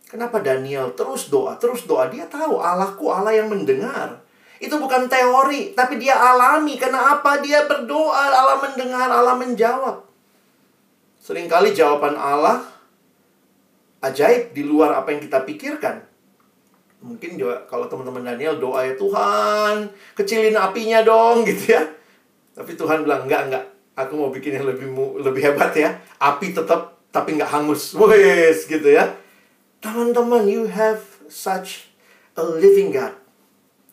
Kenapa 0.08 0.40
Daniel 0.40 0.96
terus 0.96 1.28
doa, 1.28 1.60
terus 1.60 1.84
doa? 1.84 2.08
Dia 2.08 2.24
tahu 2.32 2.64
Allahku 2.64 3.12
Allah 3.12 3.36
yang 3.36 3.52
mendengar. 3.52 4.24
Itu 4.62 4.78
bukan 4.78 5.10
teori, 5.10 5.74
tapi 5.74 5.98
dia 5.98 6.14
alami. 6.14 6.78
Karena 6.78 7.18
apa? 7.18 7.42
Dia 7.42 7.66
berdoa, 7.66 8.30
Allah 8.30 8.62
mendengar, 8.62 9.10
Allah 9.10 9.34
menjawab. 9.34 10.06
Seringkali 11.18 11.74
jawaban 11.74 12.14
Allah 12.14 12.62
ajaib 14.06 14.54
di 14.54 14.62
luar 14.62 14.94
apa 15.02 15.10
yang 15.10 15.22
kita 15.22 15.42
pikirkan. 15.42 16.06
Mungkin 17.02 17.34
juga 17.34 17.66
kalau 17.66 17.90
teman-teman 17.90 18.22
Daniel 18.22 18.62
doa 18.62 18.86
ya 18.86 18.94
Tuhan, 18.94 19.90
kecilin 20.14 20.54
apinya 20.54 21.02
dong 21.02 21.42
gitu 21.50 21.74
ya. 21.74 21.82
Tapi 22.54 22.78
Tuhan 22.78 23.02
bilang 23.02 23.26
enggak 23.26 23.50
enggak, 23.50 23.64
aku 23.98 24.12
mau 24.14 24.30
bikin 24.30 24.62
yang 24.62 24.66
lebih 24.70 24.94
lebih 25.18 25.42
hebat 25.42 25.74
ya. 25.74 25.98
Api 26.22 26.54
tetap 26.54 27.02
tapi 27.10 27.34
enggak 27.34 27.50
hangus. 27.50 27.98
Wes 27.98 28.70
gitu 28.70 28.86
ya. 28.86 29.10
Teman-teman, 29.82 30.46
you 30.46 30.70
have 30.70 31.02
such 31.26 31.90
a 32.38 32.42
living 32.46 32.94
God 32.94 33.21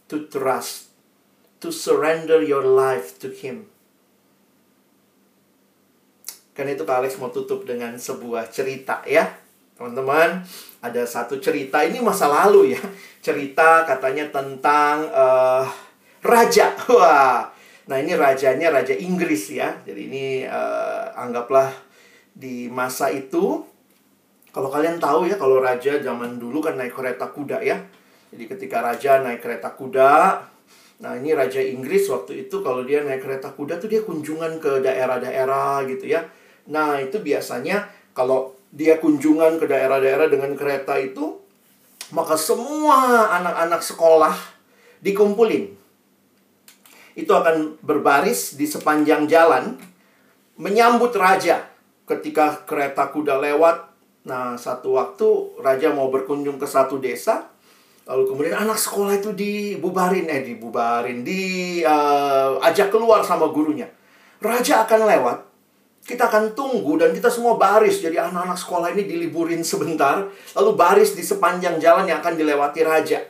to 0.10 0.26
trust, 0.28 0.92
to 1.62 1.70
surrender 1.70 2.42
your 2.42 2.66
life 2.66 3.22
to 3.22 3.30
Him. 3.30 3.70
Karena 6.58 6.76
itu 6.76 6.84
Kak 6.84 7.00
Alex 7.00 7.16
mau 7.22 7.32
tutup 7.32 7.64
dengan 7.64 7.96
sebuah 7.96 8.52
cerita 8.52 9.00
ya. 9.08 9.32
Teman-teman, 9.80 10.44
ada 10.84 11.08
satu 11.08 11.40
cerita 11.40 11.80
ini 11.88 12.04
masa 12.04 12.28
lalu 12.28 12.76
ya. 12.76 12.82
Cerita 13.24 13.88
katanya 13.88 14.28
tentang 14.28 15.08
uh, 15.08 15.64
raja. 16.20 16.76
Wah. 16.92 17.48
Nah, 17.88 17.98
ini 17.98 18.12
rajanya 18.12 18.76
raja 18.76 18.92
Inggris 18.92 19.56
ya. 19.56 19.72
Jadi 19.88 20.12
ini 20.12 20.26
uh, 20.44 21.16
anggaplah 21.16 21.72
di 22.36 22.68
masa 22.68 23.08
itu 23.08 23.64
kalau 24.52 24.68
kalian 24.68 25.00
tahu 25.00 25.32
ya 25.32 25.40
kalau 25.40 25.64
raja 25.64 26.02
zaman 26.04 26.42
dulu 26.42 26.60
kan 26.60 26.76
naik 26.76 26.92
kereta 26.92 27.32
kuda 27.32 27.64
ya. 27.64 27.80
Jadi 28.30 28.44
ketika 28.46 28.86
raja 28.86 29.26
naik 29.26 29.42
kereta 29.42 29.74
kuda, 29.74 30.46
nah 31.02 31.14
ini 31.18 31.34
raja 31.34 31.58
Inggris 31.58 32.06
waktu 32.14 32.46
itu 32.46 32.62
kalau 32.62 32.86
dia 32.86 33.02
naik 33.02 33.26
kereta 33.26 33.50
kuda 33.50 33.82
tuh 33.82 33.90
dia 33.90 34.06
kunjungan 34.06 34.62
ke 34.62 34.86
daerah-daerah 34.86 35.86
gitu 35.90 36.06
ya. 36.06 36.30
Nah, 36.70 37.02
itu 37.02 37.18
biasanya 37.18 37.90
kalau 38.14 38.54
dia 38.70 39.02
kunjungan 39.02 39.58
ke 39.58 39.66
daerah-daerah 39.66 40.30
dengan 40.30 40.54
kereta 40.54 41.02
itu, 41.02 41.42
maka 42.14 42.38
semua 42.38 43.30
anak-anak 43.42 43.82
sekolah 43.82 44.36
dikumpulin. 45.02 45.74
Itu 47.18 47.34
akan 47.34 47.82
berbaris 47.82 48.54
di 48.54 48.70
sepanjang 48.70 49.26
jalan 49.26 49.82
menyambut 50.62 51.18
raja 51.18 51.66
ketika 52.06 52.62
kereta 52.70 53.10
kuda 53.10 53.42
lewat. 53.42 53.90
Nah, 54.30 54.54
satu 54.62 54.94
waktu 55.00 55.58
raja 55.66 55.90
mau 55.90 56.14
berkunjung 56.14 56.62
ke 56.62 56.68
satu 56.70 57.02
desa, 57.02 57.50
lalu 58.10 58.24
kemudian 58.26 58.58
anak 58.58 58.82
sekolah 58.82 59.22
itu 59.22 59.38
dibubarin, 59.38 60.26
eh 60.26 60.42
dibubarin, 60.42 61.22
diajak 61.22 62.88
uh, 62.90 62.92
keluar 62.92 63.22
sama 63.22 63.54
gurunya. 63.54 63.86
Raja 64.42 64.90
akan 64.90 65.06
lewat, 65.06 65.38
kita 66.10 66.26
akan 66.26 66.58
tunggu 66.58 66.98
dan 66.98 67.14
kita 67.14 67.30
semua 67.30 67.62
baris. 67.62 68.02
Jadi 68.02 68.18
anak-anak 68.18 68.58
sekolah 68.58 68.90
ini 68.98 69.06
diliburin 69.06 69.62
sebentar. 69.62 70.26
Lalu 70.58 70.72
baris 70.74 71.14
di 71.14 71.22
sepanjang 71.22 71.78
jalan 71.78 72.10
yang 72.10 72.18
akan 72.26 72.34
dilewati 72.34 72.82
raja. 72.82 73.22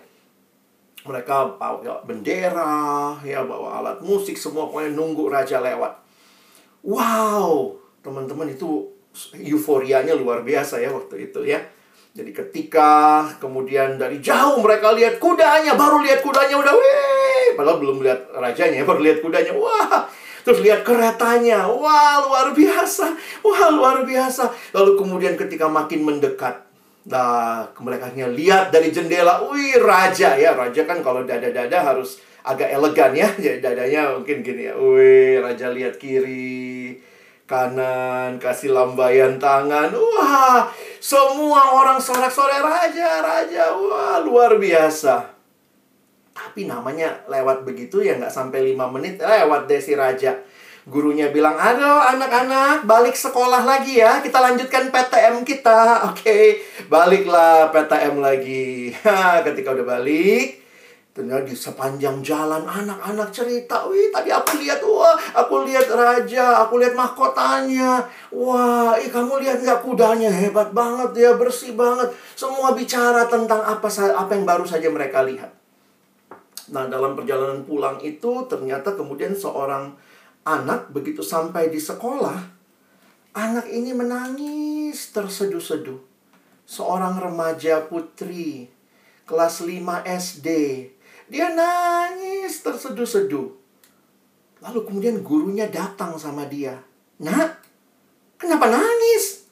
Mereka 1.04 1.60
bawa 1.60 2.00
bendera, 2.08 3.20
ya 3.28 3.44
bawa 3.44 3.84
alat 3.84 4.00
musik, 4.00 4.40
semua 4.40 4.72
pokoknya 4.72 4.96
nunggu 4.96 5.28
raja 5.28 5.60
lewat. 5.60 5.92
Wow, 6.88 7.76
teman-teman 8.00 8.48
itu 8.48 8.88
euforianya 9.36 10.16
luar 10.16 10.48
biasa 10.48 10.80
ya 10.80 10.96
waktu 10.96 11.28
itu 11.28 11.44
ya. 11.44 11.60
Jadi 12.20 12.36
ketika 12.36 13.24
kemudian 13.40 13.96
dari 13.96 14.20
jauh 14.20 14.60
mereka 14.60 14.92
lihat 14.92 15.24
kudanya, 15.24 15.80
baru 15.80 16.04
lihat 16.04 16.20
kudanya 16.20 16.60
udah 16.60 16.74
weh, 16.76 17.56
padahal 17.56 17.80
belum 17.80 18.04
lihat 18.04 18.28
rajanya, 18.36 18.84
baru 18.84 19.00
lihat 19.00 19.24
kudanya. 19.24 19.56
Wah, 19.56 20.04
Terus 20.44 20.60
lihat 20.64 20.82
keretanya. 20.88 21.68
Wah, 21.68 22.26
luar 22.26 22.56
biasa. 22.56 23.06
Wah, 23.44 23.70
luar 23.70 24.02
biasa. 24.08 24.50
Lalu 24.74 24.92
kemudian 24.98 25.36
ketika 25.36 25.68
makin 25.68 26.02
mendekat, 26.02 26.64
nah, 27.06 27.68
mereka 27.78 28.10
lihat 28.16 28.72
dari 28.72 28.90
jendela, 28.90 29.46
wih, 29.46 29.78
raja 29.78 30.34
ya. 30.40 30.56
Raja 30.56 30.88
kan 30.88 31.04
kalau 31.04 31.28
dada-dada 31.28 31.84
harus 31.84 32.24
agak 32.42 32.72
elegan 32.72 33.12
ya. 33.14 33.30
Jadi 33.44 33.60
dadanya 33.60 34.16
mungkin 34.18 34.42
gini 34.42 34.72
ya. 34.72 34.74
Wih, 34.74 35.44
raja 35.44 35.70
lihat 35.70 36.00
kiri, 36.00 36.98
kanan, 37.50 38.38
kasih 38.38 38.70
lambaian 38.70 39.42
tangan. 39.42 39.90
Wah, 39.90 40.70
semua 41.02 41.74
orang 41.74 41.98
sorak-sorai 41.98 42.62
raja, 42.62 43.26
raja. 43.26 43.74
Wah, 43.74 44.22
luar 44.22 44.62
biasa. 44.62 45.34
Tapi 46.30 46.70
namanya 46.70 47.26
lewat 47.26 47.66
begitu 47.66 48.06
ya 48.06 48.16
nggak 48.16 48.32
sampai 48.32 48.72
5 48.72 48.96
menit 48.96 49.18
lewat 49.18 49.66
desi 49.66 49.98
raja. 49.98 50.38
Gurunya 50.88 51.30
bilang, 51.30 51.54
aduh 51.60 52.02
anak-anak 52.16 52.88
balik 52.88 53.18
sekolah 53.18 53.66
lagi 53.66 54.00
ya. 54.00 54.22
Kita 54.24 54.40
lanjutkan 54.40 54.94
PTM 54.94 55.44
kita. 55.44 55.82
Oke, 56.14 56.22
okay. 56.22 56.46
baliklah 56.88 57.74
PTM 57.74 58.22
lagi. 58.22 58.94
ketika 59.46 59.74
udah 59.76 59.86
balik, 60.00 60.64
ternyata 61.20 61.44
di 61.44 61.52
sepanjang 61.52 62.24
jalan 62.24 62.64
anak-anak 62.64 63.28
cerita. 63.36 63.84
Wih, 63.92 64.08
tadi 64.08 64.32
aku 64.32 64.56
lihat, 64.56 64.80
wah, 64.88 65.20
aku 65.36 65.68
lihat 65.68 65.92
raja, 65.92 66.64
aku 66.64 66.80
lihat 66.80 66.96
mahkotanya. 66.96 68.00
Wah, 68.32 68.96
ih 68.96 69.12
kamu 69.12 69.44
lihat 69.44 69.60
nggak 69.60 69.84
kudanya 69.84 70.32
hebat 70.32 70.72
banget 70.72 71.12
ya, 71.20 71.36
bersih 71.36 71.76
banget. 71.76 72.08
Semua 72.40 72.72
bicara 72.72 73.28
tentang 73.28 73.60
apa 73.60 73.92
apa 73.92 74.32
yang 74.32 74.48
baru 74.48 74.64
saja 74.64 74.88
mereka 74.88 75.28
lihat. 75.28 75.52
Nah, 76.72 76.88
dalam 76.88 77.20
perjalanan 77.20 77.68
pulang 77.68 78.00
itu 78.00 78.48
ternyata 78.48 78.96
kemudian 78.96 79.36
seorang 79.36 79.92
anak 80.48 80.88
begitu 80.96 81.20
sampai 81.20 81.68
di 81.68 81.84
sekolah, 81.84 82.40
anak 83.36 83.68
ini 83.68 83.92
menangis 83.92 85.12
terseduh-seduh. 85.12 86.00
Seorang 86.64 87.20
remaja 87.20 87.84
putri 87.92 88.72
kelas 89.30 89.62
5 89.62 90.06
SD. 90.06 90.48
Dia 91.30 91.54
nangis 91.54 92.66
terseduh-seduh. 92.66 93.48
Lalu 94.60 94.80
kemudian 94.84 95.22
gurunya 95.22 95.70
datang 95.70 96.18
sama 96.18 96.50
dia. 96.50 96.76
Nak, 97.22 97.62
kenapa 98.36 98.68
nangis? 98.68 99.46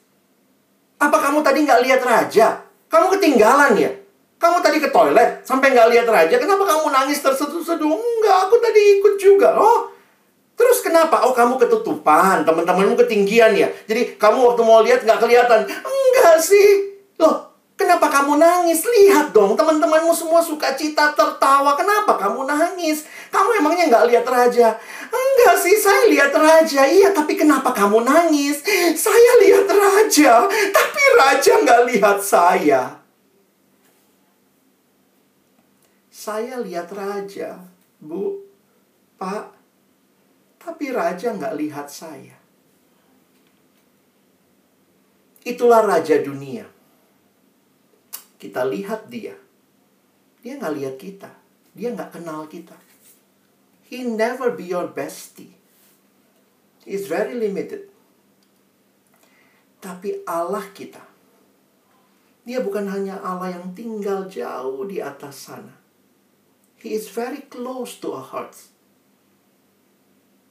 Apa 0.98 1.16
kamu 1.22 1.40
tadi 1.40 1.62
nggak 1.64 1.82
lihat 1.86 2.02
raja? 2.02 2.66
Kamu 2.90 3.14
ketinggalan 3.16 3.78
ya? 3.78 3.94
Kamu 4.38 4.62
tadi 4.62 4.78
ke 4.82 4.90
toilet 4.90 5.46
sampai 5.46 5.70
nggak 5.70 5.88
lihat 5.94 6.06
raja. 6.10 6.36
Kenapa 6.38 6.66
kamu 6.66 6.90
nangis 6.90 7.22
terseduh-seduh? 7.22 7.90
Enggak, 7.90 8.38
aku 8.50 8.58
tadi 8.58 8.80
ikut 8.98 9.14
juga. 9.18 9.54
Oh, 9.54 9.94
terus 10.58 10.82
kenapa? 10.82 11.26
Oh, 11.26 11.34
kamu 11.34 11.58
ketutupan. 11.62 12.42
Teman-temanmu 12.42 12.98
ketinggian 13.06 13.54
ya. 13.54 13.70
Jadi 13.86 14.18
kamu 14.18 14.52
waktu 14.52 14.62
mau 14.66 14.82
lihat 14.82 15.06
nggak 15.06 15.18
kelihatan. 15.22 15.66
Enggak 15.66 16.36
sih. 16.42 16.98
Loh, 17.18 17.47
kenapa 17.78 18.10
kamu 18.10 18.42
nangis? 18.42 18.82
Lihat 18.82 19.30
dong, 19.30 19.54
teman-temanmu 19.54 20.10
semua 20.10 20.42
suka 20.42 20.74
cita 20.74 21.14
tertawa. 21.14 21.78
Kenapa 21.78 22.18
kamu 22.18 22.44
nangis? 22.50 23.06
Kamu 23.30 23.62
emangnya 23.62 23.86
nggak 23.86 24.06
lihat 24.10 24.26
raja? 24.26 24.74
Enggak 25.08 25.56
sih, 25.62 25.78
saya 25.78 26.10
lihat 26.10 26.34
raja. 26.34 26.82
Iya, 26.82 27.14
tapi 27.14 27.38
kenapa 27.38 27.70
kamu 27.70 28.02
nangis? 28.02 28.60
Saya 28.98 29.32
lihat 29.46 29.70
raja, 29.70 30.50
tapi 30.74 31.02
raja 31.14 31.52
nggak 31.62 31.82
lihat 31.94 32.18
saya. 32.18 32.98
Saya 36.10 36.58
lihat 36.60 36.90
raja, 36.92 37.62
Bu, 38.02 38.42
Pak, 39.16 39.54
tapi 40.58 40.90
raja 40.90 41.30
nggak 41.30 41.54
lihat 41.56 41.86
saya. 41.88 42.34
Itulah 45.46 45.86
raja 45.88 46.20
dunia. 46.20 46.77
Kita 48.38 48.62
lihat 48.62 49.10
dia. 49.10 49.34
Dia 50.40 50.54
nggak 50.56 50.74
lihat 50.78 50.96
kita. 50.96 51.30
Dia 51.74 51.90
nggak 51.90 52.14
kenal 52.14 52.46
kita. 52.46 52.78
He 53.90 54.06
never 54.06 54.54
be 54.54 54.70
your 54.70 54.86
bestie. 54.86 55.58
He's 56.86 57.10
very 57.10 57.34
limited. 57.34 57.90
Tapi 59.82 60.22
Allah 60.24 60.64
kita. 60.70 61.02
Dia 62.48 62.64
bukan 62.64 62.88
hanya 62.88 63.20
Allah 63.20 63.60
yang 63.60 63.76
tinggal 63.76 64.24
jauh 64.24 64.86
di 64.88 65.04
atas 65.04 65.50
sana. 65.50 65.74
He 66.78 66.94
is 66.94 67.10
very 67.10 67.44
close 67.50 67.98
to 68.00 68.14
our 68.14 68.24
hearts. 68.24 68.72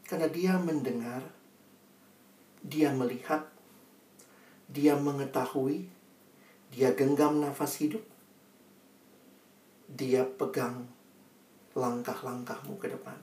Karena 0.05 0.29
dia 0.29 0.55
mendengar, 0.59 1.23
dia 2.61 2.91
melihat, 2.93 3.47
dia 4.69 4.93
mengetahui, 4.93 5.89
dia 6.78 6.93
genggam 6.93 7.41
nafas 7.41 7.82
hidup, 7.82 8.05
dia 9.89 10.21
pegang 10.21 10.86
langkah-langkahmu 11.73 12.78
ke 12.78 12.93
depan. 12.93 13.17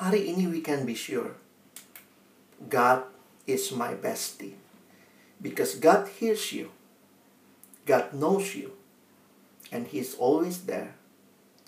Hari 0.00 0.32
ini 0.32 0.48
we 0.48 0.64
can 0.64 0.88
be 0.88 0.96
sure 0.96 1.36
God 2.64 3.04
is 3.44 3.68
my 3.76 3.92
bestie. 3.92 4.56
Because 5.36 5.76
God 5.76 6.08
hears 6.16 6.48
you. 6.56 6.72
God 7.84 8.16
knows 8.16 8.56
you. 8.56 8.72
And 9.68 9.84
He 9.84 10.00
is 10.00 10.16
always 10.16 10.64
there 10.64 10.96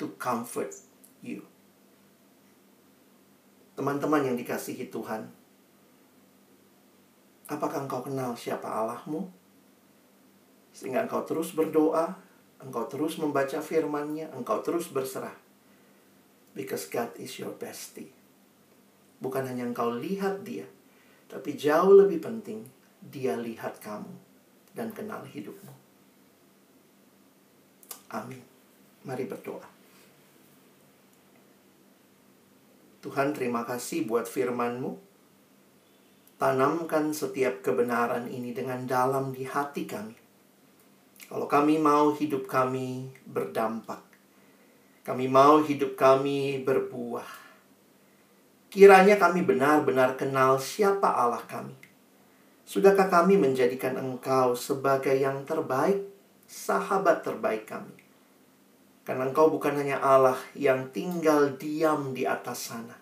to 0.00 0.16
comfort 0.16 0.72
you. 1.20 1.44
Teman-teman 3.76 4.24
yang 4.24 4.40
dikasihi 4.40 4.88
Tuhan, 4.88 5.28
apakah 7.52 7.84
engkau 7.84 8.08
kenal 8.08 8.32
siapa 8.34 8.64
Allahmu? 8.64 9.37
Sehingga 10.78 11.02
engkau 11.02 11.26
terus 11.26 11.58
berdoa, 11.58 12.14
engkau 12.62 12.86
terus 12.86 13.18
membaca 13.18 13.58
firman-Nya, 13.58 14.30
engkau 14.30 14.62
terus 14.62 14.86
berserah. 14.94 15.34
Because 16.54 16.86
God 16.86 17.18
is 17.18 17.34
your 17.42 17.50
bestie. 17.58 18.14
Bukan 19.18 19.42
hanya 19.42 19.66
engkau 19.66 19.90
lihat 19.90 20.46
dia, 20.46 20.70
tapi 21.26 21.58
jauh 21.58 21.98
lebih 21.98 22.22
penting, 22.22 22.62
dia 23.02 23.34
lihat 23.34 23.82
kamu 23.82 24.14
dan 24.70 24.94
kenal 24.94 25.26
hidupmu. 25.26 25.74
Amin. 28.14 28.46
Mari 29.02 29.26
berdoa. 29.26 29.66
Tuhan 33.02 33.34
terima 33.34 33.66
kasih 33.66 34.06
buat 34.06 34.30
firman-Mu. 34.30 34.94
Tanamkan 36.38 37.10
setiap 37.10 37.66
kebenaran 37.66 38.30
ini 38.30 38.54
dengan 38.54 38.86
dalam 38.86 39.34
di 39.34 39.42
hati 39.42 39.82
kami. 39.82 40.27
Kalau 41.28 41.44
kami 41.44 41.76
mau 41.76 42.16
hidup 42.16 42.48
kami 42.48 43.12
berdampak. 43.28 44.00
Kami 45.04 45.28
mau 45.28 45.60
hidup 45.60 45.92
kami 45.92 46.64
berbuah. 46.64 47.28
Kiranya 48.72 49.20
kami 49.20 49.44
benar-benar 49.44 50.16
kenal 50.16 50.56
siapa 50.56 51.08
Allah 51.08 51.44
kami. 51.44 51.76
Sudahkah 52.68 53.08
kami 53.08 53.36
menjadikan 53.40 53.96
Engkau 53.96 54.56
sebagai 54.56 55.16
yang 55.16 55.44
terbaik, 55.44 56.04
sahabat 56.48 57.24
terbaik 57.24 57.64
kami? 57.64 57.96
Karena 59.08 59.24
engkau 59.24 59.48
bukan 59.48 59.72
hanya 59.72 60.04
Allah 60.04 60.36
yang 60.52 60.92
tinggal 60.92 61.56
diam 61.56 62.12
di 62.12 62.28
atas 62.28 62.68
sana. 62.68 62.92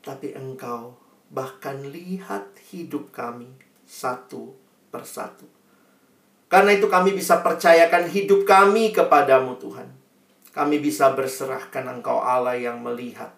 Tapi 0.00 0.32
engkau 0.32 0.96
bahkan 1.28 1.84
lihat 1.84 2.56
hidup 2.72 3.12
kami 3.12 3.52
satu 3.84 4.56
persatu. 4.88 5.59
Karena 6.50 6.74
itu 6.74 6.90
kami 6.90 7.14
bisa 7.14 7.46
percayakan 7.46 8.10
hidup 8.10 8.42
kami 8.42 8.90
kepadamu 8.90 9.54
Tuhan. 9.62 9.86
Kami 10.50 10.82
bisa 10.82 11.14
berserahkan 11.14 11.86
engkau 11.86 12.18
Allah 12.18 12.58
yang 12.58 12.82
melihat, 12.82 13.30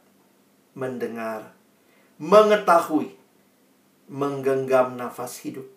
mendengar, 0.73 1.53
mengetahui, 2.17 3.13
menggenggam 4.09 4.97
nafas 4.97 5.45
hidup, 5.45 5.69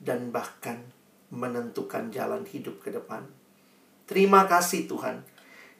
dan 0.00 0.32
bahkan 0.32 0.80
menentukan 1.28 2.08
jalan 2.08 2.48
hidup 2.48 2.80
ke 2.80 2.88
depan. 2.88 3.28
Terima 4.08 4.48
kasih 4.48 4.88
Tuhan. 4.88 5.20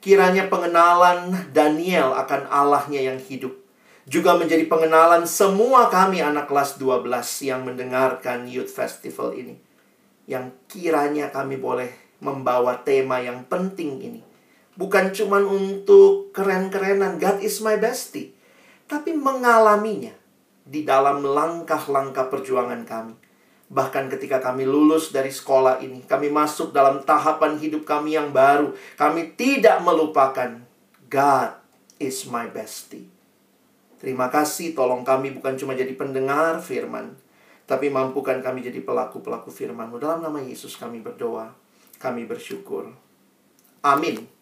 Kiranya 0.05 0.53
pengenalan 0.53 1.49
Daniel 1.49 2.13
akan 2.13 2.45
Allahnya 2.45 3.09
yang 3.09 3.17
hidup 3.17 3.65
juga 4.05 4.37
menjadi 4.37 4.69
pengenalan 4.69 5.25
semua 5.25 5.89
kami 5.89 6.21
anak 6.21 6.45
kelas 6.45 6.77
12 6.77 7.09
yang 7.41 7.65
mendengarkan 7.65 8.45
Youth 8.45 8.69
Festival 8.69 9.33
ini. 9.33 9.57
Yang 10.25 10.57
kiranya 10.69 11.29
kami 11.29 11.57
boleh 11.61 12.17
membawa 12.21 12.81
tema 12.81 13.21
yang 13.21 13.45
penting 13.45 14.01
ini. 14.01 14.21
Bukan 14.75 15.15
cuma 15.15 15.39
untuk 15.39 16.35
keren-kerenan, 16.35 17.21
God 17.21 17.39
is 17.39 17.63
my 17.63 17.79
bestie. 17.79 18.35
Tapi 18.85 19.15
mengalaminya 19.15 20.11
di 20.65 20.83
dalam 20.83 21.23
langkah-langkah 21.23 22.27
perjuangan 22.27 22.83
kami. 22.83 23.15
Bahkan 23.65 24.13
ketika 24.13 24.41
kami 24.41 24.65
lulus 24.65 25.09
dari 25.09 25.33
sekolah 25.33 25.81
ini, 25.81 26.05
kami 26.05 26.29
masuk 26.29 26.69
dalam 26.69 27.01
tahapan 27.01 27.57
hidup 27.57 27.85
kami 27.85 28.13
yang 28.13 28.29
baru. 28.29 28.77
Kami 28.93 29.33
tidak 29.33 29.81
melupakan 29.81 30.61
God 31.09 31.49
is 31.97 32.27
my 32.29 32.49
bestie. 32.51 33.09
Terima 33.97 34.29
kasih, 34.29 34.77
tolong 34.77 35.01
kami 35.01 35.33
bukan 35.33 35.57
cuma 35.57 35.73
jadi 35.73 35.95
pendengar 35.97 36.61
firman, 36.61 37.15
tapi 37.65 37.89
mampukan 37.89 38.37
kami 38.45 38.61
jadi 38.61 38.85
pelaku-pelaku 38.85 39.49
firman-Mu. 39.49 39.97
Dalam 39.97 40.21
nama 40.21 40.37
Yesus 40.37 40.77
kami 40.77 41.01
berdoa, 41.01 41.49
kami 41.97 42.29
bersyukur. 42.29 42.93
Amin. 43.81 44.34